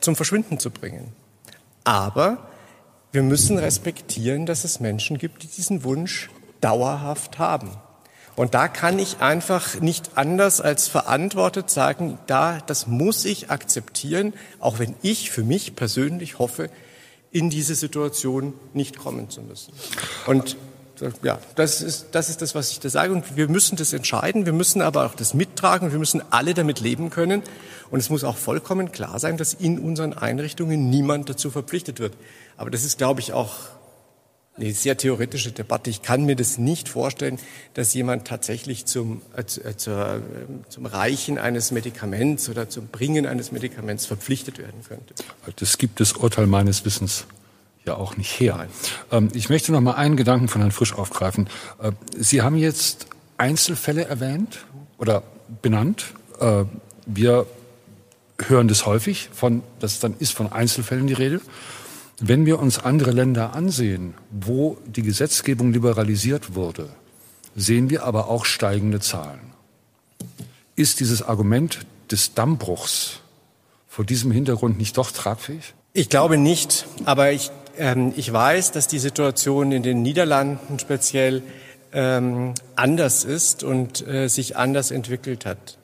zum 0.01 0.15
Verschwinden 0.15 0.59
zu 0.59 0.69
bringen. 0.69 1.13
Aber 1.83 2.47
wir 3.11 3.23
müssen 3.23 3.57
respektieren, 3.57 4.45
dass 4.45 4.65
es 4.65 4.79
Menschen 4.79 5.17
gibt, 5.17 5.41
die 5.41 5.47
diesen 5.47 5.83
Wunsch 5.83 6.29
dauerhaft 6.61 7.39
haben. 7.39 7.71
Und 8.35 8.53
da 8.53 8.67
kann 8.67 8.99
ich 8.99 9.19
einfach 9.19 9.81
nicht 9.81 10.11
anders 10.13 10.61
als 10.61 10.87
verantwortet 10.87 11.71
sagen, 11.71 12.19
da, 12.27 12.59
das 12.67 12.85
muss 12.85 13.25
ich 13.25 13.49
akzeptieren, 13.49 14.33
auch 14.59 14.77
wenn 14.77 14.93
ich 15.01 15.31
für 15.31 15.43
mich 15.43 15.75
persönlich 15.75 16.37
hoffe, 16.37 16.69
in 17.31 17.49
diese 17.49 17.75
Situation 17.75 18.53
nicht 18.73 18.97
kommen 18.97 19.29
zu 19.29 19.41
müssen. 19.41 19.73
Und 20.25 20.57
ja, 21.23 21.39
das 21.55 21.81
ist, 21.81 22.07
das 22.11 22.29
ist 22.29 22.41
das, 22.41 22.55
was 22.55 22.71
ich 22.71 22.79
da 22.79 22.89
sage. 22.89 23.13
Und 23.13 23.37
wir 23.37 23.47
müssen 23.47 23.77
das 23.77 23.93
entscheiden. 23.93 24.45
Wir 24.45 24.53
müssen 24.53 24.81
aber 24.81 25.05
auch 25.05 25.15
das 25.15 25.33
mittragen. 25.33 25.91
Wir 25.91 25.99
müssen 25.99 26.21
alle 26.29 26.53
damit 26.53 26.79
leben 26.79 27.09
können. 27.09 27.41
Und 27.89 27.99
es 27.99 28.09
muss 28.09 28.23
auch 28.23 28.37
vollkommen 28.37 28.91
klar 28.91 29.19
sein, 29.19 29.37
dass 29.37 29.53
in 29.53 29.79
unseren 29.79 30.13
Einrichtungen 30.13 30.89
niemand 30.89 31.29
dazu 31.29 31.51
verpflichtet 31.51 31.99
wird. 31.99 32.13
Aber 32.57 32.69
das 32.69 32.83
ist, 32.83 32.97
glaube 32.97 33.21
ich, 33.21 33.33
auch 33.33 33.55
eine 34.59 34.73
sehr 34.73 34.97
theoretische 34.97 35.51
Debatte. 35.51 35.89
Ich 35.89 36.01
kann 36.01 36.25
mir 36.25 36.35
das 36.35 36.57
nicht 36.57 36.89
vorstellen, 36.89 37.39
dass 37.73 37.93
jemand 37.93 38.27
tatsächlich 38.27 38.85
zum, 38.85 39.21
äh, 39.35 39.41
äh 39.41 39.77
zur, 39.77 40.15
äh, 40.15 40.21
zum 40.69 40.85
Reichen 40.85 41.37
eines 41.37 41.71
Medikaments 41.71 42.49
oder 42.49 42.69
zum 42.69 42.87
Bringen 42.87 43.25
eines 43.25 43.51
Medikaments 43.51 44.05
verpflichtet 44.05 44.57
werden 44.57 44.83
könnte. 44.87 45.13
Das 45.57 45.77
gibt 45.77 45.99
das 45.99 46.13
Urteil 46.13 46.47
meines 46.47 46.85
Wissens 46.85 47.25
ja 47.85 47.95
auch 47.95 48.17
nicht 48.17 48.39
her. 48.39 48.67
Ähm, 49.11 49.29
ich 49.33 49.49
möchte 49.49 49.71
noch 49.71 49.81
mal 49.81 49.93
einen 49.93 50.17
Gedanken 50.17 50.47
von 50.47 50.61
Herrn 50.61 50.71
Frisch 50.71 50.93
aufgreifen. 50.93 51.49
Äh, 51.81 51.91
Sie 52.17 52.41
haben 52.41 52.57
jetzt 52.57 53.07
Einzelfälle 53.37 54.05
erwähnt 54.05 54.65
oder 54.97 55.23
benannt. 55.61 56.13
Äh, 56.39 56.65
wir 57.05 57.47
hören 58.47 58.67
das 58.67 58.85
häufig, 58.85 59.29
von, 59.33 59.63
das 59.79 59.99
dann 59.99 60.15
ist 60.19 60.33
von 60.33 60.51
Einzelfällen 60.51 61.07
die 61.07 61.13
Rede. 61.13 61.41
Wenn 62.21 62.45
wir 62.45 62.59
uns 62.59 62.79
andere 62.79 63.11
Länder 63.11 63.53
ansehen, 63.53 64.13
wo 64.29 64.77
die 64.85 65.03
Gesetzgebung 65.03 65.71
liberalisiert 65.71 66.55
wurde, 66.55 66.89
sehen 67.55 67.89
wir 67.89 68.03
aber 68.03 68.29
auch 68.29 68.45
steigende 68.45 68.99
Zahlen. 68.99 69.39
Ist 70.75 70.99
dieses 70.99 71.21
Argument 71.21 71.79
des 72.11 72.33
Dammbruchs 72.33 73.21
vor 73.87 74.05
diesem 74.05 74.31
Hintergrund 74.31 74.77
nicht 74.77 74.97
doch 74.97 75.11
tragfähig? 75.11 75.73
Ich 75.93 76.09
glaube 76.09 76.37
nicht, 76.37 76.85
aber 77.05 77.31
ich, 77.31 77.51
ähm, 77.77 78.13
ich 78.15 78.31
weiß, 78.31 78.71
dass 78.73 78.87
die 78.87 78.99
Situation 78.99 79.71
in 79.71 79.83
den 79.83 80.01
Niederlanden 80.01 80.77
speziell 80.79 81.41
ähm, 81.93 82.53
anders 82.75 83.23
ist 83.23 83.63
und 83.63 84.05
äh, 84.07 84.27
sich 84.27 84.57
anders 84.57 84.91
entwickelt 84.91 85.45
hat. 85.45 85.77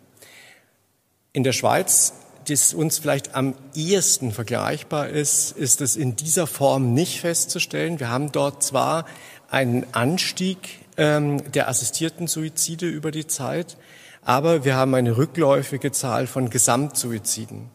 In 1.33 1.43
der 1.43 1.53
Schweiz 1.53 2.13
das 2.47 2.73
uns 2.73 2.99
vielleicht 2.99 3.35
am 3.35 3.55
ehesten 3.75 4.31
vergleichbar 4.31 5.09
ist, 5.09 5.51
ist 5.51 5.81
es 5.81 5.95
in 5.95 6.15
dieser 6.15 6.47
Form 6.47 6.93
nicht 6.93 7.21
festzustellen. 7.21 7.99
Wir 7.99 8.09
haben 8.09 8.31
dort 8.31 8.63
zwar 8.63 9.05
einen 9.49 9.85
Anstieg 9.93 10.57
ähm, 10.97 11.51
der 11.51 11.67
assistierten 11.69 12.27
Suizide 12.27 12.87
über 12.87 13.11
die 13.11 13.27
Zeit, 13.27 13.77
aber 14.23 14.63
wir 14.65 14.75
haben 14.75 14.95
eine 14.95 15.17
rückläufige 15.17 15.91
Zahl 15.91 16.27
von 16.27 16.49
Gesamtsuiziden. 16.49 17.69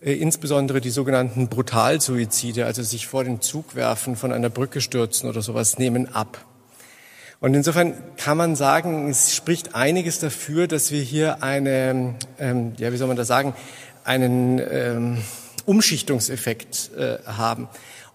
Äh, 0.00 0.14
insbesondere 0.14 0.80
die 0.80 0.90
sogenannten 0.90 1.48
Brutalsuizide, 1.48 2.66
also 2.66 2.82
sich 2.82 3.06
vor 3.06 3.24
den 3.24 3.40
Zug 3.40 3.74
werfen, 3.74 4.16
von 4.16 4.32
einer 4.32 4.50
Brücke 4.50 4.80
stürzen 4.80 5.28
oder 5.28 5.42
sowas, 5.42 5.78
nehmen 5.78 6.14
ab. 6.14 6.44
Und 7.40 7.54
insofern 7.54 7.94
kann 8.16 8.36
man 8.36 8.54
sagen, 8.54 9.08
es 9.08 9.34
spricht 9.34 9.74
einiges 9.74 10.20
dafür, 10.20 10.68
dass 10.68 10.92
wir 10.92 11.02
hier 11.02 11.42
eine, 11.42 12.14
ähm, 12.38 12.72
ja, 12.76 12.92
wie 12.92 12.96
soll 12.96 13.08
man 13.08 13.16
das 13.16 13.26
sagen, 13.26 13.52
einen 14.04 14.58
ähm, 14.58 15.18
Umschichtungseffekt 15.66 16.90
äh, 16.96 17.18
haben. 17.26 17.68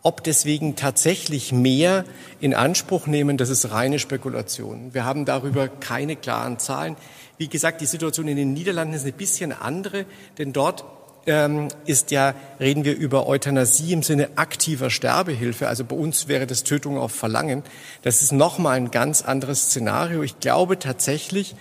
Ob 0.03 0.23
deswegen 0.23 0.75
tatsächlich 0.75 1.51
mehr 1.51 2.05
in 2.39 2.53
Anspruch 2.53 3.07
nehmen, 3.07 3.37
das 3.37 3.49
ist 3.49 3.71
reine 3.71 3.99
Spekulation. 3.99 4.93
Wir 4.93 5.03
haben 5.03 5.25
darüber 5.25 5.67
keine 5.67 6.15
klaren 6.15 6.59
Zahlen. 6.59 6.95
Wie 7.37 7.47
gesagt, 7.47 7.81
die 7.81 7.85
Situation 7.85 8.27
in 8.27 8.37
den 8.37 8.53
Niederlanden 8.53 8.93
ist 8.93 9.05
ein 9.05 9.13
bisschen 9.13 9.51
andere, 9.51 10.05
denn 10.37 10.53
dort 10.53 10.85
ähm, 11.25 11.67
ist 11.85 12.11
ja, 12.11 12.33
reden 12.59 12.85
wir 12.85 12.95
über 12.95 13.27
Euthanasie 13.27 13.91
im 13.91 14.01
Sinne 14.01 14.29
aktiver 14.37 14.89
Sterbehilfe. 14.89 15.67
Also 15.67 15.83
bei 15.83 15.95
uns 15.95 16.27
wäre 16.27 16.47
das 16.47 16.63
Tötung 16.63 16.97
auf 16.97 17.11
Verlangen. 17.11 17.63
Das 18.01 18.21
ist 18.21 18.31
nochmal 18.31 18.77
ein 18.77 18.91
ganz 18.91 19.23
anderes 19.23 19.63
Szenario. 19.63 20.23
Ich 20.23 20.39
glaube 20.39 20.79
tatsächlich, 20.79 21.55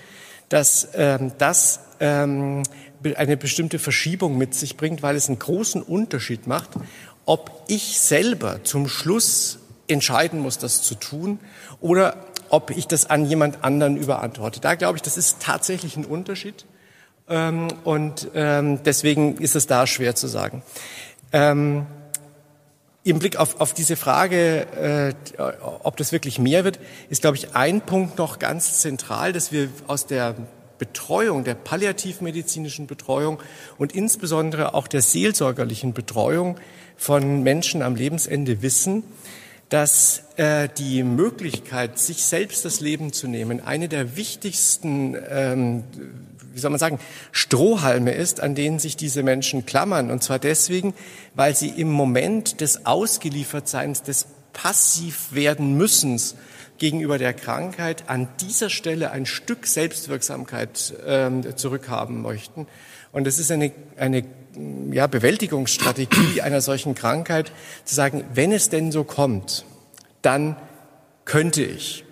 dass 0.48 0.88
ähm, 0.94 1.32
das 1.38 1.80
ähm, 1.98 2.62
eine 3.16 3.36
bestimmte 3.36 3.78
Verschiebung 3.78 4.38
mit 4.38 4.54
sich 4.54 4.76
bringt, 4.76 5.02
weil 5.02 5.16
es 5.16 5.28
einen 5.28 5.38
großen 5.38 5.82
Unterschied 5.82 6.46
macht, 6.46 6.70
ob 7.24 7.64
ich 7.68 7.98
selber 7.98 8.62
zum 8.64 8.88
Schluss 8.88 9.58
entscheiden 9.88 10.40
muss, 10.40 10.58
das 10.58 10.82
zu 10.82 10.94
tun 10.94 11.38
oder 11.80 12.16
ob 12.48 12.70
ich 12.70 12.86
das 12.86 13.10
an 13.10 13.26
jemand 13.26 13.64
anderen 13.64 13.96
überantworte. 13.96 14.60
Da 14.60 14.74
glaube 14.74 14.96
ich, 14.96 15.02
das 15.02 15.16
ist 15.16 15.40
tatsächlich 15.40 15.96
ein 15.96 16.04
Unterschied. 16.04 16.64
Ähm, 17.28 17.68
und 17.84 18.28
ähm, 18.34 18.82
deswegen 18.84 19.38
ist 19.38 19.56
es 19.56 19.66
da 19.66 19.86
schwer 19.86 20.14
zu 20.14 20.28
sagen. 20.28 20.62
Ähm, 21.32 21.86
Im 23.02 23.18
Blick 23.18 23.36
auf, 23.36 23.60
auf 23.60 23.74
diese 23.74 23.96
Frage, 23.96 24.66
äh, 24.76 25.14
ob 25.82 25.96
das 25.96 26.12
wirklich 26.12 26.38
mehr 26.38 26.64
wird, 26.64 26.78
ist, 27.08 27.22
glaube 27.22 27.36
ich, 27.36 27.54
ein 27.54 27.80
Punkt 27.80 28.18
noch 28.18 28.38
ganz 28.38 28.80
zentral, 28.80 29.32
dass 29.32 29.50
wir 29.50 29.68
aus 29.88 30.06
der 30.06 30.36
Betreuung, 30.78 31.44
der 31.44 31.54
palliativmedizinischen 31.54 32.86
Betreuung 32.86 33.38
und 33.78 33.94
insbesondere 33.94 34.74
auch 34.74 34.88
der 34.88 35.02
seelsorgerlichen 35.02 35.92
Betreuung 35.92 36.56
von 36.96 37.42
Menschen 37.42 37.82
am 37.82 37.96
Lebensende 37.96 38.62
wissen, 38.62 39.04
dass 39.68 40.22
äh, 40.36 40.68
die 40.78 41.02
Möglichkeit, 41.02 41.98
sich 41.98 42.24
selbst 42.24 42.64
das 42.64 42.80
Leben 42.80 43.12
zu 43.12 43.26
nehmen, 43.26 43.60
eine 43.60 43.88
der 43.88 44.16
wichtigsten, 44.16 45.16
ähm, 45.28 45.84
wie 46.52 46.60
soll 46.60 46.70
man 46.70 46.78
sagen, 46.78 47.00
Strohhalme 47.32 48.12
ist, 48.12 48.40
an 48.40 48.54
denen 48.54 48.78
sich 48.78 48.96
diese 48.96 49.22
Menschen 49.22 49.66
klammern. 49.66 50.10
Und 50.10 50.22
zwar 50.22 50.38
deswegen, 50.38 50.94
weil 51.34 51.56
sie 51.56 51.68
im 51.68 51.90
Moment 51.90 52.60
des 52.60 52.86
Ausgeliefertseins, 52.86 54.02
des 54.02 54.26
passiv 54.52 55.32
werden 55.32 55.76
müssens 55.76 56.36
gegenüber 56.78 57.18
der 57.18 57.32
Krankheit 57.32 58.04
an 58.08 58.28
dieser 58.40 58.70
Stelle 58.70 59.10
ein 59.10 59.26
Stück 59.26 59.66
Selbstwirksamkeit 59.66 60.94
äh, 61.06 61.54
zurückhaben 61.54 62.22
möchten. 62.22 62.66
Und 63.12 63.26
es 63.26 63.38
ist 63.38 63.50
eine, 63.50 63.72
eine 63.96 64.24
ja, 64.90 65.06
Bewältigungsstrategie 65.06 66.40
einer 66.42 66.60
solchen 66.60 66.94
Krankheit, 66.94 67.52
zu 67.84 67.94
sagen, 67.94 68.24
wenn 68.34 68.52
es 68.52 68.68
denn 68.68 68.92
so 68.92 69.04
kommt, 69.04 69.64
dann 70.22 70.56
könnte 71.24 71.62
ich 71.62 72.04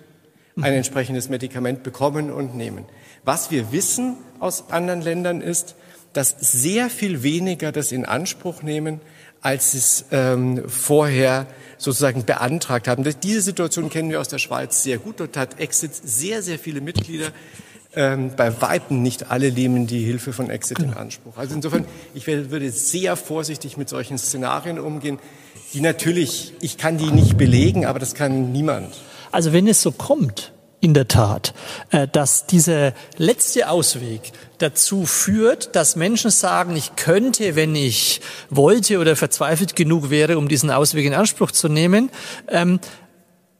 ein 0.57 0.73
entsprechendes 0.73 1.29
Medikament 1.29 1.83
bekommen 1.83 2.31
und 2.31 2.55
nehmen. 2.55 2.85
Was 3.25 3.51
wir 3.51 3.73
wissen 3.73 4.17
aus 4.39 4.71
anderen 4.71 5.03
Ländern 5.03 5.41
ist, 5.41 5.75
dass 6.12 6.31
sehr 6.39 6.91
viel 6.91 7.23
weniger 7.23 7.73
das 7.73 7.91
in 7.91 8.05
Anspruch 8.05 8.62
nehmen, 8.62 9.01
als 9.45 9.74
es 9.74 10.07
ähm, 10.11 10.62
vorher 10.66 11.47
sozusagen 11.76 12.24
beantragt 12.24 12.88
haben. 12.88 13.05
Diese 13.22 13.42
Situation 13.42 13.90
kennen 13.90 14.09
wir 14.09 14.18
aus 14.20 14.28
der 14.28 14.38
Schweiz 14.38 14.82
sehr 14.82 14.97
gut. 14.97 15.20
Dort 15.20 15.36
hat 15.36 15.61
Exit 15.61 15.95
sehr, 15.95 16.42
sehr 16.42 16.59
viele 16.59 16.80
Mitglieder. 16.80 17.28
Ähm, 17.95 18.32
bei 18.36 18.62
Weitem 18.62 19.03
nicht 19.03 19.30
alle 19.30 19.53
nehmen 19.53 19.86
die 19.86 20.03
Hilfe 20.03 20.32
von 20.32 20.49
Exit 20.49 20.78
in 20.78 20.95
Anspruch. 20.95 21.36
Also 21.36 21.55
insofern, 21.55 21.84
ich 22.14 22.26
würde 22.26 22.70
sehr 22.70 23.16
vorsichtig 23.16 23.76
mit 23.76 23.90
solchen 23.90 24.16
Szenarien 24.16 24.78
umgehen, 24.78 25.18
die 25.74 25.82
natürlich, 25.82 26.55
ich 26.62 26.78
kann 26.78 26.97
die 26.97 27.11
nicht 27.11 27.36
belegen, 27.36 27.84
aber 27.84 27.99
das 27.99 28.14
kann 28.14 28.51
niemand. 28.51 28.97
Also 29.30 29.53
wenn 29.53 29.68
es 29.68 29.82
so 29.82 29.92
kommt, 29.92 30.55
in 30.84 30.92
der 30.92 31.09
Tat, 31.09 31.55
äh, 31.90 32.07
dass 32.07 32.47
dieser 32.47 32.92
letzte 33.16 33.70
Ausweg 33.70 34.32
dazu 34.65 35.05
führt, 35.05 35.77
dass 35.77 35.95
Menschen 35.95 36.31
sagen, 36.31 36.75
ich 36.75 36.97
könnte, 36.97 37.55
wenn 37.55 37.75
ich 37.75 38.23
wollte 38.49 38.99
oder 38.99 39.15
verzweifelt 39.15 39.77
genug 39.77 40.09
wäre, 40.09 40.39
um 40.39 40.49
diesen 40.49 40.71
Ausweg 40.71 41.05
in 41.05 41.12
Anspruch 41.12 41.51
zu 41.51 41.69
nehmen, 41.69 42.11
ähm, 42.49 42.81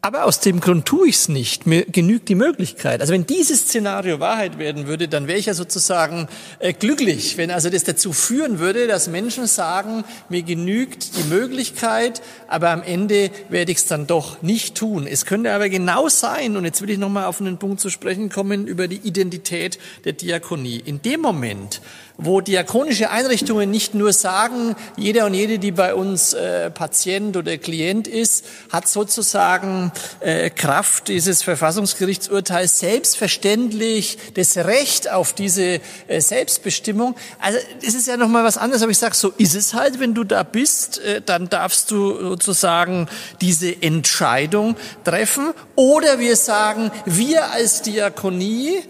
aber 0.05 0.27
aus 0.27 0.39
dem 0.41 0.61
Grund 0.61 0.85
tue 0.85 1.09
ich 1.09 1.15
es 1.15 1.29
nicht. 1.31 1.67
Mir 1.67 1.87
genügt 1.87 2.29
die 2.29 2.35
Möglichkeit. 2.35 3.01
Also 3.01 3.15
wenn 3.15 3.25
dieses 3.25 3.61
Szenario 3.61 4.21
Wahrheit 4.21 4.59
werden 4.59 4.87
würde, 4.87 5.09
dann 5.09 5.29
wäre 5.29 5.39
ich 5.39 5.47
ja 5.47 5.55
sozusagen 5.55 6.29
äh, 6.59 6.75
glücklich. 6.75 7.39
Wenn 7.39 7.51
also 7.51 7.71
das 7.71 7.85
dazu 7.85 8.13
führen 8.13 8.59
würde, 8.59 8.87
dass 8.87 9.09
Menschen 9.09 9.47
sagen, 9.47 10.05
mir 10.29 10.43
genügt 10.43 11.17
die 11.17 11.23
Möglichkeit, 11.23 12.21
aber 12.49 12.69
am 12.69 12.83
Ende 12.83 13.31
werde 13.49 13.73
ich 13.73 13.79
es 13.79 13.87
dann 13.87 14.07
doch 14.07 14.43
nicht 14.43 14.75
tun. 14.75 15.07
Es 15.07 15.25
könnte 15.25 15.51
aber 15.55 15.71
genau 15.71 16.11
sein, 16.11 16.59
und 16.59 16.67
jetzt 16.67 16.83
will 16.83 16.91
ich 16.91 16.99
nochmal 16.99 17.25
auf 17.25 17.41
einen 17.41 17.57
Punkt 17.57 17.81
zu 17.81 17.89
sprechen 17.89 18.29
kommen, 18.29 18.67
über 18.67 18.89
die 18.89 19.01
Identität 19.05 19.79
der 20.05 20.13
Diakonie. 20.13 20.83
In 20.85 21.01
dem 21.01 21.23
Moment, 21.23 21.81
wo 22.17 22.41
diakonische 22.41 23.11
Einrichtungen 23.11 23.71
nicht 23.71 23.95
nur 23.95 24.13
sagen, 24.13 24.77
jeder 24.97 25.27
und 25.27 25.35
jede, 25.35 25.59
die 25.59 25.73
bei 25.73 25.95
uns 25.95 26.33
äh, 26.33 26.71
Patient 26.71 27.37
oder 27.37 27.59
Klient 27.59 28.07
ist, 28.07 28.45
hat 28.71 28.87
sozusagen 28.87 29.91
äh, 30.21 30.51
Kraft 30.51 31.09
dieses 31.09 31.43
Verfassungsgerichtsurteils 31.43 32.79
selbstverständlich 32.79 34.19
das 34.35 34.57
Recht 34.57 35.11
auf 35.11 35.33
diese 35.33 35.81
äh, 36.07 36.21
Selbstbestimmung. 36.21 37.17
Also 37.41 37.59
es 37.83 37.95
ist 37.95 38.07
ja 38.07 38.17
noch 38.17 38.29
mal 38.29 38.45
was 38.45 38.59
anderes, 38.59 38.83
aber 38.83 38.93
ich 38.93 38.99
sage, 38.99 39.17
so 39.17 39.33
ist 39.37 39.57
es 39.57 39.75
halt, 39.75 39.99
wenn 39.99 40.15
du 40.15 40.23
da 40.23 40.45
bist, 40.45 40.99
äh, 41.01 41.21
dann 41.21 41.49
darfst 41.49 41.91
du 41.91 42.17
sozusagen 42.21 43.09
diese 43.41 43.83
Entscheidung 43.83 44.77
treffen. 45.03 45.53
Oder 45.75 46.21
wir 46.21 46.37
sagen, 46.37 46.93
wir 47.07 47.51
als 47.51 47.83
Diakonie 47.83 48.83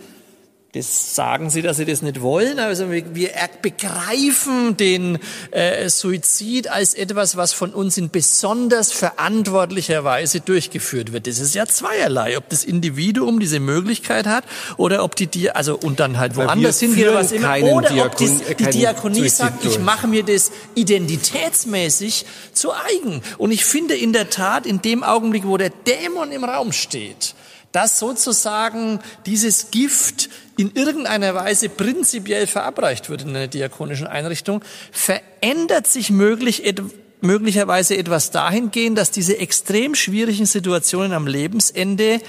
das 0.74 1.14
sagen 1.14 1.50
sie, 1.50 1.62
dass 1.62 1.76
sie 1.76 1.84
das 1.84 2.02
nicht 2.02 2.20
wollen. 2.20 2.58
Also 2.58 2.90
wir, 2.90 3.14
wir 3.14 3.30
begreifen 3.62 4.76
den 4.76 5.20
äh, 5.52 5.88
Suizid 5.88 6.66
als 6.66 6.94
etwas, 6.94 7.36
was 7.36 7.52
von 7.52 7.72
uns 7.72 7.96
in 7.96 8.10
besonders 8.10 8.90
verantwortlicher 8.90 10.02
Weise 10.02 10.40
durchgeführt 10.40 11.12
wird. 11.12 11.28
Das 11.28 11.38
ist 11.38 11.54
ja 11.54 11.66
zweierlei, 11.66 12.36
ob 12.36 12.48
das 12.48 12.64
Individuum 12.64 13.38
diese 13.38 13.60
Möglichkeit 13.60 14.26
hat 14.26 14.44
oder 14.76 15.04
ob 15.04 15.14
die, 15.14 15.28
die 15.28 15.52
also 15.52 15.78
und 15.78 16.00
dann 16.00 16.18
halt 16.18 16.34
woanders 16.34 16.80
hingehen 16.80 17.10
oder 17.10 17.18
was 17.18 17.30
immer, 17.30 17.56
oder 17.62 17.90
Diakon, 17.90 18.10
ob 18.10 18.16
das, 18.18 18.56
die 18.58 18.78
Diakonie 18.78 19.20
Suizid 19.20 19.36
sagt, 19.36 19.64
durch. 19.64 19.76
ich 19.76 19.80
mache 19.80 20.08
mir 20.08 20.24
das 20.24 20.50
identitätsmäßig 20.74 22.26
zu 22.52 22.72
eigen. 22.72 23.22
Und 23.38 23.52
ich 23.52 23.64
finde 23.64 23.94
in 23.94 24.12
der 24.12 24.28
Tat, 24.28 24.66
in 24.66 24.82
dem 24.82 25.04
Augenblick, 25.04 25.46
wo 25.46 25.56
der 25.56 25.70
Dämon 25.70 26.32
im 26.32 26.42
Raum 26.42 26.72
steht, 26.72 27.36
dass 27.74 27.98
sozusagen 27.98 29.00
dieses 29.26 29.72
Gift 29.72 30.30
in 30.56 30.72
irgendeiner 30.74 31.34
Weise 31.34 31.68
prinzipiell 31.68 32.46
verabreicht 32.46 33.08
wird 33.10 33.22
in 33.22 33.30
einer 33.30 33.48
diakonischen 33.48 34.06
Einrichtung, 34.06 34.62
verändert 34.92 35.86
sich 35.86 36.10
möglich, 36.10 36.64
et, 36.64 36.82
möglicherweise 37.20 37.96
etwas 37.96 38.30
dahingehend, 38.30 38.98
dass 38.98 39.10
diese 39.10 39.38
extrem 39.38 39.94
schwierigen 39.94 40.46
Situationen 40.46 41.12
am 41.12 41.26
Lebensende 41.26 42.20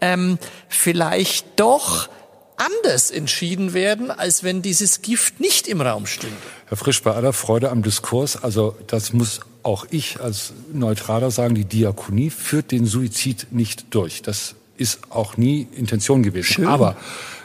ähm, 0.00 0.38
vielleicht 0.68 1.46
doch 1.56 2.08
anders 2.56 3.10
entschieden 3.10 3.74
werden, 3.74 4.10
als 4.10 4.44
wenn 4.44 4.62
dieses 4.62 5.02
Gift 5.02 5.40
nicht 5.40 5.66
im 5.66 5.80
Raum 5.80 6.06
stünde. 6.06 6.36
Herr 6.66 6.76
Frisch, 6.76 7.02
bei 7.02 7.12
aller 7.12 7.32
Freude 7.32 7.70
am 7.70 7.82
Diskurs, 7.82 8.42
also 8.42 8.76
das 8.86 9.12
muss 9.12 9.40
auch 9.64 9.86
ich 9.90 10.20
als 10.20 10.52
Neutraler 10.72 11.30
sagen, 11.30 11.54
die 11.54 11.64
Diakonie 11.64 12.30
führt 12.30 12.70
den 12.70 12.86
Suizid 12.86 13.48
nicht 13.50 13.86
durch. 13.90 14.22
Das 14.22 14.54
ist 14.76 15.00
auch 15.10 15.36
nie 15.36 15.66
Intention 15.74 16.22
gewesen. 16.22 16.52
Schön. 16.52 16.66
Aber 16.66 16.96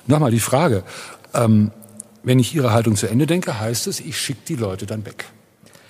nochmal 0.09 0.31
die 0.31 0.39
Frage, 0.39 0.83
ähm, 1.33 1.71
wenn 2.23 2.39
ich 2.39 2.53
Ihre 2.53 2.71
Haltung 2.73 2.95
zu 2.95 3.07
Ende 3.07 3.27
denke, 3.27 3.59
heißt 3.59 3.87
es, 3.87 3.99
ich 3.99 4.19
schicke 4.19 4.41
die 4.47 4.55
Leute 4.55 4.85
dann 4.85 5.05
weg. 5.05 5.25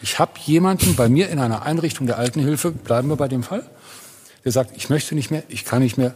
Ich 0.01 0.19
habe 0.19 0.31
jemanden 0.45 0.95
bei 0.95 1.09
mir 1.09 1.29
in 1.29 1.39
einer 1.39 1.63
Einrichtung 1.63 2.07
der 2.07 2.17
Altenhilfe, 2.17 2.71
bleiben 2.71 3.09
wir 3.09 3.15
bei 3.15 3.27
dem 3.27 3.43
Fall, 3.43 3.63
der 4.45 4.51
sagt, 4.51 4.77
ich 4.77 4.89
möchte 4.89 5.15
nicht 5.15 5.31
mehr, 5.31 5.43
ich 5.49 5.65
kann 5.65 5.81
nicht 5.81 5.97
mehr, 5.97 6.15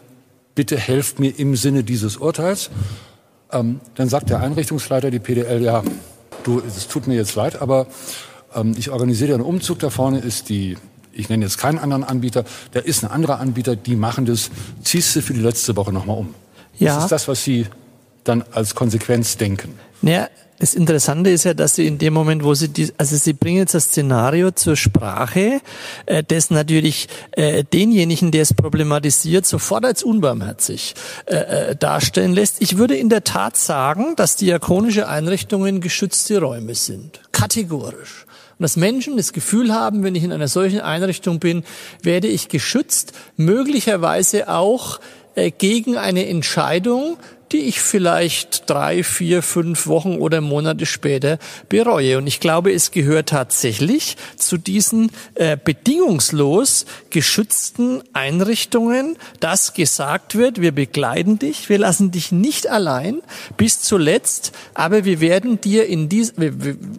bitte 0.56 0.78
helft 0.78 1.20
mir 1.20 1.38
im 1.38 1.56
Sinne 1.56 1.84
dieses 1.84 2.18
Urteils. 2.18 2.70
Ähm, 3.52 3.82
dann 3.96 4.08
sagt 4.08 4.30
der 4.30 4.40
Einrichtungsleiter, 4.40 5.12
die 5.12 5.20
PDL, 5.20 5.62
ja, 5.62 5.84
du, 6.44 6.62
es 6.66 6.88
tut 6.88 7.08
mir 7.08 7.16
jetzt 7.16 7.36
leid, 7.36 7.62
aber 7.62 7.88
ähm, 8.54 8.74
ich 8.78 8.92
organisiere 8.92 9.34
einen 9.34 9.44
Umzug. 9.44 9.80
Da 9.80 9.90
vorne 9.90 10.20
ist 10.20 10.50
die 10.50 10.78
ich 11.16 11.30
nenne 11.30 11.46
jetzt 11.46 11.60
keinen 11.60 11.78
anderen 11.78 12.04
Anbieter, 12.04 12.44
da 12.72 12.80
ist 12.80 13.04
ein 13.04 13.12
anderer 13.12 13.40
Anbieter, 13.40 13.76
die 13.76 13.96
machen 13.96 14.26
das, 14.26 14.50
ziehst 14.82 15.16
du 15.16 15.22
für 15.22 15.34
die 15.34 15.42
letzte 15.42 15.76
Woche 15.76 15.94
nochmal 15.94 16.18
um. 16.18 16.34
Ja. 16.80 16.96
Das 16.96 17.04
ist 17.04 17.12
das, 17.12 17.28
was 17.28 17.44
Sie 17.44 17.68
dann 18.24 18.44
als 18.52 18.76
Konsequenz 18.76 19.38
denken. 19.38 19.80
Naja, 20.02 20.28
das 20.60 20.76
Interessante 20.76 21.30
ist 21.30 21.44
ja, 21.44 21.54
dass 21.54 21.76
Sie 21.76 21.88
in 21.88 21.98
dem 21.98 22.14
Moment, 22.14 22.44
wo 22.44 22.54
Sie 22.54 22.70
die, 22.70 22.90
also 22.98 23.18
Sie 23.18 23.34
bringen 23.34 23.58
jetzt 23.58 23.74
das 23.74 23.86
Szenario 23.86 24.52
zur 24.52 24.76
Sprache, 24.76 25.60
äh, 26.06 26.24
das 26.26 26.52
natürlich 26.52 27.08
äh, 27.32 27.64
denjenigen, 27.66 28.32
der 28.32 28.44
es 28.44 28.54
problematisiert, 28.54 29.46
sofort 29.46 29.84
als 29.84 30.04
unbarmherzig 30.04 30.94
äh, 31.26 31.36
äh, 31.36 31.76
darstellen 31.76 32.34
lässt. 32.34 32.62
Ich 32.62 32.78
würde 32.78 32.96
in 32.96 33.10
der 33.10 33.24
Tat 33.26 33.58
sagen, 33.58 34.16
dass 34.16 34.38
diakonische 34.38 35.08
Einrichtungen 35.10 35.82
geschützte 35.82 36.40
Räume 36.40 36.76
sind. 36.76 37.20
Kategorisch. 37.34 38.26
Und 38.58 38.64
dass 38.64 38.78
Menschen 38.78 39.18
das 39.18 39.34
Gefühl 39.34 39.74
haben, 39.74 40.04
wenn 40.04 40.16
ich 40.16 40.24
in 40.24 40.32
einer 40.32 40.48
solchen 40.48 40.80
Einrichtung 40.80 41.40
bin, 41.40 41.64
werde 42.04 42.28
ich 42.28 42.48
geschützt, 42.48 43.12
möglicherweise 43.36 44.48
auch 44.48 45.02
äh, 45.36 45.52
gegen 45.52 45.98
eine 45.98 46.28
Entscheidung, 46.28 47.18
die 47.54 47.62
ich 47.62 47.80
vielleicht 47.80 48.70
drei, 48.70 49.04
vier, 49.04 49.44
fünf 49.44 49.88
Wochen 49.88 50.18
oder 50.18 50.42
Monate 50.42 50.86
später 50.86 51.38
bereue. 51.70 52.18
Und 52.18 52.26
ich 52.26 52.40
glaube, 52.40 52.74
es 52.74 52.92
gehört 52.92 53.30
tatsächlich 53.30 54.18
zu 54.38 54.58
diesen 54.58 55.12
äh, 55.36 55.56
bedingungslos 55.64 56.86
geschützten 57.12 58.02
Einrichtungen, 58.14 59.18
dass 59.40 59.74
gesagt 59.74 60.36
wird, 60.36 60.62
wir 60.62 60.72
begleiten 60.72 61.38
dich, 61.38 61.70
wir 61.70 61.78
lassen 61.78 62.10
dich 62.10 62.32
nicht 62.32 62.68
allein 62.68 63.22
bis 63.56 63.82
zuletzt, 63.82 64.52
aber 64.74 65.06
wir 65.06 65.22
werden 65.22 65.62
dir 65.62 65.86
in, 65.86 66.10
dies, 66.10 66.34
wir 66.38 66.54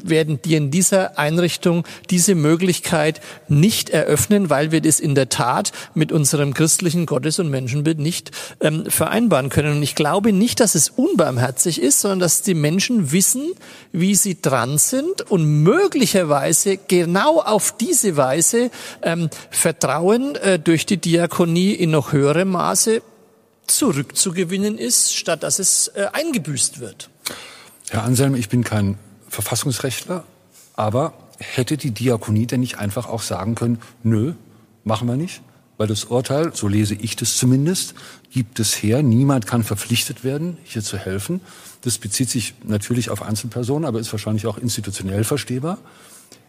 werden 0.05 0.41
dir 0.41 0.59
in 0.59 0.71
dieser 0.71 1.19
Einrichtung 1.19 1.85
diese 2.11 2.37
Möglichkeit 2.37 3.21
nicht 3.49 3.91
eröffnen, 3.91 4.51
weil 4.51 4.71
wir 4.71 4.81
das 4.81 5.01
in 5.01 5.17
der 5.17 5.29
Tat 5.29 5.73
mit 5.95 6.13
unserem 6.13 6.55
christlichen 6.55 7.07
Gottes- 7.07 7.41
und 7.41 7.51
Menschenbild 7.51 7.99
nicht 7.99 8.31
ähm, 8.61 8.85
vereinbaren 8.87 9.49
können. 9.49 9.77
Und 9.77 9.83
ich 9.83 9.97
glaube 9.97 10.33
nicht, 10.33 10.44
nicht, 10.45 10.61
dass 10.61 10.75
es 10.75 10.91
unbarmherzig 10.91 11.81
ist, 11.81 12.01
sondern 12.01 12.19
dass 12.21 12.43
die 12.43 12.53
Menschen 12.53 13.13
wissen, 13.13 13.55
wie 13.93 14.15
sie 14.15 14.43
dran 14.43 14.77
sind 14.77 15.23
und 15.23 15.63
möglicherweise 15.63 16.77
genau 16.77 17.41
auf 17.41 17.75
diese 17.79 18.19
Weise 18.19 18.71
ähm, 19.01 19.31
Vertrauen 19.49 20.35
äh, 20.35 20.59
durch 20.59 20.85
die 20.85 20.99
Diakonie 20.99 21.73
in 21.73 21.93
noch 21.93 22.13
höherem 22.13 22.51
Maße 22.51 23.01
zurückzugewinnen 23.67 24.77
ist, 24.77 25.17
statt 25.17 25.43
dass 25.43 25.59
es 25.59 25.89
äh, 25.89 26.09
eingebüßt 26.13 26.79
wird. 26.79 27.09
Herr 27.89 28.03
Anselm, 28.05 28.35
ich 28.35 28.51
bin 28.51 28.65
kein 28.65 28.99
Verfassungsrechtler, 29.31 30.25
aber 30.75 31.15
hätte 31.39 31.79
die 31.79 31.93
Diakonie 31.93 32.47
denn 32.47 32.61
nicht 32.61 32.77
einfach 32.77 33.09
auch 33.09 33.23
sagen 33.23 33.55
können, 33.55 33.81
nö, 34.03 34.35
machen 34.85 35.09
wir 35.09 35.17
nicht? 35.17 35.41
Weil 35.79 35.87
das 35.87 36.05
Urteil, 36.05 36.55
so 36.55 36.69
lese 36.69 36.95
ich 36.95 37.17
das 37.17 37.39
zumindest, 37.39 37.95
gibt 38.35 38.59
es 38.59 38.83
her. 38.83 39.01
Niemand 39.05 39.47
kann 39.47 39.63
verpflichtet 39.63 40.25
werden, 40.25 40.59
hier 40.65 40.83
zu 40.83 40.99
helfen. 40.99 41.41
Das 41.83 41.99
bezieht 41.99 42.29
sich 42.29 42.55
natürlich 42.65 43.09
auf 43.09 43.23
Einzelpersonen, 43.23 43.85
aber 43.85 44.01
ist 44.01 44.11
wahrscheinlich 44.11 44.47
auch 44.47 44.59
institutionell 44.59 45.23
verstehbar. 45.23 45.79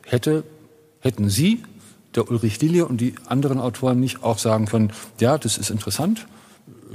Hätte, 0.04 0.44
hätten 1.00 1.30
Sie, 1.30 1.64
der 2.16 2.28
Ulrich 2.32 2.60
Lilie 2.60 2.88
und 2.88 3.02
die 3.02 3.14
anderen 3.28 3.60
Autoren 3.60 4.00
nicht 4.00 4.24
auch 4.24 4.40
sagen 4.40 4.66
können, 4.66 4.94
ja, 5.20 5.38
das 5.38 5.60
ist 5.60 5.70
interessant, 5.70 6.26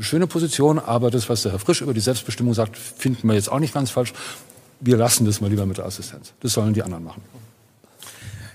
schöne 0.00 0.26
Position, 0.26 0.80
aber 0.80 1.12
das, 1.12 1.28
was 1.28 1.42
der 1.42 1.52
Herr 1.52 1.60
Frisch 1.60 1.82
über 1.82 1.94
die 1.94 2.00
Selbstbestimmung 2.00 2.54
sagt, 2.54 2.76
finden 2.76 3.28
wir 3.28 3.34
jetzt 3.34 3.50
auch 3.52 3.60
nicht 3.60 3.72
ganz 3.72 3.90
falsch. 3.90 4.12
Wir 4.80 4.96
lassen 4.96 5.24
das 5.24 5.40
mal 5.40 5.50
lieber 5.50 5.66
mit 5.66 5.78
der 5.78 5.84
Assistenz. 5.84 6.32
Das 6.40 6.52
sollen 6.52 6.74
die 6.74 6.82
anderen 6.82 7.04
machen. 7.04 7.22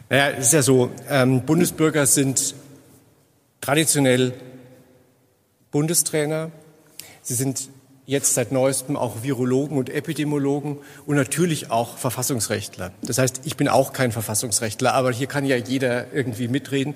Naja, 0.10 0.32
es 0.32 0.48
ist 0.48 0.54
ja 0.54 0.62
so, 0.62 0.92
ähm, 1.10 1.46
Bundesbürger 1.46 2.06
sind 2.06 2.56
traditionell 3.62 4.34
Bundestrainer. 5.76 6.52
Sie 7.22 7.34
sind 7.34 7.68
jetzt 8.06 8.34
seit 8.34 8.54
neuestem 8.54 8.96
auch 8.96 9.24
Virologen 9.24 9.78
und 9.78 9.90
Epidemiologen 9.90 10.78
und 11.06 11.18
natürlich 11.18 11.70
auch 11.70 11.98
Verfassungsrechtler. 11.98 12.94
Das 13.02 13.18
heißt, 13.18 13.42
ich 13.44 13.58
bin 13.58 13.68
auch 13.68 13.92
kein 13.92 14.14
Verfassungsrechtler, 14.14 14.94
aber 14.94 15.12
hier 15.12 15.28
kann 15.28 15.46
ja 15.46 15.58
jeder 15.58 16.14
irgendwie 16.14 16.48
mitreden. 16.48 16.96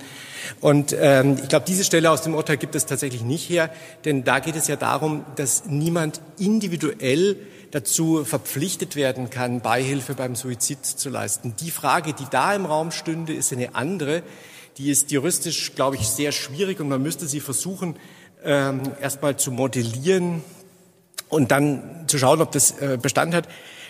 Und 0.62 0.96
ähm, 0.98 1.38
ich 1.44 1.50
glaube, 1.50 1.66
diese 1.68 1.84
Stelle 1.84 2.10
aus 2.10 2.22
dem 2.22 2.34
Urteil 2.34 2.56
gibt 2.56 2.74
es 2.74 2.86
tatsächlich 2.86 3.22
nicht 3.22 3.50
her, 3.50 3.70
denn 4.06 4.24
da 4.24 4.40
geht 4.40 4.56
es 4.56 4.70
ja 4.70 4.78
darum, 4.78 5.26
dass 5.36 5.66
niemand 5.66 6.22
individuell 6.38 7.36
dazu 7.72 8.24
verpflichtet 8.24 8.96
werden 8.96 9.30
kann, 9.30 9.60
Beihilfe 9.60 10.14
beim 10.14 10.38
Suizid 10.38 10.86
zu 10.86 11.10
leisten. 11.10 11.54
Die 11.60 11.72
Frage, 11.72 12.14
die 12.14 12.28
da 12.32 12.56
im 12.56 12.66
Raum 12.66 12.92
stünde, 12.92 13.34
ist 13.34 13.52
eine 13.52 13.76
andere 13.76 14.24
die 14.80 14.92
ist 14.92 15.12
juristisch, 15.12 15.76
glaube 15.76 15.98
ich, 15.98 16.08
sehr 16.08 16.32
schwierig 16.32 16.80
und 16.80 16.88
man 16.88 17.04
müsste 17.04 17.28
sie 17.28 17.42
versuchen, 17.42 17.98
ähm, 18.44 18.82
erstmal 19.02 19.38
zu 19.38 19.52
modellieren 19.52 20.42
und 21.30 21.52
dann 21.52 22.06
zu 22.08 22.18
schauen, 22.18 22.42
ob 22.42 22.52
das 22.52 22.72
äh, 22.80 22.98
Bestand 23.02 23.34
hat. 23.34 23.48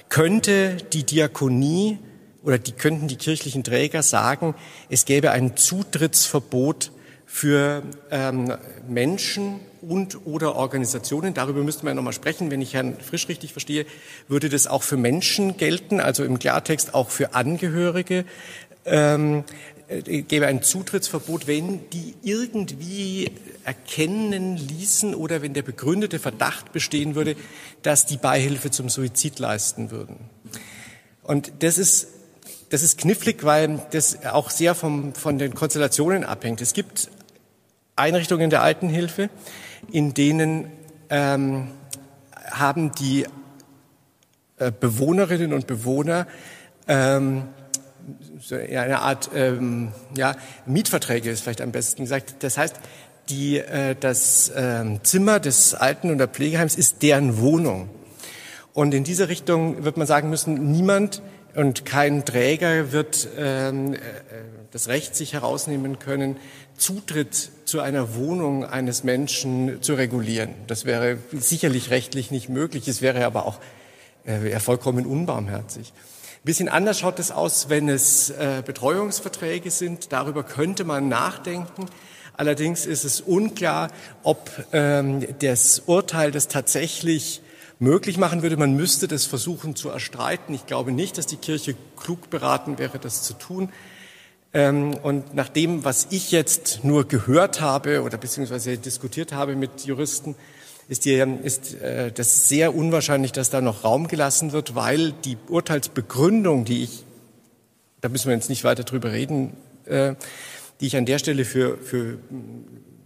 Könnte 0.10 0.78
die 0.94 1.04
Diakonie 1.04 2.00
oder 2.44 2.58
die 2.58 2.72
könnten 2.72 3.08
die 3.08 3.18
kirchlichen 3.18 3.64
Träger 3.64 4.02
sagen, 4.02 4.56
es 4.90 5.06
gäbe 5.06 5.32
ein 5.32 5.56
Zutrittsverbot 5.56 6.92
für 7.26 7.84
ähm, 8.10 8.54
Menschen 8.88 9.60
und 9.82 10.26
oder 10.26 10.56
Organisationen. 10.56 11.34
Darüber 11.34 11.62
müsste 11.62 11.86
man 11.86 11.92
ja 11.92 11.96
nochmal 11.96 12.14
sprechen. 12.14 12.50
Wenn 12.50 12.62
ich 12.62 12.74
Herrn 12.74 12.98
Frisch 13.00 13.28
richtig 13.30 13.52
verstehe, 13.52 13.86
würde 14.28 14.50
das 14.50 14.68
auch 14.68 14.84
für 14.84 14.98
Menschen 14.98 15.56
gelten, 15.58 16.00
also 16.00 16.24
im 16.24 16.40
Klartext 16.40 16.96
auch 16.96 17.10
für 17.10 17.36
Angehörige. 17.36 18.26
Ähm, 18.86 19.40
äh, 19.40 19.44
gäbe 19.90 20.46
ein 20.46 20.62
Zutrittsverbot, 20.62 21.48
wenn 21.48 21.90
die 21.90 22.14
irgendwie 22.22 23.32
erkennen 23.64 24.56
ließen 24.56 25.16
oder 25.16 25.42
wenn 25.42 25.54
der 25.54 25.64
begründete 25.64 26.20
Verdacht 26.20 26.72
bestehen 26.72 27.16
würde, 27.16 27.36
dass 27.82 28.06
die 28.06 28.18
Beihilfe 28.18 28.70
zum 28.70 28.90
Suizid 28.90 29.40
leisten 29.40 29.90
würden. 29.90 30.18
Und 31.24 31.52
das 31.60 31.78
ist, 31.78 32.08
das 32.70 32.84
ist 32.84 33.00
knifflig, 33.00 33.44
weil 33.44 33.82
das 33.92 34.26
auch 34.26 34.52
sehr 34.52 34.76
vom, 34.76 35.16
von 35.16 35.40
den 35.40 35.56
Konstellationen 35.56 36.24
abhängt. 36.24 36.62
Es 36.62 36.74
gibt 36.74 37.10
Einrichtungen 37.96 38.50
der 38.50 38.62
Altenhilfe, 38.62 39.30
in 39.92 40.14
denen 40.14 40.72
ähm, 41.10 41.72
haben 42.52 42.92
die 42.94 43.26
äh, 44.58 44.72
Bewohnerinnen 44.72 45.54
und 45.54 45.66
Bewohner 45.66 46.28
ähm, 46.88 47.44
so 48.40 48.56
eine 48.56 49.00
Art 49.00 49.30
ähm, 49.36 49.92
ja, 50.16 50.36
Mietverträge 50.66 51.30
ist 51.30 51.42
vielleicht 51.42 51.62
am 51.62 51.72
besten 51.72 52.04
gesagt. 52.04 52.36
Das 52.40 52.58
heißt, 52.58 52.76
die, 53.30 53.58
äh, 53.58 53.96
das 54.00 54.50
äh, 54.50 54.86
Zimmer 55.04 55.40
des 55.40 55.74
Alten- 55.74 56.12
oder 56.12 56.28
Pflegeheims 56.28 56.76
ist 56.76 57.04
deren 57.04 57.40
Wohnung. 57.40 57.90
Und 58.74 58.94
in 58.94 59.04
diese 59.04 59.30
Richtung 59.30 59.84
wird 59.84 59.98
man 59.98 60.08
sagen 60.08 60.30
müssen, 60.30 60.72
niemand 60.72 61.22
und 61.56 61.86
kein 61.86 62.26
Träger 62.26 62.92
wird 62.92 63.28
ähm, 63.38 63.94
äh, 63.94 63.98
das 64.72 64.88
Recht 64.88 65.16
sich 65.16 65.34
herausnehmen 65.34 66.00
können, 66.00 66.38
Zutritt 66.78 67.52
zu 67.66 67.82
einer 67.82 68.16
Wohnung 68.16 68.64
eines 68.64 69.04
Menschen 69.04 69.82
zu 69.82 69.96
regulieren. 69.96 70.54
Das 70.68 70.86
wäre 70.86 71.18
sicherlich 71.34 71.90
rechtlich 71.90 72.32
nicht 72.32 72.50
möglich. 72.50 72.88
Es 72.88 73.02
wäre 73.02 73.26
aber 73.26 73.46
auch 73.46 73.60
äh, 74.26 74.60
vollkommen 74.60 75.06
unbarmherzig. 75.06 75.92
Ein 76.40 76.46
bisschen 76.46 76.70
anders 76.70 77.00
schaut 77.00 77.20
es 77.20 77.32
aus, 77.32 77.68
wenn 77.68 77.90
es 77.90 78.30
äh, 78.30 78.64
Betreuungsverträge 78.66 79.72
sind. 79.72 80.14
Darüber 80.14 80.44
könnte 80.44 80.86
man 80.86 81.10
nachdenken. 81.10 81.88
Allerdings 82.34 82.86
ist 82.86 83.04
es 83.04 83.20
unklar, 83.20 83.92
ob 84.24 84.50
ähm, 84.72 85.28
das 85.40 85.80
Urteil 85.86 86.32
das 86.32 86.48
tatsächlich 86.48 87.42
möglich 87.80 88.18
machen 88.18 88.42
würde. 88.42 88.56
Man 88.56 88.74
müsste 88.78 89.10
das 89.10 89.26
versuchen 89.26 89.76
zu 89.76 89.90
erstreiten. 89.90 90.54
Ich 90.54 90.66
glaube 90.66 90.94
nicht, 90.94 91.18
dass 91.18 91.26
die 91.26 91.36
Kirche 91.36 91.76
klug 91.98 92.30
beraten 92.30 92.80
wäre, 92.80 93.00
das 93.00 93.24
zu 93.24 93.34
tun. 93.34 93.70
Ähm, 94.54 94.94
und 94.94 95.36
nach 95.36 95.50
dem, 95.50 95.84
was 95.84 96.08
ich 96.10 96.32
jetzt 96.32 96.86
nur 96.86 97.06
gehört 97.06 97.60
habe 97.60 98.02
oder 98.02 98.18
beziehungsweise 98.18 98.78
diskutiert 98.78 99.34
habe 99.34 99.58
mit 99.58 99.84
Juristen, 99.84 100.38
ist, 100.90 101.06
die, 101.06 101.14
ist 101.44 101.80
äh, 101.82 102.12
das 102.12 102.50
sehr 102.50 102.76
unwahrscheinlich, 102.76 103.32
dass 103.32 103.52
da 103.52 103.62
noch 103.62 103.84
Raum 103.84 104.08
gelassen 104.08 104.52
wird, 104.52 104.76
weil 104.76 105.14
die 105.24 105.38
Urteilsbegründung, 105.48 106.66
die 106.66 106.84
ich, 106.84 107.06
da 108.02 108.10
müssen 108.10 108.28
wir 108.28 108.36
jetzt 108.36 108.50
nicht 108.50 108.64
weiter 108.64 108.84
drüber 108.84 109.12
reden, 109.12 109.56
äh, 109.86 110.16
die 110.82 110.88
ich 110.88 110.98
an 110.98 111.06
der 111.06 111.20
Stelle 111.20 111.46
für, 111.46 111.78
für 111.78 112.18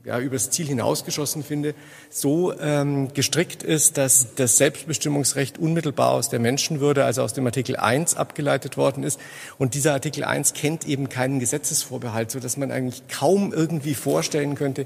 ja, 0.06 0.20
übers 0.20 0.49
Ziel 0.49 0.68
hinausgeschossen 0.68 1.43
finde, 1.43 1.76
so 2.10 2.54
ähm, 2.60 3.14
gestrickt 3.14 3.64
ist, 3.64 3.97
dass 3.97 4.36
das 4.36 4.58
Selbstbestimmungsrecht 4.58 5.58
unmittelbar 5.58 6.12
aus 6.12 6.28
der 6.28 6.39
Menschenwürde, 6.39 7.06
also 7.06 7.22
aus 7.22 7.32
dem 7.32 7.45
Artikel 7.45 7.78
1 7.78 8.16
abgeleitet 8.16 8.76
worden 8.76 9.04
ist. 9.04 9.18
Und 9.58 9.76
dieser 9.76 9.93
Artikel 9.93 10.26
1 10.26 10.54
kennt 10.54 10.86
eben 10.86 11.08
keinen 11.08 11.39
Gesetzesvorbehalt, 11.39 12.32
so 12.32 12.41
dass 12.41 12.58
man 12.58 12.70
eigentlich 12.72 13.08
kaum 13.08 13.54
irgendwie 13.54 13.95
vorstellen 13.95 14.56
könnte, 14.56 14.86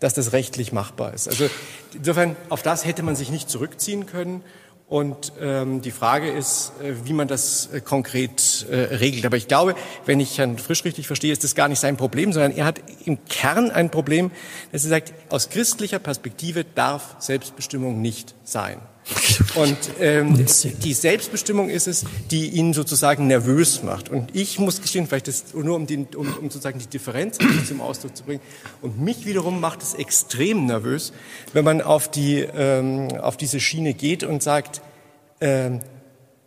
dass 0.00 0.14
das 0.14 0.32
rechtlich 0.32 0.72
machbar 0.72 1.14
ist. 1.14 1.28
Also 1.28 1.48
insofern, 1.94 2.34
auf 2.48 2.62
das 2.62 2.84
hätte 2.84 3.04
man 3.04 3.14
sich 3.14 3.30
nicht 3.30 3.48
zurückziehen 3.48 4.06
können. 4.06 4.42
Und 4.88 5.32
ähm, 5.40 5.82
die 5.82 5.90
Frage 5.90 6.30
ist, 6.30 6.72
äh, 6.80 6.94
wie 7.04 7.12
man 7.12 7.26
das 7.26 7.70
äh, 7.72 7.80
konkret 7.80 8.66
äh, 8.70 8.94
regelt. 8.94 9.26
Aber 9.26 9.36
ich 9.36 9.48
glaube, 9.48 9.74
wenn 10.04 10.20
ich 10.20 10.38
Herrn 10.38 10.58
Frisch 10.58 10.84
richtig 10.84 11.08
verstehe, 11.08 11.32
ist 11.32 11.42
das 11.42 11.56
gar 11.56 11.66
nicht 11.66 11.80
sein 11.80 11.96
Problem, 11.96 12.32
sondern 12.32 12.52
er 12.52 12.66
hat 12.66 12.80
im 13.04 13.24
Kern 13.24 13.72
ein 13.72 13.90
Problem, 13.90 14.30
dass 14.70 14.84
er 14.84 14.90
sagt, 14.90 15.12
aus 15.28 15.48
christlicher 15.48 15.98
Perspektive 15.98 16.64
darf 16.64 17.16
Selbstbestimmung 17.18 18.00
nicht 18.00 18.36
sein. 18.44 18.78
Und 19.54 19.78
ähm, 20.00 20.34
die 20.82 20.92
Selbstbestimmung 20.92 21.70
ist 21.70 21.86
es, 21.86 22.04
die 22.30 22.48
ihn 22.50 22.72
sozusagen 22.72 23.26
nervös 23.26 23.82
macht. 23.82 24.08
Und 24.08 24.34
ich 24.34 24.58
muss 24.58 24.82
gestehen, 24.82 25.06
vielleicht 25.06 25.28
das 25.28 25.54
nur 25.54 25.76
um, 25.76 25.86
den, 25.86 26.06
um, 26.16 26.26
um 26.38 26.44
sozusagen 26.44 26.78
die 26.78 26.86
Differenz 26.86 27.38
zum 27.66 27.80
Ausdruck 27.80 28.16
zu 28.16 28.24
bringen. 28.24 28.42
Und 28.82 29.00
mich 29.00 29.24
wiederum 29.24 29.60
macht 29.60 29.82
es 29.82 29.94
extrem 29.94 30.66
nervös, 30.66 31.12
wenn 31.52 31.64
man 31.64 31.80
auf 31.80 32.10
die 32.10 32.40
ähm, 32.40 33.08
auf 33.20 33.36
diese 33.36 33.60
Schiene 33.60 33.94
geht 33.94 34.24
und 34.24 34.42
sagt, 34.42 34.82
ähm, 35.40 35.80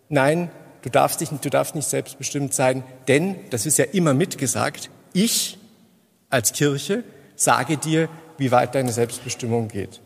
nein, 0.10 0.52
du 0.82 0.90
darfst 0.90 1.22
nicht, 1.22 1.34
du 1.44 1.50
darfst 1.50 1.76
nicht 1.76 1.88
selbstbestimmt 1.88 2.54
sein, 2.54 2.84
denn 3.08 3.36
das 3.50 3.66
ist 3.66 3.78
ja 3.78 3.86
immer 3.86 4.14
mitgesagt. 4.14 4.90
Ich 5.14 5.58
als 6.30 6.54
Kirche 6.54 7.04
sage 7.36 7.78
dir, 7.78 8.10
wie 8.38 8.52
weit 8.52 8.76
deine 8.76 8.92
Selbstbestimmung 8.92 9.70
geht. 9.70 10.02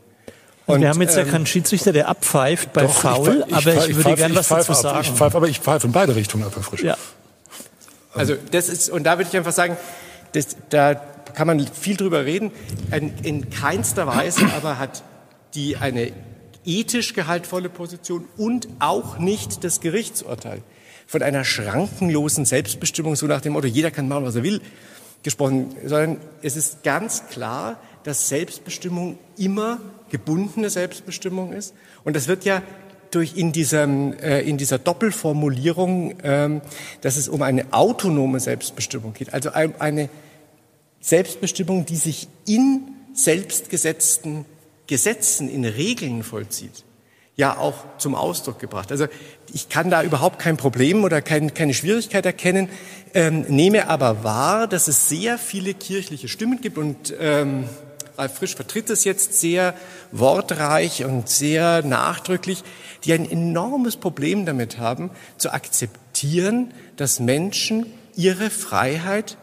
Und, 0.66 0.82
wir 0.82 0.89
haben 0.89 1.01
jetzt 1.01 1.18
ähm, 1.18 1.26
ja 1.26 1.32
keinen 1.32 1.45
Schiedsrichter, 1.45 1.91
der 1.91 2.07
abpfeift 2.07 2.72
bei 2.72 2.84
doch, 2.84 2.93
Foul, 2.93 3.43
ich, 3.47 3.53
aber 3.53 3.76
ich, 3.76 3.89
ich 3.89 3.95
würde 3.97 4.16
gerne 4.16 4.36
was 4.36 4.47
dazu 4.47 4.74
sagen. 4.74 5.01
Ich 5.01 5.11
pfeife, 5.11 5.36
aber 5.36 5.47
ich 5.47 5.59
pfeife 5.59 5.88
in 5.88 5.93
beide 5.93 6.16
Richtungen 6.16 6.45
ab, 6.45 6.53
Herr 6.55 6.64
Frisch. 6.64 6.84
Ja. 6.84 6.97
Also 8.14 8.36
das 8.51 8.70
ist, 8.70 8.89
und 8.89 9.03
da 9.03 9.18
würde 9.18 9.30
ich 9.30 9.36
einfach 9.36 9.51
sagen, 9.51 9.76
das, 10.34 10.55
da 10.70 10.95
kann 10.95 11.47
man 11.47 11.66
viel 11.68 11.97
drüber 11.97 12.26
reden. 12.26 12.51
In, 12.91 13.14
in 13.24 13.49
keinster 13.49 14.07
Weise 14.07 14.45
aber 14.55 14.80
hat 14.80 15.03
die 15.55 15.78
eine 15.78 16.11
ethisch 16.66 17.14
gehaltvolle 17.14 17.70
Position 17.70 18.26
und 18.38 18.68
auch 18.80 19.18
nicht 19.18 19.64
das 19.64 19.82
Gerichtsurteil 19.82 20.61
von 21.07 21.22
einer 21.22 21.43
schrankenlosen 21.43 22.45
Selbstbestimmung, 22.45 23.16
so 23.16 23.28
nach 23.28 23.41
dem 23.41 23.53
Motto, 23.53 23.68
jeder 23.68 23.91
kann 23.91 24.07
machen, 24.07 24.26
was 24.26 24.36
er 24.36 24.43
will, 24.43 24.61
gesprochen, 25.22 25.76
sondern 25.86 26.18
es 26.41 26.55
ist 26.55 26.84
ganz 26.84 27.28
klar, 27.30 27.80
dass 28.03 28.30
Selbstbestimmung 28.30 29.18
immer 29.38 29.80
gebundene 30.14 30.70
Selbstbestimmung 30.70 31.53
ist. 31.53 31.74
Und 32.03 32.16
das 32.16 32.28
wird 32.28 32.45
ja 32.45 32.61
durch 33.09 33.36
in 33.36 33.51
dieser, 33.51 33.88
äh, 34.22 34.47
in 34.47 34.57
dieser 34.57 34.78
Doppelformulierung, 34.78 36.18
ähm, 36.24 36.61
dass 37.01 37.18
es 37.18 37.28
um 37.28 37.41
eine 37.41 37.74
autonome 37.74 38.39
Selbstbestimmung 38.39 39.14
geht, 39.16 39.34
also 39.34 39.49
eine 39.51 40.09
Selbstbestimmung, 41.01 41.88
die 41.88 41.95
sich 41.95 42.28
in 42.45 42.82
selbstgesetzten 43.16 44.45
Gesetzen, 44.86 45.49
in 45.49 45.66
Regeln 45.66 46.22
vollzieht, 46.22 46.84
ja 47.36 47.57
auch 47.57 47.97
zum 47.97 48.14
Ausdruck 48.14 48.59
gebracht. 48.59 48.91
Also 48.91 49.07
ich 49.51 49.68
kann 49.68 49.89
da 49.89 50.03
überhaupt 50.03 50.38
kein 50.38 50.57
Problem 50.57 51.03
oder 51.03 51.24
kein, 51.24 51.55
keine 51.55 51.74
Schwierigkeit 51.74 52.26
erkennen, 52.28 52.70
ähm, 53.16 53.45
nehme 53.47 53.89
aber 53.89 54.24
wahr, 54.24 54.68
dass 54.68 54.88
es 54.88 55.09
sehr 55.09 55.39
viele 55.39 55.74
kirchliche 55.74 56.28
Stimmen 56.28 56.61
gibt 56.61 56.78
und 56.78 57.16
ähm, 57.20 57.66
Ralf 58.18 58.36
Frisch 58.36 58.55
vertritt 58.55 58.89
es 58.89 59.03
jetzt 59.03 59.39
sehr 59.39 59.74
wortreich 60.11 61.03
und 61.05 61.30
sehr 61.30 61.84
nachdrücklich, 61.84 62.64
die 63.03 63.14
ein 63.14 63.30
enormes 63.30 63.97
Problem 63.97 64.45
damit 64.45 64.78
haben, 64.78 65.09
zu 65.38 65.51
akzeptieren, 65.51 66.74
dass 66.95 67.20
Menschen 67.20 67.88
ihre 68.16 68.49
Freiheit 68.49 69.38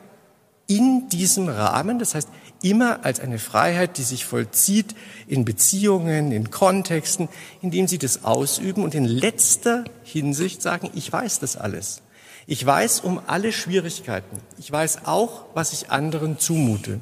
in 0.66 1.08
diesem 1.08 1.48
Rahmen, 1.48 1.98
das 1.98 2.14
heißt 2.14 2.28
immer 2.62 3.04
als 3.04 3.20
eine 3.20 3.38
Freiheit, 3.38 3.98
die 3.98 4.02
sich 4.02 4.24
vollzieht 4.24 4.94
in 5.26 5.44
Beziehungen, 5.44 6.30
in 6.30 6.50
Kontexten, 6.50 7.28
in 7.62 7.70
dem 7.70 7.88
sie 7.88 7.98
das 7.98 8.24
ausüben 8.24 8.84
und 8.84 8.94
in 8.94 9.04
letzter 9.04 9.84
Hinsicht 10.04 10.62
sagen, 10.62 10.90
ich 10.94 11.12
weiß 11.12 11.40
das 11.40 11.56
alles. 11.56 12.02
Ich 12.46 12.64
weiß 12.64 13.00
um 13.00 13.20
alle 13.26 13.52
Schwierigkeiten. 13.52 14.38
Ich 14.58 14.70
weiß 14.70 15.06
auch, 15.06 15.44
was 15.54 15.72
ich 15.72 15.90
anderen 15.90 16.38
zumute. 16.38 17.00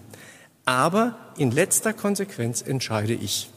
Aber 0.69 1.17
in 1.39 1.51
letzter 1.51 1.95
Konsequenz 1.95 2.61
entscheide 2.61 3.15
ich. 3.15 3.49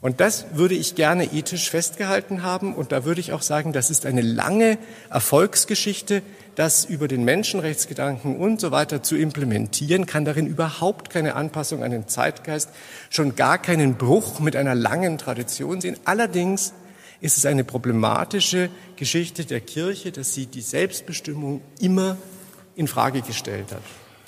Und 0.00 0.18
das 0.18 0.46
würde 0.54 0.74
ich 0.74 0.96
gerne 0.96 1.32
ethisch 1.32 1.70
festgehalten 1.70 2.42
haben. 2.42 2.74
Und 2.74 2.90
da 2.90 3.04
würde 3.04 3.20
ich 3.20 3.32
auch 3.32 3.42
sagen, 3.42 3.72
das 3.72 3.90
ist 3.90 4.04
eine 4.04 4.22
lange 4.22 4.76
Erfolgsgeschichte, 5.08 6.20
das 6.56 6.84
über 6.84 7.06
den 7.06 7.24
Menschenrechtsgedanken 7.24 8.36
und 8.36 8.60
so 8.60 8.72
weiter 8.72 9.04
zu 9.04 9.14
implementieren, 9.16 10.06
kann 10.06 10.24
darin 10.24 10.48
überhaupt 10.48 11.10
keine 11.10 11.36
Anpassung 11.36 11.84
an 11.84 11.92
den 11.92 12.08
Zeitgeist, 12.08 12.70
schon 13.08 13.36
gar 13.36 13.58
keinen 13.58 13.94
Bruch 13.94 14.40
mit 14.40 14.56
einer 14.56 14.74
langen 14.74 15.16
Tradition 15.16 15.80
sehen. 15.80 15.96
Allerdings 16.06 16.72
ist 17.20 17.38
es 17.38 17.46
eine 17.46 17.62
problematische 17.62 18.68
Geschichte 18.96 19.44
der 19.44 19.60
Kirche, 19.60 20.10
dass 20.10 20.34
sie 20.34 20.46
die 20.46 20.62
Selbstbestimmung 20.62 21.60
immer 21.78 22.16
in 22.74 22.88
Frage 22.88 23.22
gestellt 23.22 23.70
hat. 23.70 23.82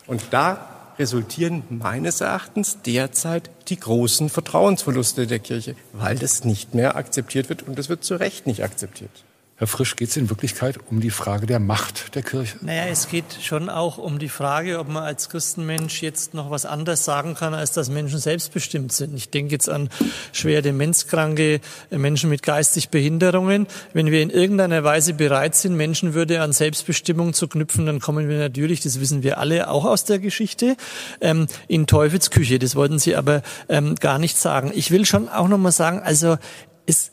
Und 0.07 0.23
da 0.31 0.70
resultieren 1.01 1.65
meines 1.71 2.21
Erachtens 2.21 2.83
derzeit 2.83 3.51
die 3.69 3.81
großen 3.81 4.29
Vertrauensverluste 4.29 5.27
der 5.27 5.41
Kirche, 5.41 5.75
weil 5.93 6.17
das 6.17 6.45
nicht 6.45 6.75
mehr 6.75 6.95
akzeptiert 6.95 7.49
wird 7.49 7.63
und 7.65 7.77
das 7.79 7.89
wird 7.89 8.05
zu 8.05 8.15
Recht 8.15 8.47
nicht 8.47 8.63
akzeptiert. 8.63 9.25
Herr 9.61 9.67
Frisch, 9.67 9.95
geht 9.95 10.09
es 10.09 10.17
in 10.17 10.31
Wirklichkeit 10.31 10.79
um 10.91 11.03
die 11.03 11.11
Frage 11.11 11.45
der 11.45 11.61
Macht 11.61 12.15
der 12.15 12.23
Kirche? 12.23 12.57
Naja, 12.63 12.87
es 12.87 13.09
geht 13.09 13.27
schon 13.43 13.69
auch 13.69 13.99
um 13.99 14.19
die 14.19 14.31
Frage, 14.31 14.79
ob 14.79 14.89
man 14.89 15.03
als 15.03 15.29
Christenmensch 15.29 16.01
jetzt 16.01 16.33
noch 16.33 16.51
was 16.51 16.65
anderes 16.65 17.05
sagen 17.05 17.35
kann, 17.35 17.53
als 17.53 17.73
dass 17.73 17.91
Menschen 17.91 18.19
selbstbestimmt 18.19 18.91
sind. 18.91 19.15
Ich 19.15 19.29
denke 19.29 19.53
jetzt 19.53 19.69
an 19.69 19.91
schwer 20.33 20.63
demenzkranke 20.63 21.61
Menschen 21.91 22.31
mit 22.31 22.43
geistig 22.43 22.89
Behinderungen. 22.89 23.67
Wenn 23.93 24.11
wir 24.11 24.23
in 24.23 24.31
irgendeiner 24.31 24.83
Weise 24.83 25.13
bereit 25.13 25.55
sind, 25.55 25.77
Menschenwürde 25.77 26.41
an 26.41 26.55
Selbstbestimmung 26.55 27.35
zu 27.35 27.47
knüpfen, 27.47 27.85
dann 27.85 28.01
kommen 28.01 28.31
wir 28.31 28.39
natürlich, 28.39 28.81
das 28.81 28.99
wissen 28.99 29.23
wir 29.23 29.37
alle 29.37 29.69
auch 29.69 29.85
aus 29.85 30.07
der 30.07 30.21
Geschichte, 30.21 30.75
ähm, 31.21 31.49
in 31.69 31.87
Teufelsküche. 31.87 32.59
Das 32.59 32.77
wollten 32.77 32.99
Sie 32.99 33.15
aber 33.15 33.43
ähm, 33.69 33.97
gar 33.97 34.19
nicht 34.19 34.39
sagen. 34.39 34.73
Ich 34.75 34.91
will 34.91 35.05
schon 35.05 35.29
auch 35.29 35.49
noch 35.49 35.59
mal 35.59 35.71
sagen, 35.71 36.01
also 36.01 36.39
es 36.87 37.13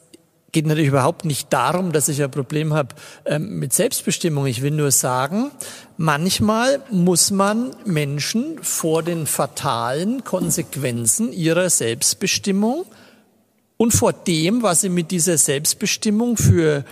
geht 0.51 0.65
natürlich 0.65 0.89
überhaupt 0.89 1.25
nicht 1.25 1.51
darum, 1.51 1.91
dass 1.91 2.07
ich 2.07 2.23
ein 2.23 2.31
Problem 2.31 2.73
habe 2.73 2.95
ähm, 3.25 3.59
mit 3.59 3.73
Selbstbestimmung. 3.73 4.45
Ich 4.47 4.61
will 4.61 4.71
nur 4.71 4.91
sagen, 4.91 5.51
manchmal 5.97 6.81
muss 6.89 7.31
man 7.31 7.75
Menschen 7.85 8.63
vor 8.63 9.03
den 9.03 9.27
fatalen 9.27 10.23
Konsequenzen 10.23 11.33
ihrer 11.33 11.69
Selbstbestimmung 11.69 12.85
und 13.75 13.91
vor 13.91 14.13
dem, 14.13 14.63
was 14.63 14.81
sie 14.81 14.89
mit 14.89 15.11
dieser 15.11 15.37
Selbstbestimmung 15.37 16.37
für 16.37 16.85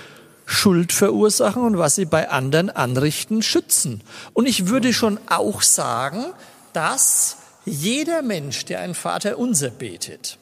Schuld 0.45 0.91
verursachen 0.91 1.63
und 1.63 1.77
was 1.77 1.95
sie 1.95 2.05
bei 2.05 2.29
anderen 2.29 2.69
anrichten, 2.69 3.41
schützen. 3.41 4.01
Und 4.33 4.47
ich 4.47 4.67
würde 4.67 4.93
schon 4.93 5.17
auch 5.27 5.61
sagen, 5.63 6.25
dass 6.73 7.37
jeder 7.65 8.21
Mensch, 8.21 8.65
der 8.65 8.81
ein 8.81 8.93
Vater 8.93 9.39
unser 9.39 9.71
betet, 9.71 10.37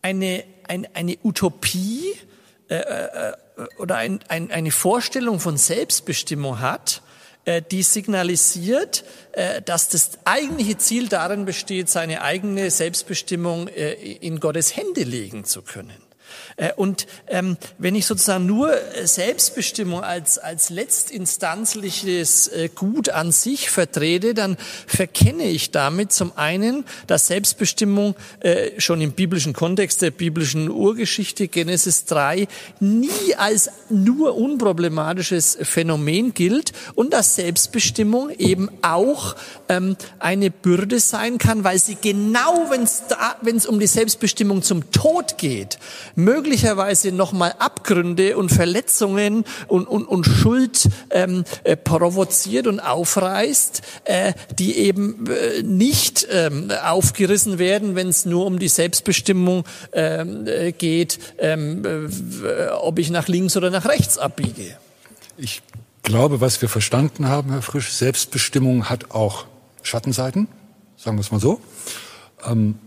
eine, 0.00 0.44
ein, 0.68 0.86
eine 0.94 1.16
Utopie 1.24 2.04
äh, 2.80 3.30
äh, 3.30 3.32
oder 3.78 3.96
ein, 3.96 4.20
ein, 4.28 4.50
eine 4.50 4.70
Vorstellung 4.70 5.40
von 5.40 5.56
Selbstbestimmung 5.56 6.60
hat, 6.60 7.02
äh, 7.44 7.60
die 7.60 7.82
signalisiert, 7.82 9.04
äh, 9.32 9.62
dass 9.62 9.88
das 9.88 10.18
eigentliche 10.24 10.78
Ziel 10.78 11.08
darin 11.08 11.44
besteht, 11.44 11.88
seine 11.88 12.22
eigene 12.22 12.70
Selbstbestimmung 12.70 13.68
äh, 13.68 13.92
in 13.92 14.40
Gottes 14.40 14.76
Hände 14.76 15.02
legen 15.02 15.44
zu 15.44 15.62
können. 15.62 16.02
Äh, 16.56 16.72
und 16.76 17.06
ähm, 17.28 17.56
wenn 17.78 17.94
ich 17.94 18.06
sozusagen 18.06 18.46
nur 18.46 18.72
äh, 18.72 19.06
Selbstbestimmung 19.06 20.02
als, 20.02 20.38
als 20.38 20.70
letztinstanzliches 20.70 22.48
äh, 22.48 22.68
Gut 22.74 23.08
an 23.08 23.32
sich 23.32 23.70
vertrete, 23.70 24.34
dann 24.34 24.56
verkenne 24.86 25.44
ich 25.44 25.70
damit 25.70 26.12
zum 26.12 26.32
einen, 26.36 26.84
dass 27.06 27.26
Selbstbestimmung 27.26 28.14
äh, 28.40 28.80
schon 28.80 29.00
im 29.00 29.12
biblischen 29.12 29.52
Kontext 29.52 30.02
der 30.02 30.10
biblischen 30.10 30.70
Urgeschichte 30.70 31.48
Genesis 31.48 32.04
3 32.06 32.48
nie 32.80 33.34
als 33.36 33.70
nur 33.88 34.36
unproblematisches 34.36 35.58
Phänomen 35.62 36.34
gilt 36.34 36.72
und 36.94 37.12
dass 37.12 37.36
Selbstbestimmung 37.36 38.30
eben 38.30 38.70
auch 38.82 39.36
ähm, 39.68 39.96
eine 40.18 40.50
Bürde 40.50 41.00
sein 41.00 41.38
kann, 41.38 41.64
weil 41.64 41.78
sie 41.78 41.96
genau, 42.00 42.70
wenn 42.70 43.56
es 43.56 43.66
um 43.66 43.80
die 43.80 43.86
Selbstbestimmung 43.86 44.62
zum 44.62 44.90
Tod 44.90 45.38
geht, 45.38 45.78
möglicherweise 46.14 46.41
nochmal 47.12 47.54
Abgründe 47.58 48.36
und 48.36 48.50
Verletzungen 48.50 49.44
und, 49.68 49.86
und, 49.86 50.06
und 50.06 50.24
Schuld 50.24 50.88
ähm, 51.10 51.44
äh, 51.64 51.76
provoziert 51.76 52.66
und 52.66 52.80
aufreißt, 52.80 53.82
äh, 54.04 54.32
die 54.58 54.76
eben 54.76 55.26
äh, 55.26 55.62
nicht 55.62 56.26
ähm, 56.30 56.70
aufgerissen 56.84 57.58
werden, 57.58 57.94
wenn 57.94 58.08
es 58.08 58.24
nur 58.24 58.46
um 58.46 58.58
die 58.58 58.68
Selbstbestimmung 58.68 59.64
ähm, 59.92 60.46
äh, 60.46 60.72
geht, 60.72 61.18
ähm, 61.38 61.84
äh, 61.84 62.68
ob 62.70 62.98
ich 62.98 63.10
nach 63.10 63.28
links 63.28 63.56
oder 63.56 63.70
nach 63.70 63.86
rechts 63.86 64.18
abbiege. 64.18 64.76
Ich 65.36 65.62
glaube, 66.02 66.40
was 66.40 66.60
wir 66.60 66.68
verstanden 66.68 67.28
haben, 67.28 67.50
Herr 67.50 67.62
Frisch, 67.62 67.92
Selbstbestimmung 67.92 68.88
hat 68.88 69.10
auch 69.12 69.46
Schattenseiten, 69.82 70.48
sagen 70.96 71.16
wir 71.16 71.22
es 71.22 71.30
mal 71.30 71.40
so. 71.40 71.60
Ähm, 72.46 72.78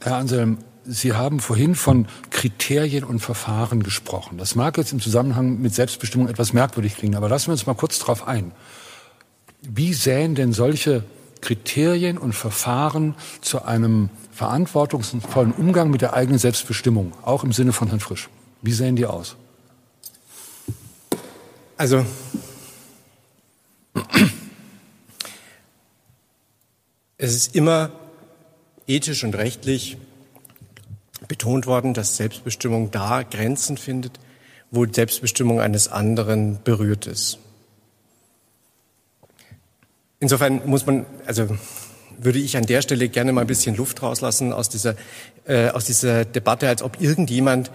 Herr 0.00 0.16
Anselm, 0.16 0.58
Sie 0.84 1.12
haben 1.12 1.40
vorhin 1.40 1.74
von 1.74 2.08
Kriterien 2.30 3.04
und 3.04 3.20
Verfahren 3.20 3.82
gesprochen. 3.82 4.38
Das 4.38 4.54
mag 4.54 4.78
jetzt 4.78 4.92
im 4.92 5.00
Zusammenhang 5.00 5.60
mit 5.60 5.74
Selbstbestimmung 5.74 6.28
etwas 6.28 6.52
merkwürdig 6.52 6.96
klingen, 6.96 7.16
aber 7.16 7.28
lassen 7.28 7.48
wir 7.48 7.52
uns 7.52 7.66
mal 7.66 7.74
kurz 7.74 7.98
darauf 7.98 8.26
ein. 8.26 8.52
Wie 9.62 9.92
sähen 9.92 10.34
denn 10.34 10.52
solche 10.52 11.04
Kriterien 11.42 12.18
und 12.18 12.34
Verfahren 12.34 13.14
zu 13.42 13.64
einem 13.64 14.08
verantwortungsvollen 14.32 15.52
Umgang 15.52 15.90
mit 15.90 16.00
der 16.00 16.14
eigenen 16.14 16.38
Selbstbestimmung, 16.38 17.12
auch 17.22 17.44
im 17.44 17.52
Sinne 17.52 17.72
von 17.72 17.88
Herrn 17.88 18.00
Frisch? 18.00 18.28
Wie 18.62 18.72
sehen 18.72 18.96
die 18.96 19.06
aus? 19.06 19.36
Also 21.76 22.04
es 27.16 27.34
ist 27.34 27.54
immer 27.54 27.90
ethisch 28.86 29.24
und 29.24 29.34
rechtlich 29.34 29.96
betont 31.30 31.66
worden, 31.66 31.94
dass 31.94 32.16
Selbstbestimmung 32.16 32.90
da 32.90 33.22
Grenzen 33.22 33.76
findet, 33.76 34.18
wo 34.72 34.84
Selbstbestimmung 34.84 35.60
eines 35.60 35.86
anderen 35.86 36.58
berührt 36.64 37.06
ist. 37.06 37.38
Insofern 40.18 40.60
muss 40.66 40.86
man, 40.86 41.06
also 41.26 41.56
würde 42.18 42.40
ich 42.40 42.56
an 42.56 42.66
der 42.66 42.82
Stelle 42.82 43.08
gerne 43.08 43.32
mal 43.32 43.42
ein 43.42 43.46
bisschen 43.46 43.76
Luft 43.76 44.02
rauslassen 44.02 44.52
aus 44.52 44.68
dieser, 44.70 44.96
äh, 45.46 45.68
aus 45.68 45.84
dieser 45.84 46.24
Debatte, 46.24 46.68
als 46.68 46.82
ob 46.82 47.00
irgendjemand 47.00 47.70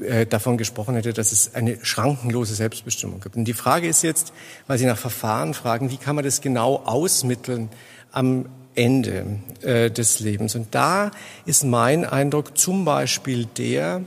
äh, 0.00 0.24
davon 0.24 0.56
gesprochen 0.56 0.94
hätte, 0.94 1.12
dass 1.12 1.32
es 1.32 1.54
eine 1.54 1.84
schrankenlose 1.84 2.54
Selbstbestimmung 2.54 3.20
gibt. 3.20 3.36
Und 3.36 3.44
die 3.44 3.52
Frage 3.52 3.88
ist 3.88 4.02
jetzt, 4.02 4.32
weil 4.66 4.78
Sie 4.78 4.86
nach 4.86 4.96
Verfahren 4.96 5.52
fragen, 5.52 5.90
wie 5.90 5.98
kann 5.98 6.16
man 6.16 6.24
das 6.24 6.40
genau 6.40 6.76
ausmitteln 6.76 7.68
am 8.10 8.46
Ende 8.76 9.40
äh, 9.62 9.90
des 9.90 10.20
Lebens. 10.20 10.54
Und 10.54 10.74
da 10.74 11.10
ist 11.44 11.64
mein 11.64 12.04
Eindruck 12.04 12.56
zum 12.56 12.84
Beispiel 12.84 13.46
der, 13.46 14.02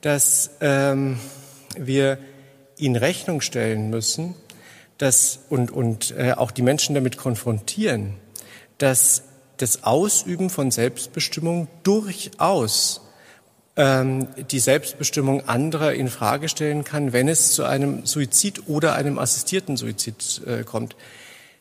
dass 0.00 0.50
ähm, 0.60 1.18
wir 1.76 2.18
in 2.76 2.96
Rechnung 2.96 3.40
stellen 3.40 3.90
müssen, 3.90 4.34
dass, 4.96 5.40
und, 5.48 5.70
und 5.70 6.14
äh, 6.16 6.32
auch 6.32 6.50
die 6.50 6.62
Menschen 6.62 6.94
damit 6.94 7.16
konfrontieren, 7.16 8.14
dass 8.78 9.22
das 9.56 9.84
Ausüben 9.84 10.50
von 10.50 10.70
Selbstbestimmung 10.70 11.68
durchaus 11.82 13.00
ähm, 13.76 14.28
die 14.50 14.58
Selbstbestimmung 14.58 15.48
anderer 15.48 15.94
in 15.94 16.08
Frage 16.08 16.48
stellen 16.48 16.84
kann, 16.84 17.12
wenn 17.12 17.28
es 17.28 17.52
zu 17.52 17.64
einem 17.64 18.06
Suizid 18.06 18.62
oder 18.66 18.94
einem 18.94 19.18
assistierten 19.18 19.76
Suizid 19.76 20.42
äh, 20.46 20.64
kommt. 20.64 20.96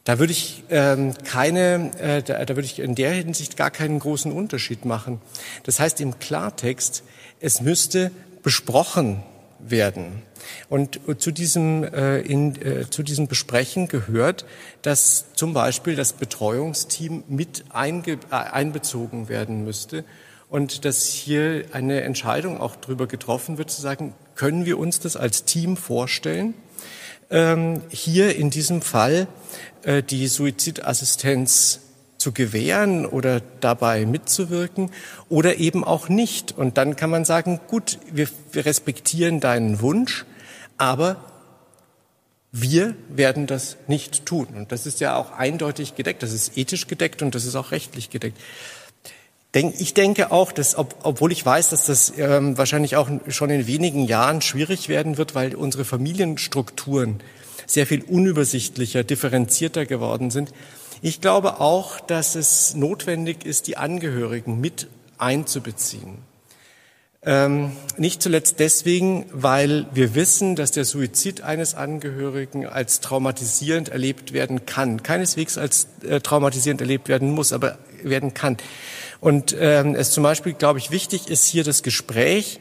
Da 0.07 0.19
würde 0.19 0.31
ich 0.31 0.63
ähm, 0.69 1.13
keine, 1.25 1.91
äh, 1.99 2.23
da, 2.23 2.45
da 2.45 2.55
würde 2.55 2.65
ich 2.65 2.79
in 2.79 2.95
der 2.95 3.11
Hinsicht 3.11 3.57
gar 3.57 3.71
keinen 3.71 3.99
großen 3.99 4.31
Unterschied 4.31 4.85
machen. 4.85 5.19
Das 5.63 5.81
heißt 5.81 5.99
im 5.99 6.17
Klartext, 6.17 7.03
es 7.41 7.59
müsste 7.59 8.11
besprochen 8.41 9.21
werden. 9.59 10.21
Und 10.69 11.01
zu 11.17 11.31
diesem, 11.31 11.83
äh, 11.83 12.19
in, 12.19 12.55
äh, 12.61 12.89
zu 12.89 13.03
diesem 13.03 13.27
Besprechen 13.27 13.89
gehört, 13.89 14.45
dass 14.81 15.33
zum 15.33 15.53
Beispiel 15.53 15.97
das 15.97 16.13
Betreuungsteam 16.13 17.25
mit 17.27 17.65
einge, 17.71 18.13
äh, 18.31 18.35
einbezogen 18.35 19.27
werden 19.27 19.65
müsste 19.65 20.05
und 20.49 20.85
dass 20.85 21.03
hier 21.07 21.65
eine 21.73 21.99
Entscheidung 22.03 22.61
auch 22.61 22.77
darüber 22.77 23.07
getroffen 23.07 23.57
wird, 23.57 23.69
zu 23.71 23.81
sagen, 23.81 24.13
können 24.35 24.65
wir 24.65 24.79
uns 24.79 25.01
das 25.01 25.17
als 25.17 25.43
Team 25.43 25.75
vorstellen? 25.75 26.53
Ähm, 27.29 27.81
hier 27.89 28.35
in 28.35 28.49
diesem 28.49 28.81
Fall 28.81 29.27
äh, 29.83 30.03
die 30.03 30.27
Suizidassistenz 30.27 31.81
zu 32.17 32.31
gewähren 32.31 33.05
oder 33.05 33.41
dabei 33.59 34.05
mitzuwirken 34.05 34.91
oder 35.29 35.57
eben 35.57 35.83
auch 35.83 36.09
nicht. 36.09 36.57
Und 36.57 36.77
dann 36.77 36.95
kann 36.95 37.09
man 37.09 37.25
sagen, 37.25 37.59
gut, 37.67 37.99
wir, 38.11 38.27
wir 38.51 38.65
respektieren 38.65 39.39
deinen 39.39 39.81
Wunsch, 39.81 40.25
aber 40.77 41.17
wir 42.51 42.95
werden 43.09 43.45
das 43.45 43.77
nicht 43.87 44.25
tun. 44.25 44.47
Und 44.55 44.71
das 44.71 44.85
ist 44.85 44.99
ja 44.99 45.15
auch 45.15 45.31
eindeutig 45.31 45.95
gedeckt, 45.95 46.23
das 46.23 46.33
ist 46.33 46.57
ethisch 46.57 46.87
gedeckt 46.87 47.21
und 47.21 47.35
das 47.35 47.45
ist 47.45 47.55
auch 47.55 47.71
rechtlich 47.71 48.09
gedeckt. 48.09 48.39
Ich 49.53 49.93
denke 49.93 50.31
auch, 50.31 50.51
dass, 50.51 50.77
ob, 50.77 50.95
obwohl 51.03 51.31
ich 51.31 51.43
weiß, 51.43 51.69
dass 51.69 51.85
das 51.85 52.13
ähm, 52.17 52.57
wahrscheinlich 52.57 52.95
auch 52.95 53.09
schon 53.29 53.49
in 53.49 53.65
wenigen 53.65 54.03
Jahren 54.03 54.41
schwierig 54.41 54.89
werden 54.89 55.17
wird, 55.17 55.35
weil 55.35 55.55
unsere 55.55 55.85
Familienstrukturen 55.85 57.21
sehr 57.65 57.87
viel 57.87 58.03
unübersichtlicher, 58.03 59.03
differenzierter 59.03 59.85
geworden 59.85 60.31
sind. 60.31 60.51
Ich 61.01 61.21
glaube 61.21 61.59
auch, 61.59 61.99
dass 61.99 62.35
es 62.35 62.75
notwendig 62.75 63.45
ist, 63.45 63.67
die 63.67 63.77
Angehörigen 63.77 64.59
mit 64.59 64.87
einzubeziehen. 65.17 66.19
Ähm, 67.23 67.71
nicht 67.97 68.21
zuletzt 68.21 68.59
deswegen, 68.59 69.25
weil 69.31 69.87
wir 69.93 70.15
wissen, 70.15 70.55
dass 70.55 70.71
der 70.71 70.85
Suizid 70.85 71.41
eines 71.41 71.75
Angehörigen 71.75 72.65
als 72.65 73.01
traumatisierend 73.01 73.89
erlebt 73.89 74.33
werden 74.33 74.65
kann. 74.65 75.03
Keineswegs 75.03 75.57
als 75.57 75.87
äh, 76.07 76.21
traumatisierend 76.21 76.79
erlebt 76.79 77.09
werden 77.09 77.31
muss, 77.31 77.53
aber 77.53 77.79
werden 78.03 78.33
kann. 78.33 78.57
Und 79.19 79.55
ähm, 79.59 79.95
es 79.95 80.11
zum 80.11 80.23
Beispiel, 80.23 80.53
glaube 80.53 80.79
ich, 80.79 80.91
wichtig 80.91 81.29
ist, 81.29 81.45
hier 81.45 81.63
das 81.63 81.83
Gespräch 81.83 82.59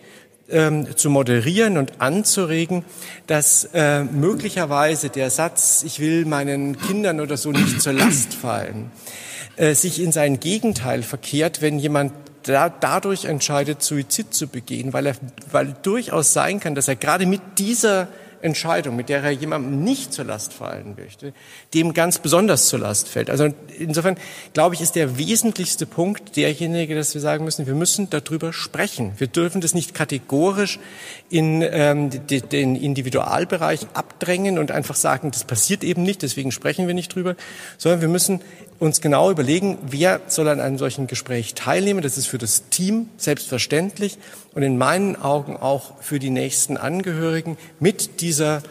ähm, 0.48 0.96
zu 0.96 1.10
moderieren 1.10 1.76
und 1.76 2.00
anzuregen, 2.00 2.84
dass 3.26 3.68
äh, 3.74 4.04
möglicherweise 4.04 5.10
der 5.10 5.30
Satz, 5.30 5.82
ich 5.84 6.00
will 6.00 6.24
meinen 6.24 6.78
Kindern 6.78 7.20
oder 7.20 7.36
so 7.36 7.52
nicht 7.52 7.80
zur 7.80 7.92
Last 7.92 8.34
fallen, 8.34 8.90
äh, 9.56 9.74
sich 9.74 10.00
in 10.00 10.12
sein 10.12 10.40
Gegenteil 10.40 11.02
verkehrt, 11.02 11.62
wenn 11.62 11.78
jemand 11.78 12.12
da, 12.44 12.68
dadurch 12.68 13.24
entscheidet, 13.24 13.82
Suizid 13.82 14.32
zu 14.32 14.46
begehen, 14.46 14.92
weil 14.92 15.06
er, 15.06 15.16
weil 15.50 15.74
durchaus 15.82 16.32
sein 16.32 16.60
kann, 16.60 16.74
dass 16.74 16.88
er 16.88 16.96
gerade 16.96 17.26
mit 17.26 17.40
dieser 17.58 18.08
Entscheidung, 18.42 18.96
mit 18.96 19.08
der 19.08 19.22
er 19.22 19.30
jemandem 19.30 19.82
nicht 19.82 20.12
zur 20.12 20.24
Last 20.24 20.52
fallen 20.52 20.94
möchte, 20.96 21.32
dem 21.74 21.94
ganz 21.94 22.18
besonders 22.18 22.66
zur 22.66 22.80
Last 22.80 23.08
fällt. 23.08 23.30
Also 23.30 23.48
insofern 23.78 24.16
glaube 24.52 24.74
ich, 24.74 24.80
ist 24.80 24.94
der 24.94 25.18
wesentlichste 25.18 25.86
Punkt 25.86 26.36
derjenige, 26.36 26.94
dass 26.94 27.14
wir 27.14 27.20
sagen 27.20 27.44
müssen, 27.44 27.66
wir 27.66 27.74
müssen 27.74 28.10
darüber 28.10 28.52
sprechen. 28.52 29.12
Wir 29.18 29.26
dürfen 29.26 29.60
das 29.60 29.74
nicht 29.74 29.94
kategorisch 29.94 30.78
in 31.30 31.62
ähm, 31.62 32.10
den 32.28 32.76
Individualbereich 32.76 33.86
abdrängen 33.94 34.58
und 34.58 34.70
einfach 34.70 34.96
sagen, 34.96 35.30
das 35.30 35.44
passiert 35.44 35.84
eben 35.84 36.02
nicht, 36.02 36.22
deswegen 36.22 36.52
sprechen 36.52 36.86
wir 36.86 36.94
nicht 36.94 37.14
drüber, 37.14 37.36
sondern 37.78 38.00
wir 38.00 38.08
müssen 38.08 38.40
uns 38.78 39.00
genau 39.00 39.30
überlegen, 39.30 39.78
wer 39.82 40.20
soll 40.26 40.48
an 40.48 40.60
einem 40.60 40.78
solchen 40.78 41.06
Gespräch 41.06 41.54
teilnehmen. 41.54 42.02
Das 42.02 42.18
ist 42.18 42.26
für 42.26 42.38
das 42.38 42.68
Team 42.68 43.08
selbstverständlich 43.16 44.18
und 44.54 44.62
in 44.62 44.78
meinen 44.78 45.16
Augen 45.16 45.56
auch 45.56 46.02
für 46.02 46.18
die 46.18 46.30
nächsten 46.30 46.76
Angehörigen 46.76 47.56
mit 47.80 48.20
dieser 48.20 48.62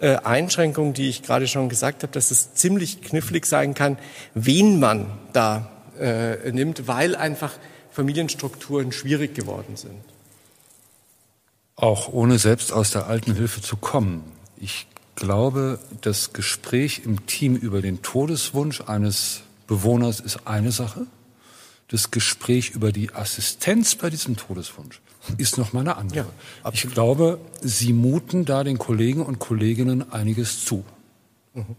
äh, 0.00 0.16
Einschränkung, 0.16 0.94
die 0.94 1.08
ich 1.08 1.22
gerade 1.22 1.46
schon 1.46 1.68
gesagt 1.68 2.02
habe, 2.02 2.12
dass 2.12 2.30
es 2.30 2.54
ziemlich 2.54 3.02
knifflig 3.02 3.46
sein 3.46 3.74
kann, 3.74 3.98
wen 4.34 4.80
man 4.80 5.06
da 5.32 5.70
äh, 5.98 6.50
nimmt, 6.52 6.88
weil 6.88 7.14
einfach 7.14 7.52
Familienstrukturen 7.92 8.92
schwierig 8.92 9.34
geworden 9.34 9.76
sind. 9.76 10.00
Auch 11.76 12.12
ohne 12.12 12.38
selbst 12.38 12.72
aus 12.72 12.90
der 12.90 13.06
alten 13.06 13.34
Hilfe 13.34 13.60
zu 13.60 13.76
kommen. 13.76 14.24
Ich 14.56 14.86
glaube, 15.16 15.78
das 16.00 16.32
Gespräch 16.32 17.02
im 17.04 17.26
Team 17.26 17.56
über 17.56 17.82
den 17.82 18.02
Todeswunsch 18.02 18.82
eines 18.82 19.42
Bewohners 19.70 20.18
ist 20.18 20.48
eine 20.48 20.72
Sache. 20.72 21.06
Das 21.86 22.10
Gespräch 22.10 22.70
über 22.70 22.90
die 22.90 23.14
Assistenz 23.14 23.94
bei 23.94 24.10
diesem 24.10 24.36
Todeswunsch 24.36 25.00
ist 25.38 25.58
noch 25.58 25.72
mal 25.72 25.82
eine 25.82 25.96
andere. 25.96 26.26
Ja, 26.64 26.70
ich 26.72 26.90
glaube, 26.90 27.38
Sie 27.62 27.92
muten 27.92 28.44
da 28.44 28.64
den 28.64 28.78
Kollegen 28.78 29.22
und 29.22 29.38
Kolleginnen 29.38 30.12
einiges 30.12 30.64
zu. 30.64 30.82
Mhm. 31.54 31.76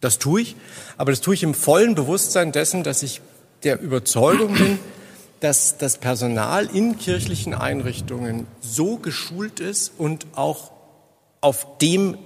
Das 0.00 0.18
tue 0.18 0.40
ich, 0.40 0.56
aber 0.96 1.12
das 1.12 1.20
tue 1.20 1.34
ich 1.34 1.42
im 1.42 1.52
vollen 1.52 1.94
Bewusstsein 1.94 2.50
dessen, 2.50 2.82
dass 2.82 3.02
ich 3.02 3.20
der 3.62 3.78
Überzeugung 3.78 4.54
bin, 4.54 4.78
dass 5.40 5.76
das 5.76 5.98
Personal 5.98 6.64
in 6.64 6.96
kirchlichen 6.96 7.52
Einrichtungen 7.52 8.46
so 8.62 8.96
geschult 8.96 9.60
ist 9.60 9.92
und 9.98 10.26
auch 10.34 10.72
auf 11.42 11.76
dem 11.76 12.16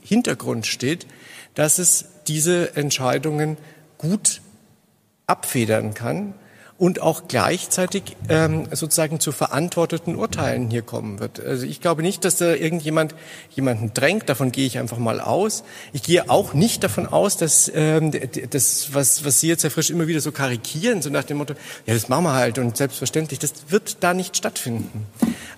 Hintergrund 0.00 0.68
steht, 0.68 1.08
dass 1.56 1.80
es 1.80 2.04
diese 2.28 2.76
Entscheidungen 2.76 3.56
gut 3.98 4.40
abfedern 5.32 5.94
kann 5.94 6.34
und 6.82 7.00
auch 7.00 7.28
gleichzeitig 7.28 8.16
ähm, 8.28 8.66
sozusagen 8.72 9.20
zu 9.20 9.30
verantworteten 9.30 10.16
Urteilen 10.16 10.68
hier 10.68 10.82
kommen 10.82 11.20
wird. 11.20 11.38
Also 11.38 11.64
ich 11.64 11.80
glaube 11.80 12.02
nicht, 12.02 12.24
dass 12.24 12.38
da 12.38 12.54
irgendjemand 12.54 13.14
jemanden 13.50 13.94
drängt, 13.94 14.28
davon 14.28 14.50
gehe 14.50 14.66
ich 14.66 14.78
einfach 14.78 14.98
mal 14.98 15.20
aus. 15.20 15.62
Ich 15.92 16.02
gehe 16.02 16.28
auch 16.28 16.54
nicht 16.54 16.82
davon 16.82 17.06
aus, 17.06 17.36
dass 17.36 17.70
ähm, 17.72 18.10
das, 18.50 18.92
was, 18.94 19.24
was 19.24 19.38
Sie 19.38 19.46
jetzt, 19.46 19.62
Herr 19.62 19.70
Frisch, 19.70 19.90
immer 19.90 20.08
wieder 20.08 20.20
so 20.20 20.32
karikieren, 20.32 21.02
so 21.02 21.10
nach 21.10 21.22
dem 21.22 21.36
Motto, 21.36 21.54
ja, 21.86 21.94
das 21.94 22.08
machen 22.08 22.24
wir 22.24 22.32
halt 22.32 22.58
und 22.58 22.76
selbstverständlich, 22.76 23.38
das 23.38 23.52
wird 23.68 23.98
da 24.00 24.12
nicht 24.12 24.36
stattfinden. 24.36 25.06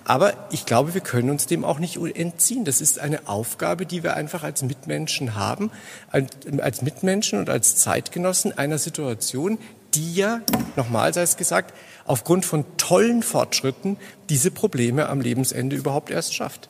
Aber 0.03 0.33
ich 0.51 0.67
glaube, 0.67 0.93
wir 0.93 1.01
können 1.01 1.31
uns 1.31 1.47
dem 1.47 1.65
auch 1.65 1.79
nicht 1.79 1.97
entziehen. 1.97 2.63
Das 2.63 2.79
ist 2.79 2.99
eine 2.99 3.27
Aufgabe, 3.27 3.87
die 3.87 4.03
wir 4.03 4.15
einfach 4.15 4.43
als 4.43 4.61
Mitmenschen 4.61 5.33
haben, 5.33 5.71
als 6.11 6.83
Mitmenschen 6.83 7.39
und 7.39 7.49
als 7.49 7.77
Zeitgenossen 7.77 8.55
einer 8.55 8.77
Situation, 8.77 9.57
die 9.95 10.15
ja, 10.15 10.41
nochmal 10.75 11.13
sei 11.13 11.21
es 11.21 11.37
gesagt, 11.37 11.73
aufgrund 12.05 12.45
von 12.45 12.65
tollen 12.77 13.23
Fortschritten 13.23 13.97
diese 14.29 14.51
Probleme 14.51 15.09
am 15.09 15.21
Lebensende 15.21 15.75
überhaupt 15.75 16.09
erst 16.09 16.33
schafft. 16.33 16.69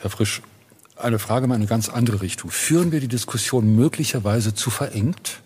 Herr 0.00 0.10
Frisch, 0.10 0.42
eine 0.96 1.18
Frage 1.18 1.46
in 1.46 1.52
eine 1.52 1.66
ganz 1.66 1.88
andere 1.88 2.22
Richtung. 2.22 2.50
Führen 2.50 2.92
wir 2.92 3.00
die 3.00 3.08
Diskussion 3.08 3.74
möglicherweise 3.74 4.54
zu 4.54 4.70
verengt? 4.70 5.40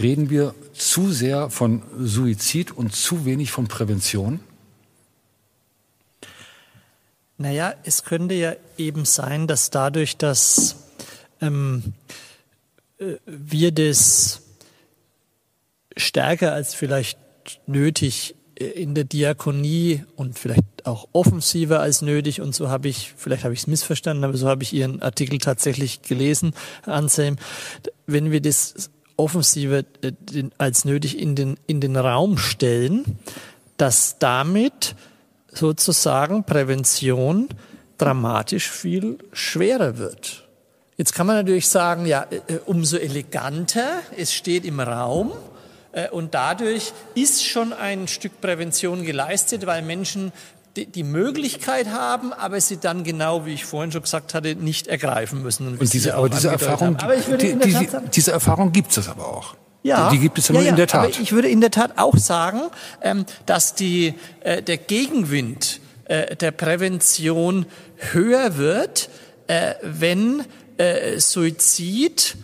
Reden 0.00 0.30
wir 0.30 0.54
zu 0.72 1.12
sehr 1.12 1.50
von 1.50 1.82
Suizid 1.98 2.72
und 2.72 2.94
zu 2.94 3.24
wenig 3.24 3.50
von 3.50 3.68
Prävention? 3.68 4.40
Naja, 7.38 7.74
es 7.84 8.04
könnte 8.04 8.34
ja 8.34 8.54
eben 8.78 9.04
sein, 9.04 9.46
dass 9.46 9.70
dadurch, 9.70 10.16
dass 10.16 10.76
ähm, 11.40 11.94
wir 13.26 13.72
das 13.72 14.42
stärker 15.96 16.52
als 16.52 16.74
vielleicht 16.74 17.18
nötig 17.66 18.34
äh, 18.58 18.64
in 18.64 18.94
der 18.94 19.04
Diakonie 19.04 20.04
und 20.16 20.38
vielleicht 20.38 20.62
auch 20.84 21.08
offensiver 21.12 21.80
als 21.80 22.02
nötig 22.02 22.40
und 22.40 22.54
so 22.54 22.68
habe 22.68 22.88
ich, 22.88 23.14
vielleicht 23.16 23.44
habe 23.44 23.54
ich 23.54 23.60
es 23.60 23.66
missverstanden, 23.66 24.24
aber 24.24 24.36
so 24.36 24.48
habe 24.48 24.62
ich 24.62 24.72
Ihren 24.72 25.02
Artikel 25.02 25.38
tatsächlich 25.38 26.02
gelesen, 26.02 26.54
Anselm. 26.84 27.36
Wenn 28.06 28.30
wir 28.30 28.40
das 28.40 28.90
offensiver 29.16 29.84
äh, 30.02 30.12
als 30.58 30.84
nötig 30.84 31.18
in 31.18 31.34
den, 31.34 31.56
in 31.66 31.80
den 31.80 31.96
Raum 31.96 32.38
stellen, 32.38 33.18
dass 33.76 34.18
damit 34.18 34.94
sozusagen 35.48 36.44
Prävention 36.44 37.48
dramatisch 37.98 38.70
viel 38.70 39.18
schwerer 39.32 39.98
wird. 39.98 40.41
Jetzt 41.02 41.16
kann 41.16 41.26
man 41.26 41.34
natürlich 41.34 41.66
sagen, 41.66 42.06
ja, 42.06 42.26
äh, 42.30 42.58
umso 42.64 42.96
eleganter, 42.96 43.88
es 44.16 44.32
steht 44.32 44.64
im 44.64 44.78
Raum 44.78 45.32
äh, 45.90 46.08
und 46.10 46.32
dadurch 46.32 46.92
ist 47.16 47.44
schon 47.44 47.72
ein 47.72 48.06
Stück 48.06 48.40
Prävention 48.40 49.02
geleistet, 49.02 49.66
weil 49.66 49.82
Menschen 49.82 50.30
die 50.76 51.02
Möglichkeit 51.02 51.88
haben, 51.88 52.32
aber 52.32 52.60
sie 52.60 52.76
dann 52.76 53.02
genau, 53.02 53.44
wie 53.46 53.54
ich 53.54 53.64
vorhin 53.64 53.90
schon 53.90 54.02
gesagt 54.02 54.32
hatte, 54.32 54.54
nicht 54.54 54.86
ergreifen 54.86 55.42
müssen. 55.42 55.66
Und, 55.66 55.80
und 55.80 55.92
diese, 55.92 56.14
aber 56.14 56.28
diese 56.28 56.50
Erfahrung, 56.50 56.94
aber 56.94 57.16
die, 57.16 57.56
die, 57.56 57.88
diese 58.14 58.30
Erfahrung 58.30 58.70
gibt 58.70 58.96
es 58.96 59.08
aber 59.08 59.26
auch. 59.26 59.56
Ja, 59.82 60.08
die 60.08 60.20
gibt 60.20 60.38
es 60.38 60.46
ja, 60.46 60.60
ja, 60.60 60.70
in 60.70 60.76
der 60.76 60.86
Tat. 60.86 61.00
Aber 61.00 61.20
ich 61.20 61.32
würde 61.32 61.48
in 61.48 61.60
der 61.60 61.72
Tat 61.72 61.98
auch 61.98 62.16
sagen, 62.16 62.60
ähm, 63.00 63.26
dass 63.44 63.74
die, 63.74 64.14
äh, 64.42 64.62
der 64.62 64.76
Gegenwind 64.76 65.80
der 66.08 66.50
Prävention 66.50 67.64
höher 68.12 68.58
wird, 68.58 69.08
wenn 69.82 70.44
äh, 70.78 71.18
Suizid 71.18 72.36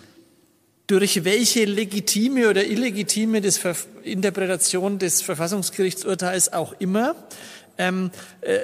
durch 0.87 1.25
welche 1.25 1.65
legitime 1.67 2.49
oder 2.49 2.65
illegitime 2.65 3.41
des 3.41 3.61
Interpretation 4.05 4.99
des 4.99 5.21
Verfassungsgerichtsurteils 5.23 6.53
auch 6.53 6.75
immer 6.79 7.15
ähm, 7.77 8.11
äh, 8.41 8.57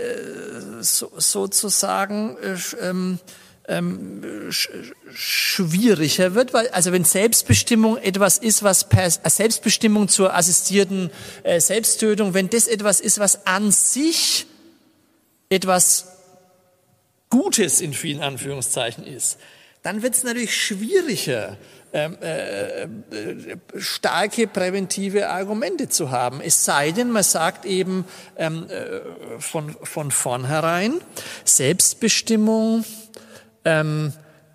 so, 0.80 1.12
sozusagen 1.16 2.36
äh, 2.38 2.56
ähm, 2.80 3.18
ähm, 3.66 4.50
sch 4.50 4.68
schwieriger 5.14 6.34
wird, 6.34 6.52
weil 6.52 6.68
also 6.68 6.92
wenn 6.92 7.04
Selbstbestimmung 7.04 7.96
etwas 7.98 8.38
ist, 8.38 8.62
was 8.62 8.88
per 8.88 9.06
äh, 9.06 9.30
Selbstbestimmung 9.30 10.08
zur 10.08 10.34
assistierten 10.34 11.10
äh, 11.44 11.60
Selbsttötung, 11.60 12.34
wenn 12.34 12.50
das 12.50 12.66
etwas 12.66 13.00
ist, 13.00 13.18
was 13.18 13.46
an 13.46 13.70
sich 13.70 14.46
etwas 15.48 16.13
Gutes 17.34 17.80
in 17.80 17.92
vielen 17.92 18.22
Anführungszeichen 18.22 19.04
ist, 19.04 19.40
dann 19.82 20.02
wird 20.02 20.14
es 20.14 20.22
natürlich 20.22 20.56
schwieriger, 20.56 21.56
ähm, 21.92 22.16
äh, 22.20 22.86
starke 23.76 24.46
präventive 24.46 25.28
Argumente 25.28 25.88
zu 25.88 26.12
haben. 26.12 26.40
Es 26.40 26.64
sei 26.64 26.92
denn, 26.92 27.10
man 27.10 27.24
sagt 27.24 27.64
eben 27.64 28.04
ähm, 28.36 28.68
äh, 28.68 29.40
von, 29.40 29.74
von 29.82 30.12
vornherein, 30.12 31.00
Selbstbestimmung 31.44 32.84
ähm, 33.64 34.12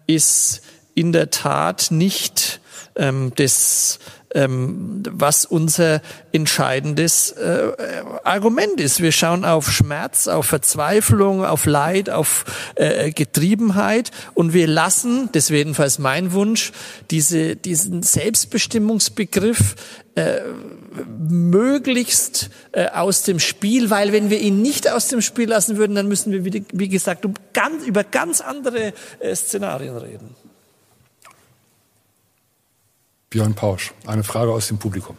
ist 0.08 0.62
in 0.96 1.12
der 1.12 1.32
Tat 1.32 1.88
nicht 1.92 2.62
ähm, 2.96 3.34
das 3.36 4.00
ähm, 4.34 5.04
was 5.10 5.46
unser 5.46 6.02
entscheidendes 6.32 7.32
äh, 7.32 7.72
Argument 8.24 8.80
ist. 8.80 9.02
Wir 9.02 9.12
schauen 9.12 9.46
auf 9.46 9.72
Schmerz, 9.72 10.28
auf 10.28 10.46
Verzweiflung, 10.46 11.44
auf 11.44 11.66
Leid, 11.66 12.10
auf 12.10 12.46
äh, 12.76 13.12
Getriebenheit 13.12 14.12
und 14.34 14.54
wir 14.54 14.68
lassen, 14.68 15.30
das 15.32 15.50
wäre 15.50 15.60
jedenfalls 15.60 16.00
mein 16.00 16.32
Wunsch, 16.34 16.72
diese, 17.12 17.56
diesen 17.56 18.04
Selbstbestimmungsbegriff 18.04 19.76
äh, 20.16 20.42
möglichst 21.18 22.50
äh, 22.72 22.88
aus 22.88 23.24
dem 23.24 23.40
Spiel, 23.40 23.90
weil 23.90 24.12
wenn 24.12 24.30
wir 24.30 24.40
ihn 24.40 24.62
nicht 24.62 24.92
aus 24.92 25.08
dem 25.08 25.22
Spiel 25.22 25.50
lassen 25.50 25.78
würden, 25.78 25.96
dann 25.96 26.08
müssen 26.08 26.32
wir, 26.32 26.46
wie, 26.46 26.64
wie 26.72 26.90
gesagt, 26.90 27.26
um 27.26 27.34
ganz, 27.54 27.86
über 27.86 28.04
ganz 28.04 28.42
andere 28.42 28.94
äh, 29.20 29.36
Szenarien 29.36 29.98
reden. 29.98 30.36
Björn 33.30 33.54
Pausch, 33.54 33.94
eine 34.08 34.24
Frage 34.24 34.52
aus 34.52 34.68
dem 34.68 34.80
Publikum. 34.80 35.16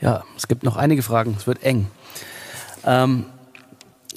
Ja, 0.00 0.24
es 0.36 0.48
gibt 0.48 0.64
noch 0.64 0.76
einige 0.76 1.02
Fragen. 1.02 1.36
Es 1.38 1.46
wird 1.46 1.62
eng. 1.62 1.86
Ähm, 2.84 3.26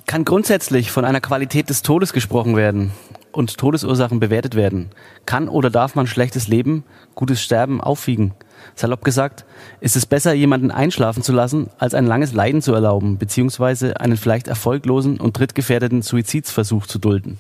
kann 0.07 0.25
grundsätzlich 0.25 0.89
von 0.91 1.05
einer 1.05 1.21
Qualität 1.21 1.69
des 1.69 1.83
Todes 1.83 2.11
gesprochen 2.11 2.55
werden 2.55 2.91
und 3.31 3.57
Todesursachen 3.57 4.19
bewertet 4.19 4.55
werden? 4.55 4.89
Kann 5.27 5.47
oder 5.47 5.69
darf 5.69 5.93
man 5.93 6.07
schlechtes 6.07 6.47
Leben, 6.47 6.83
gutes 7.13 7.41
Sterben 7.41 7.81
aufwiegen? 7.81 8.33
Salopp 8.75 9.05
gesagt, 9.05 9.45
ist 9.79 9.95
es 9.95 10.07
besser, 10.07 10.33
jemanden 10.33 10.71
einschlafen 10.71 11.21
zu 11.21 11.31
lassen, 11.31 11.69
als 11.77 11.93
ein 11.93 12.07
langes 12.07 12.33
Leiden 12.33 12.63
zu 12.63 12.73
erlauben, 12.73 13.19
beziehungsweise 13.19 13.99
einen 13.99 14.17
vielleicht 14.17 14.47
erfolglosen 14.47 15.19
und 15.19 15.37
drittgefährdeten 15.37 16.01
Suizidsversuch 16.01 16.87
zu 16.87 16.97
dulden. 16.97 17.37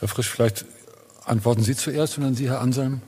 Herr 0.00 0.08
Frisch, 0.08 0.28
vielleicht 0.28 0.66
antworten 1.24 1.62
Sie 1.62 1.74
zuerst 1.74 2.18
und 2.18 2.24
dann 2.24 2.34
Sie, 2.34 2.48
Herr 2.48 2.60
Anselm. 2.60 3.00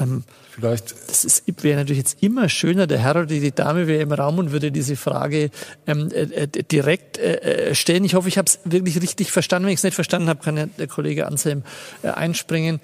Ähm, 0.00 0.24
Vielleicht. 0.50 0.94
Das 1.08 1.42
wäre 1.62 1.78
natürlich 1.78 1.98
jetzt 1.98 2.22
immer 2.22 2.48
schöner, 2.48 2.86
der 2.86 2.98
Herr 2.98 3.12
oder 3.12 3.26
die 3.26 3.52
Dame 3.52 3.86
wäre 3.86 4.02
im 4.02 4.12
Raum 4.12 4.38
und 4.38 4.52
würde 4.52 4.72
diese 4.72 4.96
Frage 4.96 5.50
ähm, 5.86 6.10
äh, 6.12 6.22
äh 6.22 6.46
direkt 6.48 7.18
äh, 7.18 7.70
äh, 7.70 7.74
stellen. 7.74 8.04
Ich 8.04 8.14
hoffe, 8.14 8.28
ich 8.28 8.36
habe 8.36 8.46
es 8.46 8.58
wirklich 8.64 9.00
richtig 9.00 9.30
verstanden. 9.30 9.66
Wenn 9.66 9.74
ich 9.74 9.80
es 9.80 9.84
nicht 9.84 9.94
verstanden 9.94 10.28
habe, 10.28 10.42
kann 10.42 10.56
ja 10.56 10.66
der 10.66 10.88
Kollege 10.88 11.26
Anselm 11.26 11.62
äh, 12.02 12.08
einspringen. 12.08 12.80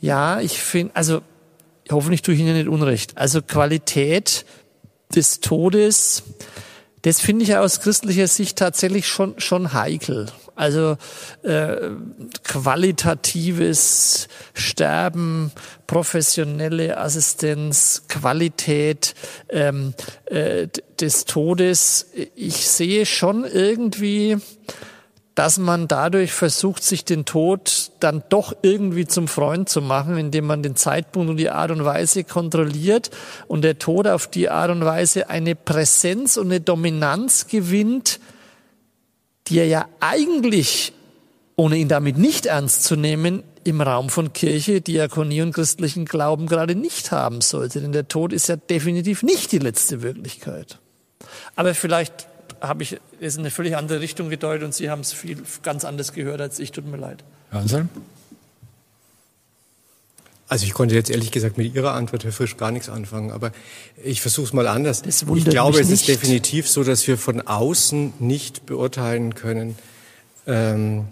Ja, 0.00 0.40
ich 0.40 0.58
finde, 0.58 0.96
also 0.96 1.20
hoffentlich 1.90 2.22
tue 2.22 2.34
ich 2.34 2.40
Ihnen 2.40 2.54
nicht 2.54 2.68
Unrecht. 2.68 3.18
Also 3.18 3.42
Qualität 3.42 4.46
des 5.14 5.40
Todes, 5.40 6.22
das 7.02 7.20
finde 7.20 7.44
ich 7.44 7.56
aus 7.56 7.80
christlicher 7.80 8.28
Sicht 8.28 8.58
tatsächlich 8.58 9.06
schon, 9.06 9.38
schon 9.38 9.72
heikel. 9.72 10.26
Also 10.60 10.98
äh, 11.42 11.88
qualitatives 12.44 14.28
Sterben, 14.52 15.52
professionelle 15.86 16.98
Assistenz, 16.98 18.02
Qualität 18.08 19.14
ähm, 19.48 19.94
äh, 20.26 20.68
des 21.00 21.24
Todes. 21.24 22.08
Ich 22.34 22.68
sehe 22.68 23.06
schon 23.06 23.46
irgendwie, 23.46 24.36
dass 25.34 25.56
man 25.56 25.88
dadurch 25.88 26.32
versucht, 26.32 26.82
sich 26.82 27.06
den 27.06 27.24
Tod 27.24 27.92
dann 28.00 28.22
doch 28.28 28.52
irgendwie 28.60 29.06
zum 29.06 29.28
Freund 29.28 29.70
zu 29.70 29.80
machen, 29.80 30.18
indem 30.18 30.44
man 30.44 30.62
den 30.62 30.76
Zeitpunkt 30.76 31.30
und 31.30 31.38
die 31.38 31.48
Art 31.48 31.70
und 31.70 31.86
Weise 31.86 32.22
kontrolliert 32.22 33.08
und 33.48 33.62
der 33.62 33.78
Tod 33.78 34.06
auf 34.06 34.26
die 34.26 34.50
Art 34.50 34.70
und 34.70 34.84
Weise 34.84 35.30
eine 35.30 35.54
Präsenz 35.54 36.36
und 36.36 36.48
eine 36.48 36.60
Dominanz 36.60 37.46
gewinnt, 37.46 38.20
die 39.48 39.58
er 39.58 39.66
ja 39.66 39.88
eigentlich, 40.00 40.92
ohne 41.56 41.76
ihn 41.76 41.88
damit 41.88 42.18
nicht 42.18 42.46
ernst 42.46 42.84
zu 42.84 42.96
nehmen, 42.96 43.42
im 43.64 43.80
Raum 43.80 44.08
von 44.08 44.32
Kirche, 44.32 44.80
Diakonie 44.80 45.42
und 45.42 45.52
christlichen 45.52 46.06
Glauben 46.06 46.46
gerade 46.46 46.74
nicht 46.74 47.12
haben 47.12 47.40
sollte. 47.40 47.80
Denn 47.80 47.92
der 47.92 48.08
Tod 48.08 48.32
ist 48.32 48.48
ja 48.48 48.56
definitiv 48.56 49.22
nicht 49.22 49.52
die 49.52 49.58
letzte 49.58 50.02
Wirklichkeit. 50.02 50.78
Aber 51.56 51.74
vielleicht 51.74 52.26
habe 52.60 52.82
ich 52.82 52.98
es 53.20 53.36
in 53.36 53.40
eine 53.40 53.50
völlig 53.50 53.76
andere 53.76 54.00
Richtung 54.00 54.30
gedeutet 54.30 54.64
und 54.64 54.74
Sie 54.74 54.90
haben 54.90 55.00
es 55.00 55.12
viel 55.12 55.42
ganz 55.62 55.84
anders 55.84 56.12
gehört 56.12 56.40
als 56.40 56.58
ich. 56.58 56.72
Tut 56.72 56.86
mir 56.86 56.96
leid. 56.96 57.24
Anselm? 57.50 57.88
Also 60.50 60.66
ich 60.66 60.74
konnte 60.74 60.96
jetzt 60.96 61.10
ehrlich 61.10 61.30
gesagt 61.30 61.58
mit 61.58 61.76
Ihrer 61.76 61.92
Antwort, 61.94 62.24
Herr 62.24 62.32
Frisch, 62.32 62.56
gar 62.56 62.72
nichts 62.72 62.88
anfangen, 62.88 63.30
aber 63.30 63.52
ich 64.02 64.20
versuche 64.20 64.46
es 64.46 64.52
mal 64.52 64.66
anders. 64.66 65.02
Ich 65.06 65.44
glaube, 65.44 65.78
es 65.78 65.90
ist 65.90 66.08
definitiv 66.08 66.68
so, 66.68 66.82
dass 66.82 67.06
wir 67.06 67.18
von 67.18 67.40
außen 67.40 68.14
nicht 68.18 68.66
beurteilen 68.66 69.36
können, 69.36 69.78
ähm, 70.48 71.06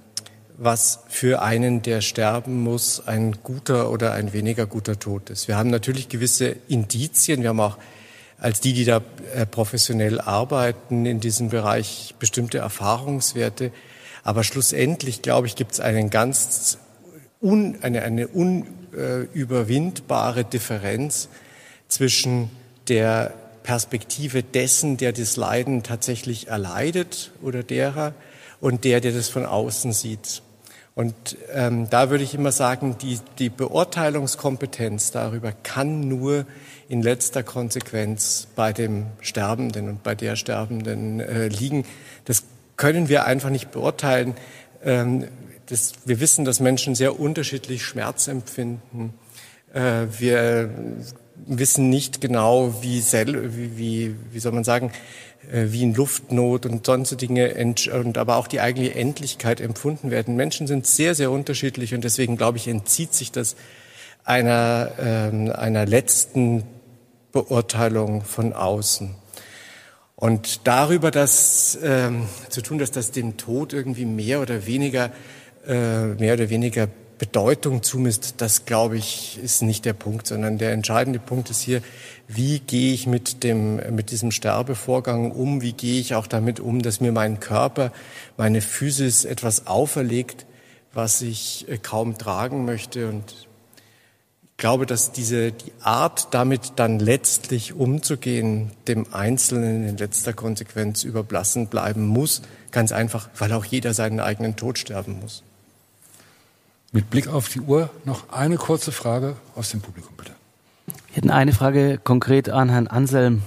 was 0.56 1.04
für 1.08 1.40
einen, 1.40 1.82
der 1.82 2.00
sterben 2.00 2.64
muss, 2.64 3.06
ein 3.06 3.36
guter 3.44 3.92
oder 3.92 4.12
ein 4.12 4.32
weniger 4.32 4.66
guter 4.66 4.98
Tod 4.98 5.30
ist. 5.30 5.46
Wir 5.46 5.56
haben 5.56 5.70
natürlich 5.70 6.08
gewisse 6.08 6.56
Indizien, 6.66 7.42
wir 7.42 7.50
haben 7.50 7.60
auch 7.60 7.78
als 8.38 8.60
die, 8.60 8.72
die 8.72 8.84
da 8.84 9.02
äh, 9.36 9.46
professionell 9.46 10.20
arbeiten 10.20 11.06
in 11.06 11.20
diesem 11.20 11.50
Bereich, 11.50 12.16
bestimmte 12.18 12.58
Erfahrungswerte. 12.58 13.70
Aber 14.24 14.42
schlussendlich, 14.42 15.22
glaube 15.22 15.46
ich, 15.46 15.54
gibt 15.54 15.74
es 15.74 15.80
einen 15.80 16.10
ganz 16.10 16.78
un, 17.40 17.78
eine, 17.82 18.02
eine 18.02 18.28
un, 18.34 18.66
äh, 18.96 19.22
überwindbare 19.32 20.44
Differenz 20.44 21.28
zwischen 21.88 22.50
der 22.88 23.34
Perspektive 23.62 24.42
dessen, 24.42 24.96
der 24.96 25.12
das 25.12 25.36
Leiden 25.36 25.82
tatsächlich 25.82 26.48
erleidet 26.48 27.32
oder 27.42 27.62
derer, 27.62 28.14
und 28.60 28.84
der, 28.84 29.00
der 29.00 29.12
das 29.12 29.28
von 29.28 29.46
außen 29.46 29.92
sieht. 29.92 30.42
Und 30.94 31.36
ähm, 31.54 31.88
da 31.90 32.10
würde 32.10 32.24
ich 32.24 32.34
immer 32.34 32.50
sagen, 32.50 32.96
die, 33.00 33.20
die 33.38 33.50
Beurteilungskompetenz 33.50 35.12
darüber 35.12 35.52
kann 35.52 36.08
nur 36.08 36.44
in 36.88 37.02
letzter 37.02 37.44
Konsequenz 37.44 38.48
bei 38.56 38.72
dem 38.72 39.06
Sterbenden 39.20 39.88
und 39.88 40.02
bei 40.02 40.16
der 40.16 40.34
Sterbenden 40.34 41.20
äh, 41.20 41.46
liegen. 41.46 41.84
Das 42.24 42.42
können 42.76 43.08
wir 43.08 43.26
einfach 43.26 43.50
nicht 43.50 43.70
beurteilen. 43.70 44.34
Ähm, 44.82 45.28
das, 45.68 45.92
wir 46.04 46.20
wissen, 46.20 46.44
dass 46.44 46.60
Menschen 46.60 46.94
sehr 46.94 47.20
unterschiedlich 47.20 47.82
Schmerz 47.84 48.26
empfinden. 48.28 49.14
Äh, 49.72 50.06
wir 50.18 50.70
wissen 51.46 51.88
nicht 51.90 52.20
genau, 52.20 52.82
wie, 52.82 53.02
wie, 53.02 53.76
wie, 53.76 54.14
wie 54.32 54.38
soll 54.38 54.52
man 54.52 54.64
sagen, 54.64 54.92
äh, 55.52 55.66
wie 55.68 55.82
in 55.82 55.94
Luftnot 55.94 56.66
und 56.66 56.86
sonstige 56.86 57.26
Dinge 57.26 57.74
und 57.92 58.18
aber 58.18 58.36
auch 58.36 58.46
die 58.46 58.60
eigene 58.60 58.94
Endlichkeit 58.94 59.60
empfunden 59.60 60.10
werden. 60.10 60.36
Menschen 60.36 60.66
sind 60.66 60.86
sehr, 60.86 61.14
sehr 61.14 61.30
unterschiedlich 61.30 61.94
und 61.94 62.02
deswegen 62.02 62.36
glaube 62.36 62.58
ich, 62.58 62.66
entzieht 62.66 63.14
sich 63.14 63.30
das 63.30 63.56
einer, 64.24 64.92
äh, 64.98 65.52
einer 65.52 65.86
letzten 65.86 66.64
Beurteilung 67.32 68.22
von 68.22 68.52
außen. 68.52 69.14
Und 70.16 70.66
darüber 70.66 71.10
das 71.10 71.78
ähm, 71.82 72.26
zu 72.48 72.60
tun, 72.60 72.78
dass 72.78 72.90
das 72.90 73.12
dem 73.12 73.36
Tod 73.36 73.72
irgendwie 73.72 74.04
mehr 74.04 74.40
oder 74.40 74.66
weniger 74.66 75.12
äh, 75.66 76.06
mehr 76.14 76.34
oder 76.34 76.50
weniger 76.50 76.88
Bedeutung 77.18 77.82
zumisst, 77.82 78.34
das 78.38 78.64
glaube 78.64 78.96
ich, 78.96 79.38
ist 79.42 79.62
nicht 79.62 79.84
der 79.84 79.92
Punkt, 79.92 80.26
sondern 80.26 80.56
der 80.56 80.72
entscheidende 80.72 81.18
Punkt 81.18 81.50
ist 81.50 81.60
hier, 81.60 81.82
wie 82.28 82.60
gehe 82.60 82.94
ich 82.94 83.06
mit 83.06 83.42
dem, 83.42 83.76
mit 83.94 84.10
diesem 84.10 84.30
Sterbevorgang 84.30 85.32
um? 85.32 85.60
Wie 85.60 85.72
gehe 85.72 86.00
ich 86.00 86.14
auch 86.14 86.26
damit 86.26 86.60
um, 86.60 86.80
dass 86.80 87.00
mir 87.00 87.12
mein 87.12 87.40
Körper, 87.40 87.92
meine 88.36 88.60
Physis 88.60 89.24
etwas 89.24 89.66
auferlegt, 89.66 90.46
was 90.92 91.20
ich 91.20 91.66
äh, 91.68 91.78
kaum 91.78 92.16
tragen 92.16 92.64
möchte? 92.64 93.08
Und 93.08 93.32
ich 93.32 93.48
glaube, 94.56 94.86
dass 94.86 95.10
diese, 95.10 95.52
die 95.52 95.72
Art, 95.80 96.28
damit 96.32 96.72
dann 96.76 97.00
letztlich 97.00 97.72
umzugehen, 97.72 98.70
dem 98.86 99.12
Einzelnen 99.12 99.88
in 99.88 99.96
letzter 99.96 100.32
Konsequenz 100.32 101.02
überblassen 101.02 101.66
bleiben 101.66 102.06
muss. 102.06 102.42
Ganz 102.70 102.92
einfach, 102.92 103.28
weil 103.38 103.52
auch 103.52 103.64
jeder 103.64 103.94
seinen 103.94 104.20
eigenen 104.20 104.54
Tod 104.54 104.78
sterben 104.78 105.18
muss. 105.20 105.42
Mit 106.90 107.10
Blick 107.10 107.28
auf 107.28 107.50
die 107.50 107.60
Uhr 107.60 107.90
noch 108.06 108.30
eine 108.30 108.56
kurze 108.56 108.92
Frage 108.92 109.36
aus 109.54 109.70
dem 109.70 109.82
Publikum, 109.82 110.14
bitte. 110.16 110.32
Ich 111.10 111.16
hätte 111.16 111.34
eine 111.34 111.52
Frage 111.52 111.98
konkret 112.02 112.48
an 112.48 112.70
Herrn 112.70 112.86
Anselm. 112.86 113.42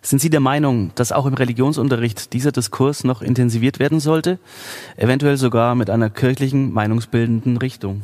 Sind 0.00 0.20
Sie 0.20 0.30
der 0.30 0.40
Meinung, 0.40 0.90
dass 0.94 1.12
auch 1.12 1.26
im 1.26 1.34
Religionsunterricht 1.34 2.32
dieser 2.32 2.52
Diskurs 2.52 3.04
noch 3.04 3.20
intensiviert 3.20 3.78
werden 3.78 4.00
sollte, 4.00 4.38
eventuell 4.96 5.36
sogar 5.36 5.74
mit 5.74 5.90
einer 5.90 6.08
kirchlichen 6.08 6.72
meinungsbildenden 6.72 7.58
Richtung? 7.58 8.02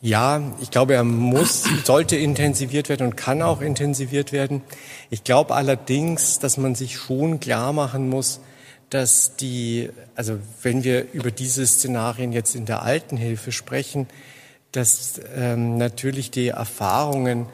Ja, 0.00 0.40
ich 0.60 0.70
glaube, 0.70 0.94
er 0.94 1.04
muss, 1.04 1.64
sollte 1.84 2.16
intensiviert 2.16 2.88
werden 2.88 3.06
und 3.06 3.16
kann 3.16 3.40
auch 3.40 3.60
intensiviert 3.60 4.32
werden. 4.32 4.62
Ich 5.10 5.24
glaube 5.24 5.54
allerdings, 5.54 6.38
dass 6.38 6.56
man 6.56 6.74
sich 6.74 6.96
schon 6.96 7.40
klar 7.40 7.72
machen 7.72 8.08
muss, 8.08 8.40
dass 8.90 9.36
die, 9.36 9.90
also 10.14 10.38
wenn 10.62 10.84
wir 10.84 11.12
über 11.12 11.30
diese 11.30 11.66
Szenarien 11.66 12.32
jetzt 12.32 12.54
in 12.54 12.66
der 12.66 12.82
Altenhilfe 12.82 13.52
sprechen, 13.52 14.06
dass 14.72 15.20
ähm, 15.34 15.78
natürlich 15.78 16.30
die 16.30 16.48
Erfahrungen 16.48 17.46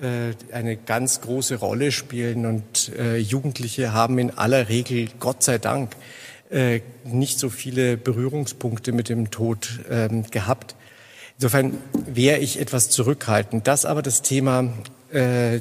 äh, 0.00 0.54
eine 0.54 0.76
ganz 0.76 1.20
große 1.20 1.56
Rolle 1.56 1.92
spielen 1.92 2.46
und 2.46 2.92
äh, 2.96 3.16
Jugendliche 3.16 3.92
haben 3.92 4.18
in 4.18 4.30
aller 4.30 4.68
Regel, 4.68 5.08
Gott 5.18 5.42
sei 5.42 5.58
Dank, 5.58 5.96
äh, 6.50 6.80
nicht 7.04 7.38
so 7.38 7.50
viele 7.50 7.96
Berührungspunkte 7.96 8.92
mit 8.92 9.08
dem 9.08 9.30
Tod 9.30 9.80
ähm, 9.90 10.24
gehabt. 10.30 10.76
Insofern 11.36 11.78
wäre 11.92 12.38
ich 12.38 12.60
etwas 12.60 12.90
zurückhaltend. 12.90 13.66
Dass 13.66 13.84
aber 13.84 14.02
das 14.02 14.22
Thema 14.22 14.72
äh, 15.12 15.56
äh 15.56 15.60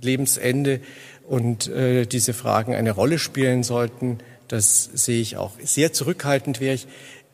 Lebensende 0.00 0.80
und 1.28 1.68
äh, 1.68 2.06
diese 2.06 2.32
Fragen 2.34 2.74
eine 2.74 2.92
Rolle 2.92 3.18
spielen 3.18 3.62
sollten. 3.62 4.18
Das 4.48 4.90
sehe 4.92 5.20
ich 5.20 5.36
auch 5.36 5.52
sehr 5.62 5.92
zurückhaltend, 5.92 6.60
wäre 6.60 6.74
ich 6.74 6.86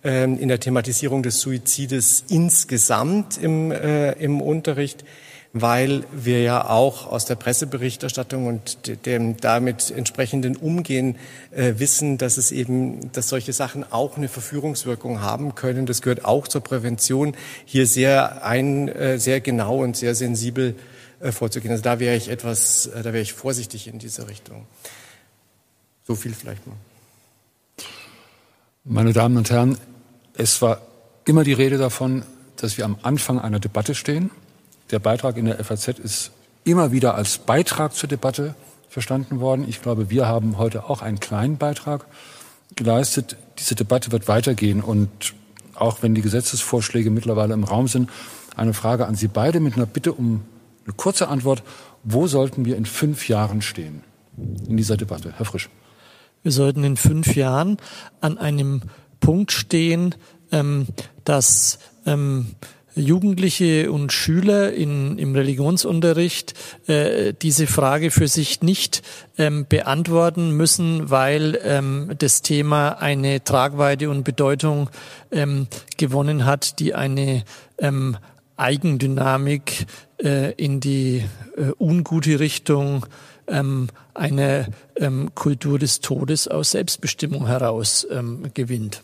ähm, 0.04 0.38
in 0.38 0.48
der 0.48 0.60
Thematisierung 0.60 1.22
des 1.22 1.40
Suizides 1.40 2.24
insgesamt 2.28 3.36
im, 3.36 3.72
äh, 3.72 4.12
im 4.12 4.40
Unterricht, 4.40 5.04
weil 5.52 6.04
wir 6.12 6.42
ja 6.42 6.70
auch 6.70 7.10
aus 7.10 7.24
der 7.24 7.34
Presseberichterstattung 7.34 8.46
und 8.46 9.04
dem 9.04 9.36
damit 9.38 9.90
entsprechenden 9.90 10.54
Umgehen 10.54 11.16
äh, 11.50 11.74
wissen, 11.78 12.18
dass 12.18 12.36
es 12.36 12.52
eben, 12.52 13.10
dass 13.12 13.28
solche 13.28 13.52
Sachen 13.52 13.84
auch 13.90 14.16
eine 14.16 14.28
Verführungswirkung 14.28 15.20
haben 15.20 15.56
können. 15.56 15.86
Das 15.86 16.02
gehört 16.02 16.24
auch 16.24 16.46
zur 16.46 16.60
Prävention, 16.60 17.34
hier 17.64 17.86
sehr 17.86 18.44
ein, 18.44 18.86
äh, 18.88 19.18
sehr 19.18 19.40
genau 19.40 19.82
und 19.82 19.96
sehr 19.96 20.14
sensibel 20.14 20.70
äh, 20.70 20.99
vorzugehen. 21.20 21.70
Also 21.70 21.82
da 21.82 22.00
wäre 22.00 22.16
ich 22.16 22.28
etwas, 22.28 22.86
äh, 22.86 23.02
da 23.02 23.12
wäre 23.12 23.22
ich 23.22 23.32
vorsichtig 23.32 23.86
in 23.86 23.98
diese 23.98 24.28
Richtung. 24.28 24.66
So 26.06 26.14
viel 26.14 26.34
vielleicht 26.34 26.66
mal. 26.66 26.76
Meine 28.84 29.12
Damen 29.12 29.36
und 29.36 29.50
Herren, 29.50 29.76
es 30.34 30.62
war 30.62 30.80
immer 31.26 31.44
die 31.44 31.52
Rede 31.52 31.78
davon, 31.78 32.24
dass 32.56 32.78
wir 32.78 32.84
am 32.84 32.96
Anfang 33.02 33.38
einer 33.38 33.60
Debatte 33.60 33.94
stehen. 33.94 34.30
der 34.90 34.98
Beitrag 34.98 35.36
in 35.36 35.44
der 35.44 35.62
FAZ 35.62 36.00
ist 36.00 36.32
immer 36.64 36.90
wieder 36.90 37.14
als 37.14 37.38
Beitrag 37.38 37.94
zur 37.94 38.08
Debatte 38.08 38.56
verstanden 38.88 39.38
worden. 39.38 39.64
Ich 39.68 39.80
glaube, 39.82 40.10
wir 40.10 40.26
haben 40.26 40.58
heute 40.58 40.90
auch 40.90 41.00
einen 41.00 41.20
kleinen 41.20 41.58
Beitrag 41.58 42.06
geleistet. 42.74 43.36
Diese 43.58 43.76
Debatte 43.76 44.10
wird 44.10 44.26
weitergehen 44.26 44.82
und 44.82 45.08
auch 45.74 46.02
wenn 46.02 46.14
die 46.14 46.22
Gesetzesvorschläge 46.22 47.10
mittlerweile 47.10 47.54
im 47.54 47.64
Raum 47.64 47.86
sind, 47.86 48.10
eine 48.56 48.74
Frage 48.74 49.06
an 49.06 49.14
Sie 49.14 49.28
beide 49.28 49.60
mit 49.60 49.76
einer 49.76 49.86
Bitte 49.86 50.12
um 50.12 50.42
eine 50.84 50.94
kurze 50.96 51.28
Antwort. 51.28 51.62
Wo 52.02 52.26
sollten 52.26 52.64
wir 52.64 52.76
in 52.76 52.86
fünf 52.86 53.28
Jahren 53.28 53.62
stehen 53.62 54.02
in 54.68 54.76
dieser 54.76 54.96
Debatte? 54.96 55.34
Herr 55.36 55.46
Frisch. 55.46 55.68
Wir 56.42 56.52
sollten 56.52 56.84
in 56.84 56.96
fünf 56.96 57.36
Jahren 57.36 57.76
an 58.20 58.38
einem 58.38 58.82
Punkt 59.20 59.52
stehen, 59.52 60.14
ähm, 60.50 60.86
dass 61.24 61.78
ähm, 62.06 62.54
Jugendliche 62.96 63.92
und 63.92 64.12
Schüler 64.12 64.72
in, 64.72 65.16
im 65.18 65.34
Religionsunterricht 65.34 66.54
äh, 66.88 67.32
diese 67.40 67.66
Frage 67.66 68.10
für 68.10 68.26
sich 68.26 68.62
nicht 68.62 69.02
ähm, 69.38 69.66
beantworten 69.68 70.52
müssen, 70.52 71.08
weil 71.10 71.58
ähm, 71.62 72.12
das 72.18 72.42
Thema 72.42 73.00
eine 73.00 73.44
Tragweite 73.44 74.10
und 74.10 74.24
Bedeutung 74.24 74.90
ähm, 75.30 75.68
gewonnen 75.98 76.44
hat, 76.44 76.80
die 76.80 76.94
eine 76.94 77.44
ähm, 77.78 78.16
Eigendynamik 78.60 79.86
äh, 80.22 80.52
in 80.52 80.80
die 80.80 81.24
äh, 81.56 81.72
ungute 81.78 82.38
Richtung 82.40 83.06
ähm, 83.46 83.88
einer 84.14 84.66
ähm, 84.96 85.34
Kultur 85.34 85.78
des 85.78 86.00
Todes 86.00 86.46
aus 86.46 86.72
Selbstbestimmung 86.72 87.46
heraus 87.46 88.06
ähm, 88.10 88.50
gewinnt. 88.54 89.02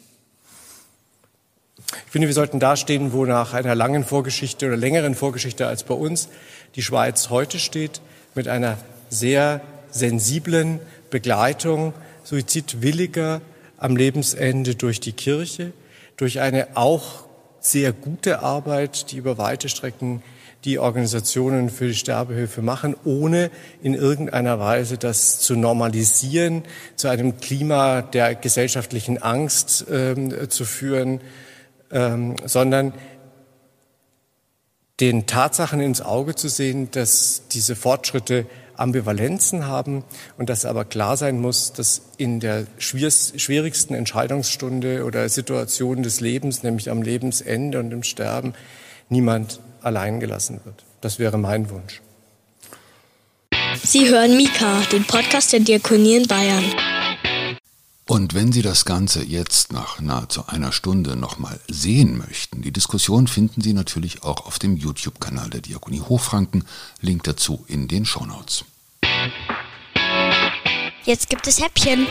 Ich 2.07 2.13
finde, 2.13 2.29
wir 2.29 2.35
sollten 2.35 2.61
da 2.61 2.77
stehen, 2.77 3.13
wo 3.13 3.25
nach 3.25 3.55
einer 3.55 3.75
langen 3.75 4.05
Vorgeschichte 4.05 4.67
oder 4.67 4.77
längeren 4.77 5.15
Vorgeschichte 5.15 5.67
als 5.67 5.85
bei 5.85 5.95
uns 5.95 6.29
die 6.75 6.83
Schweiz 6.83 7.31
heute 7.31 7.59
steht, 7.59 8.01
mit 8.35 8.49
einer 8.49 8.77
sehr 9.09 9.61
sensiblen 9.91 10.81
Begleitung 11.11 11.95
suizidwilliger 12.25 13.41
am 13.79 13.97
Lebensende 13.97 14.75
durch 14.75 15.01
die 15.01 15.13
Kirche, 15.13 15.73
durch 16.17 16.41
eine 16.41 16.77
auch 16.77 17.26
sehr 17.71 17.93
gute 17.93 18.41
Arbeit, 18.41 19.11
die 19.11 19.17
über 19.17 19.39
weite 19.39 19.69
Strecken 19.69 20.23
die 20.65 20.79
Organisationen 20.79 21.71
für 21.71 21.87
die 21.87 21.95
Sterbehilfe 21.95 22.61
machen, 22.61 22.97
ohne 23.05 23.51
in 23.83 23.95
irgendeiner 23.95 24.59
Weise 24.59 24.99
das 24.99 25.39
zu 25.39 25.55
normalisieren, 25.55 26.65
zu 26.97 27.09
einem 27.09 27.39
Klima 27.39 28.03
der 28.03 28.35
gesellschaftlichen 28.35 29.23
Angst 29.23 29.87
ähm, 29.91 30.51
zu 30.51 30.65
führen, 30.65 31.21
ähm, 31.93 32.35
sondern 32.45 32.93
den 34.99 35.27
Tatsachen 35.27 35.81
ins 35.81 36.01
Auge 36.01 36.35
zu 36.35 36.49
sehen, 36.49 36.91
dass 36.91 37.43
diese 37.53 37.77
Fortschritte 37.77 38.47
Ambivalenzen 38.77 39.67
haben 39.67 40.05
und 40.39 40.49
dass 40.49 40.65
aber 40.65 40.85
klar 40.85 41.17
sein 41.17 41.41
muss, 41.41 41.73
dass 41.73 42.03
in 42.17 42.41
der 42.41 42.67
schwierigsten 42.79 43.95
Entscheidungsstunde 43.95 45.05
oder 45.05 45.29
Situation 45.29 46.03
des 46.03 46.21
Lebens, 46.21 46.63
nämlich 46.63 46.91
am 46.91 47.03
Lebensende 47.03 47.79
und 47.79 47.93
im 47.93 48.03
Sterben, 48.03 48.55
niemand 49.09 49.61
allein 49.83 50.21
gelassen 50.21 50.61
wird. 50.65 50.85
Das 51.01 51.19
wäre 51.19 51.39
mein 51.39 51.71
Wunsch. 51.71 52.01
Sie 53.83 54.09
hören 54.09 54.37
Mika, 54.37 54.81
den 54.93 55.05
Podcast 55.05 55.53
der 55.53 55.61
Diakonie 55.61 56.17
in 56.17 56.27
Bayern. 56.27 56.65
Und 58.09 58.35
wenn 58.35 58.53
Sie 58.53 58.63
das 58.63 58.85
Ganze 58.85 59.25
jetzt 59.25 59.73
nach 59.73 60.01
nahezu 60.01 60.47
einer 60.47 60.71
Stunde 60.71 61.17
nochmal 61.17 61.59
sehen 61.67 62.17
möchten, 62.17 62.63
die 62.63 62.71
Diskussion 62.71 63.27
finden 63.27 63.63
Sie 63.63 63.73
natürlich 63.73 64.23
auch 64.23 64.47
auf 64.47 64.61
dem 64.61 64.77
YouTube-Kanal 64.77 65.51
der 65.51 65.61
Diakonie 65.61 66.01
Hochfranken. 66.01 66.65
Link 67.01 67.25
dazu 67.25 67.65
in 67.67 67.89
den 67.89 68.05
Shownotes. 68.05 68.65
Jetzt 71.05 71.29
gibt 71.29 71.49
es 71.49 71.61
Häppchen. 71.61 72.07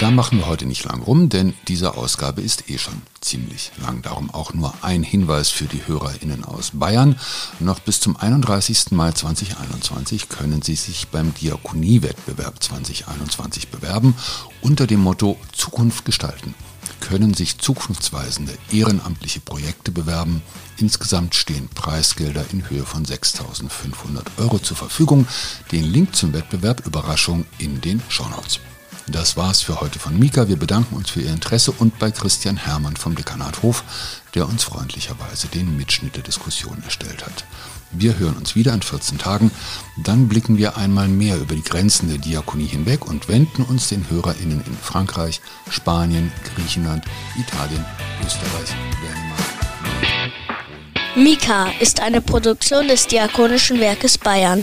Da 0.00 0.10
machen 0.10 0.38
wir 0.38 0.46
heute 0.46 0.64
nicht 0.64 0.84
lang 0.84 1.02
rum, 1.02 1.28
denn 1.28 1.52
diese 1.68 1.94
Ausgabe 1.94 2.40
ist 2.40 2.70
eh 2.70 2.78
schon 2.78 3.02
ziemlich 3.20 3.70
lang. 3.76 4.00
Darum 4.00 4.30
auch 4.30 4.54
nur 4.54 4.72
ein 4.80 5.02
Hinweis 5.02 5.50
für 5.50 5.66
die 5.66 5.86
HörerInnen 5.86 6.42
aus 6.42 6.70
Bayern. 6.72 7.16
Noch 7.58 7.80
bis 7.80 8.00
zum 8.00 8.16
31. 8.16 8.92
Mai 8.92 9.12
2021 9.12 10.30
können 10.30 10.62
Sie 10.62 10.74
sich 10.74 11.08
beim 11.08 11.34
Diakoniewettbewerb 11.34 12.62
2021 12.62 13.68
bewerben 13.68 14.14
unter 14.62 14.86
dem 14.86 15.00
Motto 15.00 15.36
Zukunft 15.52 16.06
gestalten 16.06 16.54
können 17.00 17.32
sich 17.32 17.58
zukunftsweisende 17.58 18.52
ehrenamtliche 18.70 19.40
Projekte 19.40 19.90
bewerben. 19.90 20.42
Insgesamt 20.76 21.34
stehen 21.34 21.68
Preisgelder 21.68 22.44
in 22.52 22.68
Höhe 22.68 22.84
von 22.84 23.06
6.500 23.06 24.38
Euro 24.38 24.58
zur 24.58 24.76
Verfügung. 24.76 25.26
Den 25.72 25.84
Link 25.84 26.14
zum 26.14 26.34
Wettbewerb 26.34 26.86
Überraschung 26.86 27.46
in 27.58 27.80
den 27.80 28.02
Shownotes. 28.10 28.60
Das 29.12 29.36
war's 29.36 29.60
für 29.60 29.80
heute 29.80 29.98
von 29.98 30.16
Mika. 30.18 30.48
Wir 30.48 30.56
bedanken 30.56 30.94
uns 30.94 31.10
für 31.10 31.20
Ihr 31.20 31.32
Interesse 31.32 31.72
und 31.72 31.98
bei 31.98 32.12
Christian 32.12 32.56
Hermann 32.56 32.96
vom 32.96 33.16
Dekanat 33.16 33.62
Hof, 33.62 33.82
der 34.34 34.48
uns 34.48 34.62
freundlicherweise 34.62 35.48
den 35.48 35.76
Mitschnitt 35.76 36.14
der 36.14 36.22
Diskussion 36.22 36.80
erstellt 36.84 37.26
hat. 37.26 37.44
Wir 37.90 38.18
hören 38.18 38.36
uns 38.36 38.54
wieder 38.54 38.72
in 38.72 38.82
14 38.82 39.18
Tagen. 39.18 39.50
Dann 39.96 40.28
blicken 40.28 40.58
wir 40.58 40.76
einmal 40.76 41.08
mehr 41.08 41.38
über 41.38 41.56
die 41.56 41.64
Grenzen 41.64 42.08
der 42.08 42.18
Diakonie 42.18 42.66
hinweg 42.66 43.04
und 43.06 43.26
wenden 43.28 43.64
uns 43.64 43.88
den 43.88 44.08
HörerInnen 44.08 44.62
in 44.64 44.76
Frankreich, 44.80 45.40
Spanien, 45.68 46.30
Griechenland, 46.54 47.04
Italien, 47.36 47.84
Österreich, 48.24 48.70
Dänemark. 49.02 49.40
Mika 51.16 51.68
ist 51.80 51.98
eine 51.98 52.20
Produktion 52.20 52.86
des 52.86 53.08
Diakonischen 53.08 53.80
Werkes 53.80 54.18
Bayern. 54.18 54.62